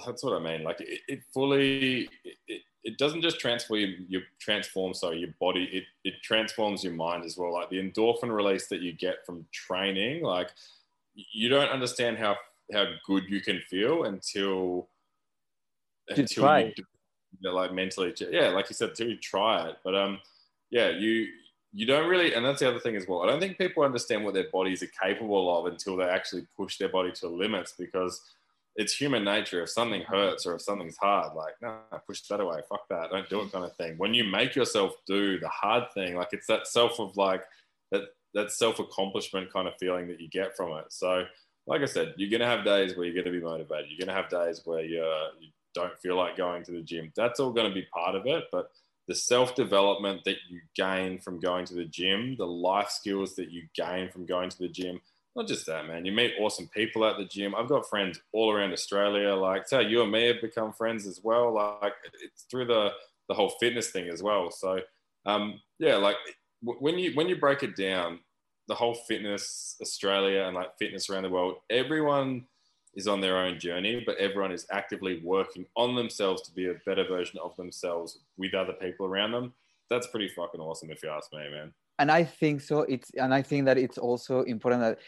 that's 0.06 0.22
what 0.22 0.40
I 0.40 0.44
mean. 0.44 0.62
Like 0.62 0.80
it, 0.80 1.00
it 1.08 1.20
fully, 1.34 2.08
it, 2.24 2.62
it 2.84 2.98
doesn't 2.98 3.22
just 3.22 3.40
transform 3.40 3.80
your, 3.80 3.90
you 4.08 4.20
transform 4.40 4.94
so 4.94 5.10
your 5.10 5.34
body, 5.40 5.64
it, 5.72 5.84
it 6.04 6.14
transforms 6.22 6.84
your 6.84 6.92
mind 6.92 7.24
as 7.24 7.36
well. 7.36 7.52
Like 7.52 7.68
the 7.68 7.82
endorphin 7.82 8.34
release 8.34 8.68
that 8.68 8.80
you 8.80 8.92
get 8.92 9.26
from 9.26 9.44
training, 9.52 10.22
like 10.22 10.50
you 11.14 11.48
don't 11.48 11.70
understand 11.70 12.16
how 12.16 12.36
how 12.72 12.84
good 13.06 13.24
you 13.28 13.40
can 13.40 13.60
feel 13.68 14.04
until 14.04 14.88
you 16.10 16.16
until 16.16 16.72
you 17.40 17.52
like 17.52 17.72
mentally. 17.72 18.14
Yeah 18.30 18.48
like 18.48 18.68
you 18.70 18.74
said 18.74 18.90
until 18.90 19.08
you 19.08 19.16
try 19.16 19.68
it. 19.68 19.76
But 19.84 19.94
um 19.94 20.18
yeah 20.70 20.88
you 20.88 21.28
you 21.72 21.86
don't 21.86 22.08
really 22.08 22.34
and 22.34 22.44
that's 22.44 22.60
the 22.60 22.68
other 22.68 22.80
thing 22.80 22.96
as 22.96 23.06
well. 23.06 23.22
I 23.22 23.26
don't 23.26 23.40
think 23.40 23.58
people 23.58 23.82
understand 23.82 24.24
what 24.24 24.34
their 24.34 24.50
bodies 24.50 24.82
are 24.82 24.90
capable 25.02 25.58
of 25.58 25.66
until 25.66 25.96
they 25.96 26.04
actually 26.04 26.46
push 26.56 26.78
their 26.78 26.88
body 26.88 27.12
to 27.12 27.28
limits 27.28 27.74
because 27.78 28.20
it's 28.76 28.94
human 28.94 29.24
nature. 29.24 29.62
If 29.62 29.70
something 29.70 30.02
hurts 30.02 30.44
or 30.46 30.54
if 30.54 30.62
something's 30.62 30.96
hard 30.96 31.34
like 31.34 31.54
no 31.62 31.78
push 32.06 32.22
that 32.22 32.40
away. 32.40 32.60
Fuck 32.68 32.88
that. 32.90 33.10
Don't 33.10 33.28
do 33.28 33.40
it 33.42 33.52
kind 33.52 33.64
of 33.64 33.76
thing. 33.76 33.96
When 33.98 34.14
you 34.14 34.24
make 34.24 34.56
yourself 34.56 34.94
do 35.06 35.38
the 35.38 35.48
hard 35.48 35.92
thing 35.92 36.16
like 36.16 36.28
it's 36.32 36.46
that 36.46 36.66
self 36.66 36.98
of 36.98 37.16
like 37.16 37.44
that 37.92 38.02
that 38.34 38.52
self 38.52 38.78
accomplishment 38.78 39.52
kind 39.52 39.66
of 39.66 39.74
feeling 39.78 40.06
that 40.08 40.20
you 40.20 40.28
get 40.28 40.56
from 40.56 40.76
it. 40.78 40.86
So 40.90 41.24
like 41.66 41.82
I 41.82 41.86
said, 41.86 42.14
you're 42.16 42.30
going 42.30 42.40
to 42.40 42.46
have 42.46 42.64
days 42.64 42.96
where 42.96 43.06
you're 43.06 43.14
going 43.14 43.32
to 43.32 43.38
be 43.38 43.44
motivated. 43.44 43.90
You're 43.90 44.06
going 44.06 44.14
to 44.14 44.22
have 44.22 44.30
days 44.30 44.62
where 44.64 44.84
you're, 44.84 45.28
you 45.40 45.48
don't 45.74 45.98
feel 45.98 46.16
like 46.16 46.36
going 46.36 46.62
to 46.64 46.72
the 46.72 46.82
gym. 46.82 47.12
That's 47.16 47.40
all 47.40 47.52
going 47.52 47.68
to 47.68 47.74
be 47.74 47.86
part 47.92 48.14
of 48.14 48.26
it. 48.26 48.44
But 48.52 48.70
the 49.08 49.14
self 49.14 49.54
development 49.54 50.22
that 50.24 50.36
you 50.48 50.60
gain 50.74 51.18
from 51.18 51.40
going 51.40 51.64
to 51.66 51.74
the 51.74 51.84
gym, 51.84 52.36
the 52.38 52.46
life 52.46 52.90
skills 52.90 53.34
that 53.36 53.50
you 53.50 53.62
gain 53.74 54.10
from 54.10 54.26
going 54.26 54.50
to 54.50 54.58
the 54.58 54.68
gym, 54.68 55.00
not 55.34 55.46
just 55.46 55.66
that, 55.66 55.86
man. 55.86 56.04
You 56.04 56.12
meet 56.12 56.34
awesome 56.40 56.68
people 56.68 57.04
at 57.04 57.18
the 57.18 57.24
gym. 57.24 57.54
I've 57.54 57.68
got 57.68 57.88
friends 57.88 58.20
all 58.32 58.50
around 58.52 58.72
Australia. 58.72 59.34
Like, 59.34 59.68
so 59.68 59.80
you 59.80 60.02
and 60.02 60.10
me 60.10 60.28
have 60.28 60.40
become 60.40 60.72
friends 60.72 61.06
as 61.06 61.20
well. 61.22 61.52
Like, 61.54 61.92
it's 62.22 62.44
through 62.50 62.66
the 62.66 62.90
the 63.28 63.34
whole 63.34 63.50
fitness 63.60 63.90
thing 63.90 64.08
as 64.08 64.22
well. 64.22 64.50
So, 64.52 64.78
um, 65.26 65.60
yeah, 65.78 65.96
like 65.96 66.16
when 66.62 66.98
you 66.98 67.12
when 67.14 67.28
you 67.28 67.36
break 67.36 67.62
it 67.62 67.76
down, 67.76 68.20
the 68.68 68.74
whole 68.74 68.94
fitness 68.94 69.76
Australia 69.80 70.42
and 70.42 70.54
like 70.54 70.76
fitness 70.78 71.08
around 71.08 71.22
the 71.22 71.30
world, 71.30 71.56
everyone 71.70 72.46
is 72.94 73.06
on 73.06 73.20
their 73.20 73.36
own 73.36 73.58
journey, 73.58 74.02
but 74.04 74.16
everyone 74.16 74.52
is 74.52 74.66
actively 74.70 75.20
working 75.22 75.66
on 75.76 75.94
themselves 75.94 76.42
to 76.42 76.52
be 76.52 76.68
a 76.68 76.74
better 76.86 77.06
version 77.06 77.38
of 77.42 77.54
themselves 77.56 78.18
with 78.38 78.54
other 78.54 78.72
people 78.72 79.06
around 79.06 79.32
them. 79.32 79.52
That's 79.90 80.06
pretty 80.06 80.28
fucking 80.28 80.60
awesome, 80.60 80.90
if 80.90 81.02
you 81.02 81.10
ask 81.10 81.32
me, 81.32 81.48
man. 81.50 81.72
And 81.98 82.10
I 82.10 82.24
think 82.24 82.60
so. 82.60 82.80
It's 82.80 83.10
and 83.14 83.32
I 83.32 83.42
think 83.42 83.66
that 83.66 83.78
it's 83.78 83.98
also 83.98 84.42
important 84.42 84.82
that 84.82 84.98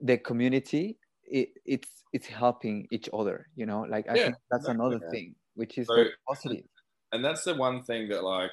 the 0.00 0.18
community 0.18 0.98
it, 1.24 1.50
it's 1.64 2.04
it's 2.12 2.26
helping 2.26 2.86
each 2.90 3.08
other. 3.12 3.48
You 3.56 3.66
know, 3.66 3.82
like 3.88 4.08
I 4.08 4.14
yeah, 4.14 4.22
think 4.24 4.36
that's 4.50 4.64
exactly, 4.64 4.74
another 4.74 5.00
man. 5.00 5.10
thing 5.10 5.34
which 5.54 5.78
is 5.78 5.86
so, 5.86 6.04
positive. 6.28 6.64
And 7.12 7.24
that's 7.24 7.44
the 7.44 7.54
one 7.54 7.82
thing 7.82 8.08
that 8.10 8.22
like 8.22 8.52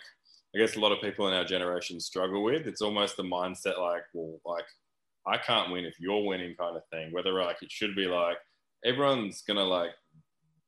I 0.55 0.59
guess 0.59 0.75
a 0.75 0.79
lot 0.79 0.91
of 0.91 1.01
people 1.01 1.27
in 1.27 1.33
our 1.33 1.45
generation 1.45 1.99
struggle 1.99 2.43
with. 2.43 2.67
It's 2.67 2.81
almost 2.81 3.17
the 3.17 3.23
mindset 3.23 3.79
like, 3.79 4.03
well, 4.13 4.39
like 4.45 4.65
I 5.25 5.37
can't 5.37 5.71
win 5.71 5.85
if 5.85 5.99
you're 5.99 6.25
winning 6.25 6.55
kind 6.55 6.75
of 6.75 6.83
thing. 6.91 7.11
Whether 7.11 7.33
like 7.33 7.61
it 7.61 7.71
should 7.71 7.95
be 7.95 8.05
like 8.05 8.37
everyone's 8.85 9.41
gonna 9.41 9.63
like 9.63 9.91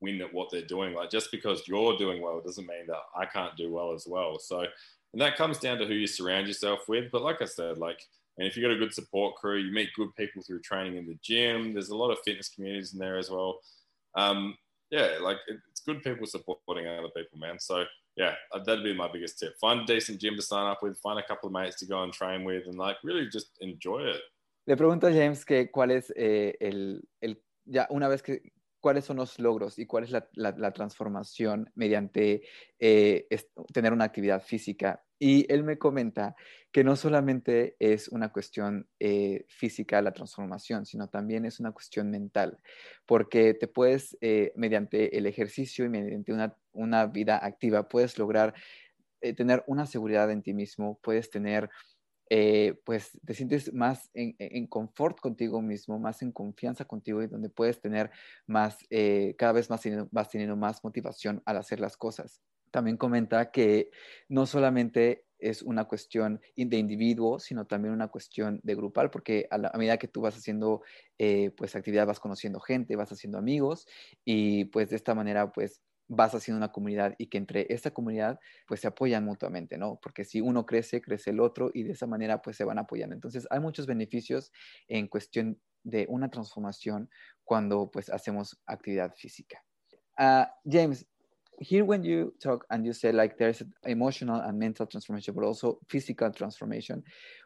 win 0.02 0.22
at 0.22 0.34
what 0.34 0.50
they're 0.52 0.66
doing. 0.66 0.94
Like 0.94 1.12
just 1.12 1.32
because 1.32 1.68
you're 1.68 1.98
doing 1.98 2.22
well 2.22 2.42
doesn't 2.42 2.68
mean 2.68 2.88
that 2.88 3.02
I 3.16 3.26
can't 3.26 3.56
do 3.58 3.72
well 3.72 3.94
as 3.94 4.06
well. 4.08 4.40
So 4.40 4.62
and 5.14 5.22
that 5.22 5.38
comes 5.38 5.60
down 5.60 5.78
to 5.78 5.86
who 5.86 5.94
you 5.94 6.08
surround 6.08 6.48
yourself 6.48 6.88
with. 6.88 7.12
But 7.12 7.22
like 7.22 7.42
I 7.42 7.46
said, 7.46 7.78
like 7.78 8.02
and 8.38 8.48
if 8.48 8.58
you've 8.58 8.64
got 8.64 8.76
a 8.76 8.80
good 8.80 8.94
support 8.94 9.36
crew, 9.36 9.58
you 9.60 9.72
meet 9.72 9.94
good 9.96 10.14
people 10.16 10.42
through 10.42 10.62
training 10.62 10.98
in 10.98 11.08
the 11.08 11.18
gym. 11.22 11.74
There's 11.74 11.90
a 11.90 11.96
lot 11.96 12.12
of 12.12 12.18
fitness 12.26 12.50
communities 12.50 12.94
in 12.94 13.00
there 13.00 13.18
as 13.18 13.30
well. 13.30 13.60
Um, 14.16 14.58
yeah, 14.92 15.18
like 15.22 15.38
it's 15.48 15.82
good 15.82 16.04
people 16.04 16.28
supporting 16.28 16.88
other 16.88 17.10
people, 17.16 17.40
man. 17.40 17.60
So 17.60 17.86
yeah, 18.16 18.34
uh, 18.54 18.64
that'd 18.64 18.84
be 18.84 18.94
my 18.94 19.10
biggest 19.12 19.40
tip. 19.40 19.58
Find 19.60 19.82
a 19.82 19.86
decent 19.86 20.20
gym 20.20 20.36
to 20.36 20.42
sign 20.42 20.68
up 20.68 20.82
with, 20.82 20.98
find 21.00 21.20
a 21.20 21.24
couple 21.24 21.48
of 21.48 21.54
mates 21.54 21.78
to 21.80 21.86
go 21.86 22.04
and 22.04 22.14
train 22.14 22.44
with, 22.44 22.68
and 22.68 22.78
like 22.78 22.98
really 23.04 23.28
just 23.30 23.52
enjoy 23.62 24.00
it. 24.00 24.22
Le 24.68 24.76
pregunto 24.76 25.08
a 25.08 25.12
James 25.12 25.46
que 25.46 25.70
cuál 25.72 25.92
es 25.92 26.12
eh, 26.16 26.56
el, 26.60 27.02
el, 27.22 27.38
ya 27.66 27.88
una 27.92 28.08
vez 28.08 28.24
que 28.24 28.42
cuáles 28.86 29.06
son 29.06 29.18
los 29.18 29.40
logros 29.40 29.80
y 29.80 29.88
cuál 29.88 30.04
es 30.04 30.12
la, 30.12 30.72
transformación 30.72 31.72
mediante 31.74 32.44
eh, 32.78 33.28
tener 33.74 33.94
una 33.94 34.04
actividad 34.06 34.44
física. 34.44 35.04
Y 35.18 35.52
él 35.52 35.64
me 35.64 35.80
comenta 35.80 36.36
que 36.72 36.84
no 36.84 36.96
solamente 36.96 37.76
es 37.80 38.10
una 38.10 38.32
cuestión 38.32 38.88
eh, 39.00 39.44
física 39.48 40.04
la 40.04 40.14
transformación, 40.14 40.86
sino 40.86 41.08
también 41.08 41.46
es 41.46 41.60
una 41.60 41.72
cuestión 41.72 42.12
mental, 42.12 42.60
porque 43.08 43.56
te 43.56 43.68
puedes, 43.68 44.16
eh, 44.22 44.54
mediante 44.56 45.18
el 45.18 45.26
ejercicio 45.26 45.84
y 45.84 45.90
mediante 45.90 46.32
una, 46.32 46.56
una 46.72 47.08
vida 47.08 47.44
activa, 47.44 47.88
puedes 47.88 48.20
lograr 48.20 48.54
tener 49.36 49.64
una 49.66 49.88
seguridad 49.88 50.30
en 50.30 50.44
ti 50.44 50.54
mismo, 50.54 51.00
puedes 51.02 51.32
tener 51.32 51.72
eh, 52.30 52.80
pues 52.86 53.20
te 53.26 53.34
sientes 53.34 53.74
más 53.74 54.10
en, 54.14 54.68
confort 54.68 55.20
contigo 55.20 55.62
mismo, 55.62 56.00
más 56.00 56.22
en 56.22 56.32
confianza 56.32 56.86
contigo 56.86 57.22
y 57.22 57.28
donde 57.28 57.50
puedes 57.50 57.80
tener 57.80 58.12
más, 58.48 58.78
eh, 58.90 59.36
cada 59.38 59.54
vez 59.54 59.70
más 59.70 59.82
vas 60.12 60.30
teniendo 60.30 60.56
más 60.56 60.84
motivación 60.84 61.42
al 61.46 61.58
hacer 61.58 61.80
las 61.80 61.98
cosas. 61.98 62.42
También 62.72 62.98
comenta 62.98 63.52
que 63.52 63.92
no 64.28 64.46
solamente 64.46 65.26
es 65.40 65.62
una 65.62 65.86
cuestión 65.86 66.42
de 66.56 66.78
individuo, 66.78 67.40
sino 67.40 67.66
también 67.66 67.94
una 67.94 68.08
cuestión 68.08 68.60
de 68.64 68.76
grupal, 68.76 69.12
porque 69.12 69.48
a, 69.52 69.78
medida 69.78 69.98
que 69.98 70.08
tú 70.08 70.22
vas 70.22 70.36
haciendo 70.36 70.82
eh, 71.20 71.52
pues 71.56 71.76
actividad, 71.76 72.08
vas 72.08 72.20
conociendo 72.20 72.60
gente, 72.60 72.96
vas 72.96 73.12
haciendo 73.12 73.38
amigos 73.38 73.88
y 74.24 74.66
pues 74.66 74.90
de 74.90 74.96
esta 74.96 75.14
manera 75.14 75.52
pues 75.52 75.82
vas 76.08 76.36
haciendo 76.36 76.58
una 76.58 76.72
comunidad 76.72 77.16
y 77.18 77.28
que 77.28 77.38
entre 77.38 77.66
esta 77.70 77.92
comunidad 77.92 78.40
pues 78.68 78.82
se 78.82 78.88
apoyan 78.88 79.26
mutuamente, 79.26 79.78
¿no? 79.78 80.00
Porque 80.02 80.24
si 80.24 80.42
uno 80.42 80.66
crece, 80.66 81.02
crece 81.02 81.32
el 81.32 81.40
otro 81.40 81.72
y 81.74 81.84
de 81.84 81.94
esa 81.94 82.08
manera 82.08 82.42
pues 82.42 82.58
se 82.58 82.64
van 82.64 82.78
apoyando. 82.78 83.16
Entonces 83.16 83.48
hay 83.50 83.60
muchos 83.60 83.86
beneficios 83.88 84.52
en 84.88 85.08
cuestión 85.08 85.60
de 85.84 86.06
una 86.10 86.30
transformación 86.30 87.10
cuando 87.44 87.90
pues 87.92 88.10
hacemos 88.10 88.60
actividad 88.66 89.14
física. 89.16 89.64
Uh, 90.18 90.46
James, 90.66 91.06
here 91.60 91.84
when 91.84 92.04
you 92.04 92.34
talk 92.42 92.66
and 92.70 92.86
you 92.86 92.94
say 92.94 93.12
like 93.12 93.38
there's 93.38 93.64
emotional 93.86 94.42
and 94.42 94.58
mental 94.58 94.86
transformation, 94.86 95.34
but 95.34 95.44
also 95.44 95.80
physical 95.88 96.32
transformation, 96.32 97.04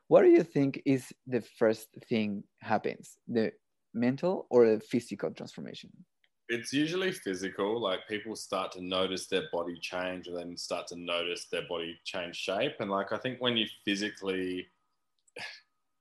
what 0.08 0.24
do 0.24 0.30
you 0.30 0.44
think 0.44 0.82
is 0.86 1.14
the 1.28 1.42
first 1.42 1.90
thing 2.08 2.44
happens, 2.62 3.18
the 3.28 3.52
mental 3.94 4.48
or 4.50 4.66
the 4.66 4.80
physical 4.80 5.32
transformation? 5.32 5.90
It's 6.50 6.74
usually 6.74 7.12
physical. 7.12 7.80
Like 7.80 8.08
people 8.08 8.36
start 8.36 8.72
to 8.74 8.82
notice 8.82 9.28
their 9.28 9.44
body 9.54 9.78
change 9.80 10.28
and 10.28 10.36
then 10.36 10.58
start 10.58 10.88
to 10.88 10.96
notice 10.96 11.46
their 11.46 11.62
body 11.70 11.98
change 12.04 12.36
shape. 12.36 12.76
And 12.80 12.90
like 12.90 13.14
I 13.14 13.18
think 13.18 13.40
when 13.40 13.56
you 13.56 13.68
physically, 13.86 14.68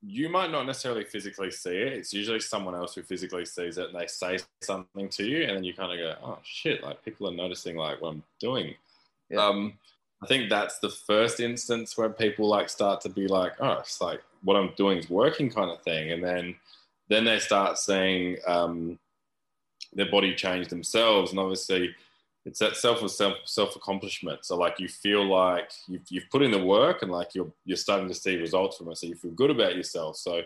you 0.02 0.30
might 0.30 0.50
not 0.50 0.64
necessarily 0.64 1.04
physically 1.04 1.50
see 1.50 1.76
it. 1.76 1.92
It's 1.92 2.14
usually 2.14 2.40
someone 2.40 2.74
else 2.74 2.94
who 2.94 3.02
physically 3.02 3.44
sees 3.44 3.76
it 3.76 3.90
and 3.90 4.00
they 4.00 4.06
say 4.06 4.38
something 4.62 5.10
to 5.10 5.24
you, 5.24 5.42
and 5.44 5.56
then 5.56 5.64
you 5.64 5.74
kind 5.74 5.92
of 5.92 5.98
go, 5.98 6.18
"Oh 6.26 6.38
shit!" 6.42 6.82
Like 6.82 7.04
people 7.04 7.28
are 7.28 7.36
noticing 7.36 7.76
like 7.76 8.00
what 8.00 8.10
I'm 8.10 8.22
doing. 8.40 8.74
Yeah. 9.28 9.44
Um, 9.44 9.74
I 10.22 10.26
think 10.26 10.48
that's 10.48 10.78
the 10.78 10.90
first 10.90 11.38
instance 11.38 11.96
where 11.96 12.08
people 12.08 12.48
like 12.48 12.70
start 12.70 13.02
to 13.02 13.10
be 13.10 13.28
like, 13.28 13.52
"Oh, 13.60 13.72
it's 13.80 14.00
like 14.00 14.22
what 14.42 14.56
I'm 14.56 14.72
doing 14.76 14.98
is 14.98 15.10
working," 15.10 15.50
kind 15.50 15.70
of 15.70 15.82
thing, 15.82 16.10
and 16.12 16.24
then 16.24 16.56
then 17.08 17.24
they 17.24 17.38
start 17.38 17.76
saying. 17.76 18.38
Um, 18.46 18.98
their 19.92 20.10
body 20.10 20.34
change 20.34 20.68
themselves. 20.68 21.30
And 21.30 21.40
obviously, 21.40 21.94
it's 22.44 22.60
that 22.60 22.76
self 22.76 23.08
self 23.10 23.34
self 23.44 23.76
accomplishment. 23.76 24.44
So 24.44 24.56
like 24.56 24.80
you 24.80 24.88
feel 24.88 25.24
like 25.24 25.70
you've, 25.86 26.02
you've 26.08 26.30
put 26.30 26.42
in 26.42 26.50
the 26.50 26.64
work 26.64 27.02
and 27.02 27.10
like 27.10 27.34
you're 27.34 27.52
you're 27.64 27.76
starting 27.76 28.08
to 28.08 28.14
see 28.14 28.36
results 28.36 28.76
from 28.76 28.90
it. 28.90 28.98
So 28.98 29.06
you 29.06 29.14
feel 29.14 29.32
good 29.32 29.50
about 29.50 29.76
yourself. 29.76 30.16
So 30.16 30.42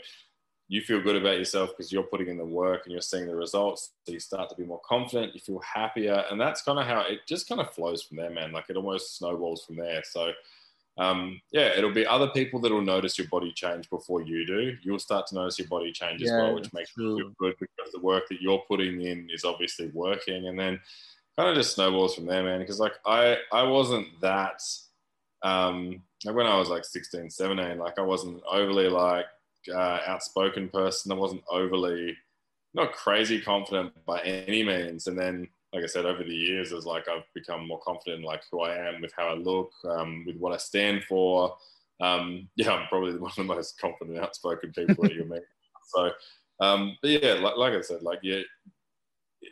you 0.69 0.81
feel 0.81 1.03
good 1.03 1.17
about 1.17 1.37
yourself 1.37 1.71
because 1.71 1.93
you're 1.93 2.03
putting 2.03 2.29
in 2.29 2.39
the 2.39 2.45
work 2.45 2.83
and 2.85 2.93
you're 2.93 3.03
seeing 3.03 3.27
the 3.27 3.37
results. 3.37 3.91
So 4.05 4.13
you 4.13 4.21
start 4.21 4.49
to 4.51 4.57
be 4.57 4.65
more 4.65 4.81
confident. 4.89 5.35
You 5.35 5.41
feel 5.41 5.61
happier, 5.61 6.25
and 6.31 6.41
that's 6.41 6.63
kind 6.63 6.79
of 6.79 6.87
how 6.87 7.03
it 7.03 7.21
just 7.29 7.49
kind 7.49 7.61
of 7.61 7.75
flows 7.75 8.03
from 8.03 8.17
there, 8.17 8.31
man. 8.31 8.53
Like 8.53 8.71
it 8.71 8.77
almost 8.77 9.19
snowballs 9.19 9.65
from 9.65 9.77
there. 9.77 10.03
So 10.05 10.33
um, 10.99 11.41
yeah, 11.53 11.69
it'll 11.77 11.93
be 11.93 12.07
other 12.07 12.29
people 12.29 12.61
that 12.61 12.73
will 12.73 12.83
notice 12.83 13.19
your 13.19 13.29
body 13.29 13.53
change 13.53 13.89
before 13.89 14.23
you 14.23 14.47
do. 14.47 14.77
You'll 14.83 14.99
start 14.99 15.27
to 15.29 15.35
notice 15.35 15.59
your 15.59 15.69
body 15.69 15.91
change 15.91 16.21
yeah, 16.21 16.27
as 16.27 16.33
well, 16.33 16.55
which 16.55 16.73
makes 16.73 16.91
true. 16.91 17.17
you 17.17 17.25
feel 17.25 17.33
good 17.39 17.55
because 17.59 17.93
the 17.93 18.01
work 18.01 18.25
that 18.29 18.43
you're 18.43 18.63
putting 18.69 19.01
in 19.01 19.29
is 19.33 19.45
obviously 19.45 19.89
working. 19.95 20.49
And 20.49 20.59
then 20.59 20.79
kind 21.37 21.49
of 21.49 21.57
just 21.57 21.75
snowballs 21.75 22.15
from 22.15 22.27
there, 22.27 22.43
man. 22.43 22.61
Because 22.61 22.79
like 22.79 22.95
I, 23.07 23.39
I 23.53 23.63
wasn't 23.63 24.09
that, 24.21 24.63
um, 25.43 26.03
like 26.27 26.37
when 26.37 26.47
I 26.47 26.59
was 26.59 26.69
like 26.69 26.85
16, 26.85 27.31
17, 27.31 27.79
like 27.79 27.99
I 27.99 28.03
wasn't 28.03 28.43
overly 28.51 28.89
like 28.89 29.27
uh, 29.75 30.01
outspoken 30.07 30.69
person. 30.69 31.11
I 31.11 31.15
wasn't 31.15 31.43
overly, 31.51 32.17
not 32.75 32.93
crazy 32.93 33.41
confident 33.41 33.93
by 34.05 34.21
any 34.21 34.63
means. 34.63 35.07
And 35.07 35.19
then 35.19 35.49
like 35.73 35.85
I 35.85 35.87
said, 35.87 36.05
over 36.05 36.23
the 36.23 36.35
years, 36.35 36.73
as 36.73 36.85
like 36.85 37.09
I've 37.09 37.25
become 37.35 37.67
more 37.67 37.81
confident 37.81 38.21
in 38.21 38.27
like 38.27 38.43
who 38.51 38.61
I 38.61 38.77
am, 38.77 39.01
with 39.01 39.13
how 39.17 39.29
I 39.29 39.35
look, 39.35 39.73
um, 39.89 40.25
with 40.27 40.37
what 40.37 40.53
I 40.53 40.59
stand 40.59 41.05
for. 41.05 41.57
Um, 42.01 42.49
yeah, 42.57 42.73
I'm 42.73 42.89
probably 42.89 43.17
one 43.17 43.31
of 43.31 43.37
the 43.37 43.45
most 43.45 43.81
confident, 43.81 44.19
outspoken 44.19 44.73
people 44.73 45.05
that 45.05 45.15
you 45.15 45.25
meet. 45.25 45.43
So, 45.85 46.11
um, 46.61 46.97
but 47.03 47.11
yeah, 47.11 47.35
like, 47.35 47.57
like 47.59 47.75
I 47.75 47.83
said, 47.83 48.03
like 48.03 48.21
yeah, 48.23 48.41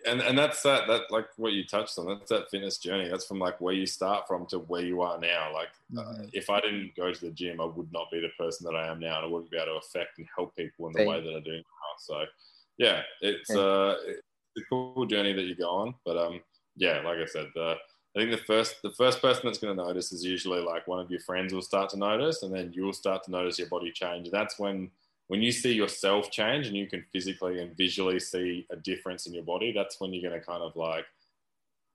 and 0.07 0.21
and 0.21 0.39
that's 0.39 0.63
that 0.63 0.87
that 0.87 1.03
like 1.11 1.27
what 1.37 1.53
you 1.53 1.67
touched 1.67 1.99
on. 1.99 2.07
That's 2.07 2.31
that 2.31 2.51
fitness 2.51 2.79
journey. 2.79 3.09
That's 3.09 3.27
from 3.27 3.41
like 3.41 3.61
where 3.61 3.75
you 3.75 3.85
start 3.85 4.27
from 4.27 4.47
to 4.47 4.61
where 4.61 4.81
you 4.83 5.03
are 5.03 5.19
now. 5.19 5.53
Like, 5.53 5.69
uh, 5.99 6.01
mm-hmm. 6.01 6.23
uh, 6.23 6.27
if 6.33 6.49
I 6.49 6.61
didn't 6.61 6.95
go 6.97 7.13
to 7.13 7.21
the 7.21 7.33
gym, 7.33 7.61
I 7.61 7.65
would 7.65 7.93
not 7.93 8.11
be 8.11 8.21
the 8.21 8.31
person 8.39 8.65
that 8.67 8.79
I 8.79 8.87
am 8.87 9.01
now, 9.01 9.17
and 9.17 9.27
I 9.27 9.29
wouldn't 9.29 9.51
be 9.51 9.59
able 9.59 9.67
to 9.67 9.87
affect 9.87 10.19
and 10.19 10.27
help 10.35 10.57
people 10.57 10.87
in 10.87 10.93
the 10.93 11.01
Same. 11.01 11.09
way 11.09 11.21
that 11.21 11.37
I 11.37 11.41
do 11.41 11.57
now. 11.57 11.63
So, 11.99 12.25
yeah, 12.79 13.03
it's 13.21 13.51
uh, 13.51 13.97
a 14.57 14.61
cool 14.69 15.07
journey 15.07 15.33
that 15.33 15.45
you 15.45 15.55
go 15.55 15.71
on. 15.71 15.95
But 16.05 16.17
um, 16.17 16.41
yeah, 16.77 17.01
like 17.01 17.19
I 17.19 17.27
said, 17.27 17.49
the 17.55 17.77
I 18.17 18.21
think 18.21 18.33
the 18.33 18.45
first 18.45 18.77
the 18.83 18.91
first 18.91 19.23
person 19.23 19.43
that's 19.45 19.59
going 19.59 19.77
to 19.77 19.83
notice 19.83 20.13
is 20.13 20.25
usually 20.25 20.61
like 20.61 20.89
one 20.89 21.01
of 21.01 21.11
your 21.11 21.21
friends 21.21 21.53
will 21.53 21.63
start 21.63 21.91
to 21.91 21.97
notice, 21.97 22.43
and 22.43 22.55
then 22.55 22.73
you'll 22.75 22.93
start 22.93 23.23
to 23.25 23.31
notice 23.31 23.59
your 23.59 23.69
body 23.69 23.93
change. 23.93 24.31
That's 24.31 24.59
when 24.59 24.91
when 25.29 25.43
you 25.43 25.53
see 25.53 25.73
yourself 25.73 26.31
change 26.31 26.67
and 26.67 26.77
you 26.77 26.89
can 26.89 27.05
physically 27.13 27.61
and 27.61 27.77
visually 27.77 28.19
see 28.19 28.67
a 28.71 28.77
difference 28.77 29.27
in 29.27 29.35
your 29.35 29.45
body. 29.45 29.73
That's 29.73 30.01
when 30.01 30.13
you're 30.13 30.29
going 30.29 30.41
to 30.41 30.45
kind 30.45 30.63
of 30.63 30.75
like 30.75 31.07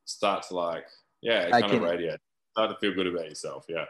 start 0.06 0.44
to 0.48 0.56
like 0.56 0.86
yeah, 1.22 1.50
kind 1.50 1.66
of 1.66 1.82
radiate, 1.82 2.20
start 2.52 2.70
to 2.70 2.78
feel 2.78 2.94
good 2.94 3.08
about 3.08 3.28
yourself. 3.28 3.66
Yeah. 3.68 3.86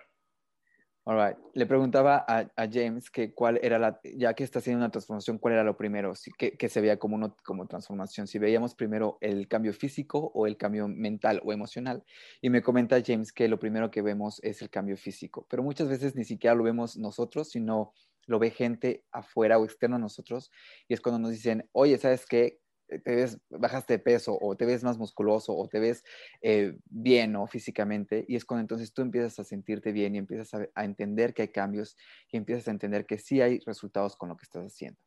Le 1.53 1.67
preguntaba 1.67 2.25
a, 2.27 2.67
James 2.71 3.11
que 3.11 3.31
cuál 3.31 3.59
era 3.61 3.77
la, 3.77 3.99
ya 4.03 4.33
que 4.33 4.43
está 4.43 4.57
haciendo 4.57 4.79
una 4.79 4.89
transformación, 4.89 5.37
cuál 5.37 5.53
era 5.53 5.63
lo 5.63 5.77
primero 5.77 6.13
que, 6.35 6.57
que, 6.57 6.67
se 6.67 6.81
veía 6.81 6.97
como, 6.97 7.15
uno, 7.15 7.37
como 7.43 7.67
transformación, 7.67 8.25
si 8.25 8.39
veíamos 8.39 8.73
primero 8.73 9.19
el 9.21 9.47
cambio 9.47 9.71
físico 9.71 10.31
o 10.33 10.47
el 10.47 10.57
cambio 10.57 10.87
mental 10.87 11.41
o 11.45 11.53
emocional. 11.53 12.03
Y 12.41 12.49
me 12.49 12.63
comenta 12.63 13.03
James 13.05 13.31
que 13.31 13.47
lo 13.47 13.59
primero 13.59 13.91
que 13.91 14.01
vemos 14.01 14.39
es 14.43 14.63
el 14.63 14.71
cambio 14.71 14.97
físico, 14.97 15.45
pero 15.47 15.61
muchas 15.61 15.89
veces 15.89 16.15
ni 16.15 16.23
siquiera 16.23 16.55
lo 16.55 16.63
vemos 16.63 16.97
nosotros, 16.97 17.51
sino 17.51 17.93
lo 18.25 18.39
ve 18.39 18.49
gente 18.49 19.03
afuera 19.11 19.59
o 19.59 19.65
externo 19.65 19.97
a 19.97 19.99
nosotros. 19.99 20.49
Y 20.87 20.95
es 20.95 21.01
cuando 21.01 21.19
nos 21.19 21.31
dicen, 21.31 21.69
oye, 21.71 21.99
¿sabes 21.99 22.25
qué? 22.25 22.59
Eh, 22.87 22.99
te 22.99 23.15
ves, 23.15 23.39
bajaste 23.49 23.93
de 23.93 23.99
peso 23.99 24.37
o 24.39 24.55
te 24.55 24.65
ves 24.65 24.83
más 24.83 24.97
musculoso 24.97 25.55
o 25.55 25.67
te 25.67 25.79
ves 25.79 26.03
eh, 26.41 26.77
bien 26.85 27.31
¿no? 27.31 27.47
físicamente 27.47 28.25
y 28.27 28.35
es 28.35 28.45
cuando 28.45 28.61
entonces 28.61 28.93
tú 28.93 29.01
empiezas 29.01 29.39
a 29.39 29.43
sentirte 29.43 29.91
bien 29.91 30.13
y 30.15 30.19
empiezas 30.19 30.53
a, 30.53 30.83
entender 30.83 31.33
que 31.33 31.43
hay 31.43 31.47
cambios 31.47 31.97
y 32.31 32.37
empiezas 32.37 32.67
a 32.67 32.71
entender 32.71 33.05
que 33.05 33.17
sí 33.17 33.41
hay 33.41 33.59
resultados 33.65 34.15
con 34.15 34.29
lo 34.29 34.37
que 34.37 34.43
estás 34.43 34.65
haciendo. 34.65 34.99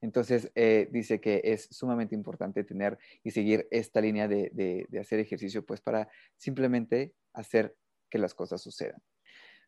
Entonces, 0.00 0.52
eh, 0.54 0.88
dice 0.92 1.20
que 1.20 1.40
es 1.42 1.68
sumamente 1.70 2.14
importante 2.14 2.62
tener 2.62 2.98
y 3.24 3.30
seguir 3.30 3.66
esta 3.70 4.00
línea 4.00 4.28
de, 4.28 4.50
de, 4.52 5.00
hacer 5.00 5.18
ejercicio, 5.18 5.64
pues 5.64 5.80
para 5.80 6.08
simplemente 6.36 7.14
hacer 7.32 7.74
que 8.10 8.18
las 8.18 8.34
cosas 8.34 8.62
sucedan. 8.62 9.02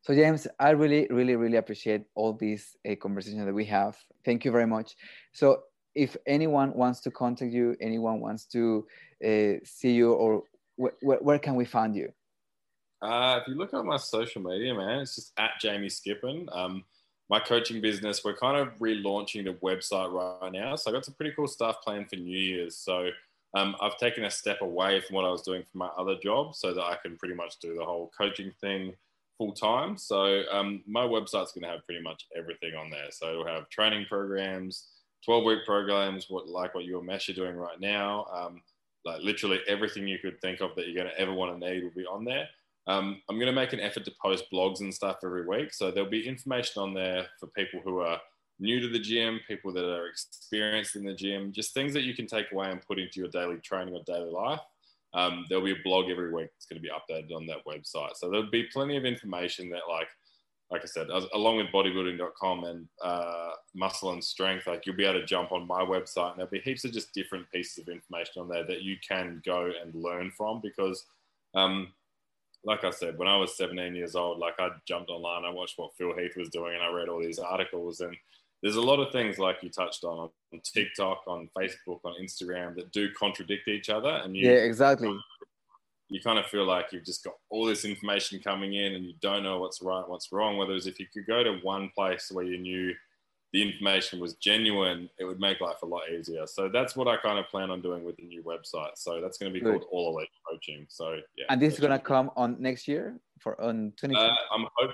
So 0.02 0.14
James, 0.14 0.48
I 0.60 0.70
really, 0.74 1.08
really, 1.10 1.34
really 1.34 1.56
appreciate 1.56 2.06
all 2.14 2.36
these 2.36 2.76
uh, 2.88 2.94
conversations 2.96 3.44
that 3.44 3.54
we 3.54 3.64
have. 3.64 3.96
Thank 4.24 4.44
you 4.44 4.52
very 4.52 4.66
much. 4.66 4.94
So 5.32 5.64
if 5.98 6.16
anyone 6.26 6.72
wants 6.74 7.00
to 7.00 7.10
contact 7.10 7.52
you, 7.52 7.76
anyone 7.80 8.20
wants 8.20 8.44
to 8.54 8.86
uh, 9.24 9.54
see 9.64 9.92
you, 9.92 10.12
or 10.12 10.44
wh 10.80 10.94
wh 11.02 11.20
where 11.26 11.40
can 11.40 11.56
we 11.56 11.64
find 11.64 11.96
you? 11.96 12.12
Uh, 13.02 13.40
if 13.40 13.48
you 13.48 13.54
look 13.54 13.74
at 13.74 13.84
my 13.84 13.96
social 13.96 14.42
media, 14.42 14.74
man, 14.74 15.00
it's 15.00 15.16
just 15.16 15.32
at 15.38 15.52
Jamie 15.60 15.88
Skippen. 15.88 16.46
Um, 16.56 16.84
my 17.28 17.40
coaching 17.40 17.80
business, 17.80 18.24
we're 18.24 18.36
kind 18.36 18.56
of 18.56 18.78
relaunching 18.78 19.44
the 19.44 19.54
website 19.54 20.10
right 20.12 20.52
now. 20.52 20.76
So 20.76 20.90
I 20.90 20.94
got 20.94 21.04
some 21.04 21.14
pretty 21.14 21.34
cool 21.36 21.48
stuff 21.48 21.82
planned 21.84 22.08
for 22.08 22.16
New 22.16 22.38
Year's. 22.38 22.76
So 22.76 23.10
um, 23.54 23.76
I've 23.80 23.98
taken 23.98 24.24
a 24.24 24.30
step 24.30 24.62
away 24.62 25.00
from 25.00 25.16
what 25.16 25.24
I 25.24 25.30
was 25.30 25.42
doing 25.42 25.62
for 25.62 25.78
my 25.78 25.90
other 25.98 26.16
job 26.22 26.54
so 26.54 26.72
that 26.72 26.82
I 26.82 26.96
can 27.02 27.16
pretty 27.16 27.34
much 27.34 27.58
do 27.58 27.74
the 27.74 27.84
whole 27.84 28.10
coaching 28.16 28.52
thing 28.60 28.94
full 29.36 29.52
time. 29.52 29.96
So 29.96 30.42
um, 30.50 30.82
my 30.86 31.02
website's 31.02 31.52
going 31.52 31.62
to 31.62 31.68
have 31.68 31.84
pretty 31.86 32.02
much 32.02 32.26
everything 32.36 32.74
on 32.74 32.90
there. 32.90 33.10
So 33.10 33.30
it'll 33.30 33.46
have 33.46 33.68
training 33.68 34.06
programs, 34.08 34.88
12 35.24 35.44
week 35.44 35.58
programs, 35.66 36.26
what 36.28 36.48
like 36.48 36.74
what 36.74 36.84
your 36.84 37.02
mesh 37.02 37.28
are 37.28 37.34
doing 37.34 37.56
right 37.56 37.80
now. 37.80 38.26
Um, 38.32 38.62
like 39.04 39.22
literally 39.22 39.60
everything 39.66 40.06
you 40.06 40.18
could 40.18 40.40
think 40.40 40.60
of 40.60 40.74
that 40.76 40.86
you're 40.86 40.94
going 40.94 41.14
to 41.14 41.20
ever 41.20 41.32
want 41.32 41.58
to 41.58 41.70
need 41.70 41.82
will 41.82 41.90
be 41.90 42.06
on 42.06 42.24
there. 42.24 42.48
Um, 42.86 43.20
I'm 43.28 43.36
going 43.36 43.46
to 43.46 43.52
make 43.52 43.72
an 43.72 43.80
effort 43.80 44.04
to 44.06 44.12
post 44.20 44.44
blogs 44.52 44.80
and 44.80 44.92
stuff 44.92 45.18
every 45.22 45.46
week. 45.46 45.74
So 45.74 45.90
there'll 45.90 46.10
be 46.10 46.26
information 46.26 46.82
on 46.82 46.94
there 46.94 47.26
for 47.38 47.46
people 47.48 47.80
who 47.84 48.00
are 48.00 48.18
new 48.58 48.80
to 48.80 48.88
the 48.88 48.98
gym, 48.98 49.40
people 49.46 49.72
that 49.72 49.84
are 49.84 50.08
experienced 50.08 50.96
in 50.96 51.04
the 51.04 51.14
gym, 51.14 51.52
just 51.52 51.74
things 51.74 51.92
that 51.92 52.02
you 52.02 52.14
can 52.14 52.26
take 52.26 52.50
away 52.50 52.70
and 52.70 52.82
put 52.82 52.98
into 52.98 53.20
your 53.20 53.28
daily 53.28 53.58
training 53.58 53.94
or 53.94 54.02
daily 54.06 54.30
life. 54.30 54.60
Um, 55.14 55.46
there'll 55.48 55.64
be 55.64 55.72
a 55.72 55.84
blog 55.84 56.10
every 56.10 56.32
week 56.32 56.48
that's 56.54 56.66
going 56.66 56.82
to 56.82 56.86
be 56.86 56.90
updated 56.90 57.34
on 57.34 57.46
that 57.46 57.64
website. 57.66 58.16
So 58.16 58.30
there'll 58.30 58.50
be 58.50 58.68
plenty 58.72 58.96
of 58.96 59.04
information 59.04 59.70
that, 59.70 59.82
like, 59.88 60.08
like 60.70 60.82
I 60.82 60.86
said, 60.86 61.08
along 61.32 61.56
with 61.56 61.68
bodybuilding.com 61.68 62.64
and 62.64 62.88
uh, 63.02 63.50
muscle 63.74 64.12
and 64.12 64.22
strength, 64.22 64.66
like 64.66 64.84
you'll 64.84 64.96
be 64.96 65.04
able 65.04 65.20
to 65.20 65.26
jump 65.26 65.50
on 65.50 65.66
my 65.66 65.80
website 65.80 66.32
and 66.32 66.38
there'll 66.38 66.50
be 66.50 66.60
heaps 66.60 66.84
of 66.84 66.92
just 66.92 67.14
different 67.14 67.50
pieces 67.50 67.78
of 67.78 67.88
information 67.88 68.42
on 68.42 68.48
there 68.48 68.64
that 68.64 68.82
you 68.82 68.96
can 69.06 69.40
go 69.46 69.70
and 69.82 69.94
learn 69.94 70.30
from 70.30 70.60
because 70.60 71.04
um, 71.54 71.92
like 72.64 72.84
I 72.84 72.90
said, 72.90 73.18
when 73.18 73.28
I 73.28 73.36
was 73.36 73.56
17 73.56 73.94
years 73.94 74.14
old, 74.14 74.38
like 74.38 74.54
I 74.58 74.70
jumped 74.86 75.10
online, 75.10 75.44
I 75.44 75.54
watched 75.54 75.78
what 75.78 75.94
Phil 75.96 76.14
Heath 76.16 76.36
was 76.36 76.48
doing, 76.48 76.74
and 76.74 76.82
I 76.82 76.92
read 76.92 77.08
all 77.08 77.20
these 77.20 77.38
articles. 77.38 78.00
And 78.00 78.16
there's 78.62 78.76
a 78.76 78.80
lot 78.82 79.00
of 79.00 79.12
things 79.12 79.38
like 79.38 79.62
you 79.62 79.70
touched 79.70 80.04
on 80.04 80.30
on 80.52 80.60
TikTok, 80.64 81.22
on 81.26 81.48
Facebook, 81.56 82.00
on 82.04 82.14
Instagram 82.20 82.74
that 82.76 82.92
do 82.92 83.12
contradict 83.12 83.68
each 83.68 83.90
other. 83.90 84.20
And 84.24 84.36
you, 84.36 84.50
yeah, 84.50 84.56
exactly. 84.56 85.16
You 86.08 86.20
kind 86.20 86.38
of 86.38 86.46
feel 86.46 86.64
like 86.64 86.86
you've 86.92 87.04
just 87.04 87.24
got 87.24 87.34
all 87.50 87.66
this 87.66 87.84
information 87.84 88.40
coming 88.40 88.74
in, 88.74 88.94
and 88.94 89.04
you 89.04 89.14
don't 89.20 89.42
know 89.42 89.58
what's 89.58 89.82
right, 89.82 90.08
what's 90.08 90.32
wrong. 90.32 90.56
Whereas 90.56 90.86
if 90.86 90.98
you 90.98 91.06
could 91.12 91.26
go 91.26 91.42
to 91.42 91.58
one 91.62 91.90
place 91.94 92.30
where 92.32 92.44
you 92.44 92.58
knew 92.58 92.94
the 93.52 93.62
information 93.62 94.20
was 94.20 94.34
genuine, 94.34 95.08
it 95.18 95.24
would 95.24 95.40
make 95.40 95.60
life 95.60 95.78
a 95.82 95.86
lot 95.86 96.02
easier. 96.10 96.46
So 96.46 96.68
that's 96.68 96.94
what 96.96 97.08
I 97.08 97.16
kind 97.16 97.38
of 97.38 97.48
plan 97.48 97.70
on 97.70 97.80
doing 97.80 98.04
with 98.04 98.16
the 98.16 98.24
new 98.24 98.42
website. 98.42 98.92
So 98.96 99.20
that's 99.22 99.38
going 99.38 99.52
to 99.52 99.58
be 99.58 99.64
Good. 99.64 99.80
called 99.80 99.86
All 99.90 100.16
Elite 100.16 100.28
Coaching. 100.48 100.86
So 100.88 101.14
yeah. 101.36 101.46
And 101.48 101.60
this 101.60 101.74
is 101.74 101.80
going 101.80 101.92
to 101.92 101.98
come 101.98 102.30
on 102.36 102.56
next 102.58 102.86
year 102.86 103.18
for 103.38 103.60
on 103.60 103.94
20. 103.98 104.14
Uh, 104.14 104.30
I'm 104.54 104.66
hope, 104.76 104.90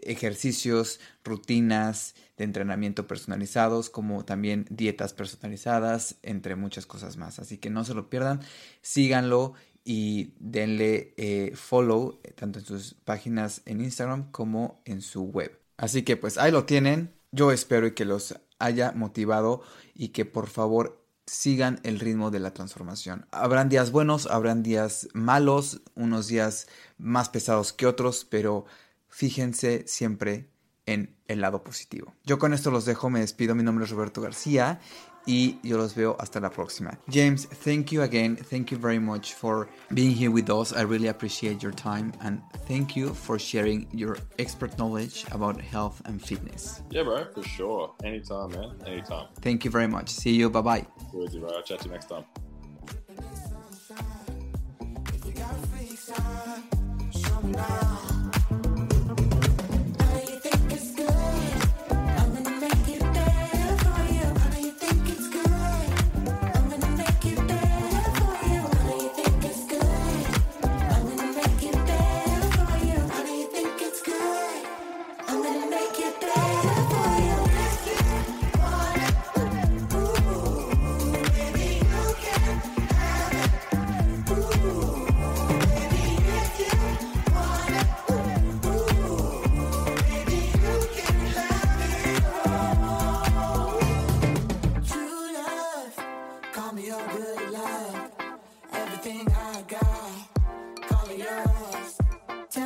ejercicios, 0.03 1.01
rutinas 1.25 2.15
de 2.37 2.45
entrenamiento 2.45 3.07
personalizados, 3.07 3.91
como 3.91 4.25
también 4.25 4.67
dietas 4.71 5.13
personalizadas, 5.13 6.17
entre 6.23 6.57
muchas 6.57 6.87
cosas 6.87 7.17
más. 7.17 7.39
Así 7.39 7.59
que 7.59 7.71
no 7.71 7.85
se 7.85 7.95
lo 7.95 8.09
pierdan, 8.09 8.41
síganlo 8.83 9.55
y 9.85 10.35
denle 10.39 11.15
eh, 11.17 11.53
follow 11.55 12.21
eh, 12.23 12.33
tanto 12.33 12.59
en 12.59 12.65
sus 12.65 12.95
páginas 12.95 13.63
en 13.67 13.81
Instagram 13.81 14.31
como 14.31 14.81
en 14.85 15.03
su 15.03 15.25
web. 15.25 15.59
Así 15.77 16.03
que 16.03 16.17
pues 16.17 16.39
ahí 16.39 16.53
lo 16.53 16.65
tienen. 16.65 17.13
Yo 17.33 17.53
espero 17.53 17.95
que 17.95 18.05
los 18.05 18.35
haya 18.59 18.93
motivado 18.93 19.63
y 19.95 20.09
que 20.09 20.25
por 20.25 20.49
favor 20.49 21.00
sigan 21.31 21.79
el 21.85 22.01
ritmo 22.01 22.33
de 22.33 22.41
la 22.41 22.53
transformación. 22.53 23.25
Habrán 23.31 23.69
días 23.69 23.93
buenos, 23.93 24.27
habrán 24.27 24.65
días 24.65 25.09
malos, 25.15 25.81
unos 25.95 26.27
días 26.27 26.67
más 26.99 27.29
pesados 27.29 27.73
que 27.73 27.87
otros, 27.87 28.27
pero 28.29 28.65
fíjense 29.07 29.85
siempre 29.87 30.50
en 30.91 31.15
el 31.29 31.41
lado 31.41 31.63
positivo. 31.63 32.13
Yo 32.25 32.39
con 32.39 32.53
esto 32.53 32.71
los 32.71 32.85
dejo, 32.85 33.11
me 33.11 33.21
despido, 33.21 33.55
mi 33.55 33.63
nombre 33.63 33.85
es 33.85 33.91
Roberto 33.91 34.21
García 34.21 34.81
y 35.25 35.61
yo 35.63 35.77
los 35.77 35.95
veo 35.95 36.17
hasta 36.19 36.41
la 36.41 36.51
próxima. 36.51 36.99
James, 37.09 37.49
thank 37.65 37.93
you 37.93 38.03
again. 38.03 38.37
Thank 38.37 38.71
you 38.73 38.79
very 38.79 38.99
much 38.99 39.35
for 39.35 39.69
being 39.95 40.13
here 40.13 40.31
with 40.31 40.51
us. 40.51 40.73
I 40.73 40.83
really 40.83 41.09
appreciate 41.09 41.63
your 41.63 41.73
time 41.73 42.13
and 42.21 42.41
thank 42.67 42.97
you 42.97 43.15
for 43.15 43.39
sharing 43.39 43.87
your 43.93 44.17
expert 44.39 44.77
knowledge 44.79 45.25
about 45.31 45.61
health 45.61 46.03
and 46.07 46.21
fitness. 46.21 46.83
Yeah, 46.91 47.05
bro, 47.05 47.27
for 47.33 47.45
sure. 47.45 47.93
Anytime, 48.03 48.51
man. 48.51 48.73
Anytime. 48.87 49.29
Thank 49.41 49.65
you 49.65 49.71
very 49.71 49.89
much. 49.89 50.09
See 50.09 50.35
you. 50.35 50.51
Bye 50.51 50.63
bye. 50.63 50.87
With 51.13 51.35
you, 51.35 51.41
bro. 51.41 51.51
I'll 51.51 51.63
chat 51.63 51.79
to 51.81 51.89
you 51.89 51.93
next 51.93 52.09
time. 52.09 52.25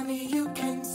You 0.07 0.49
can 0.55 0.94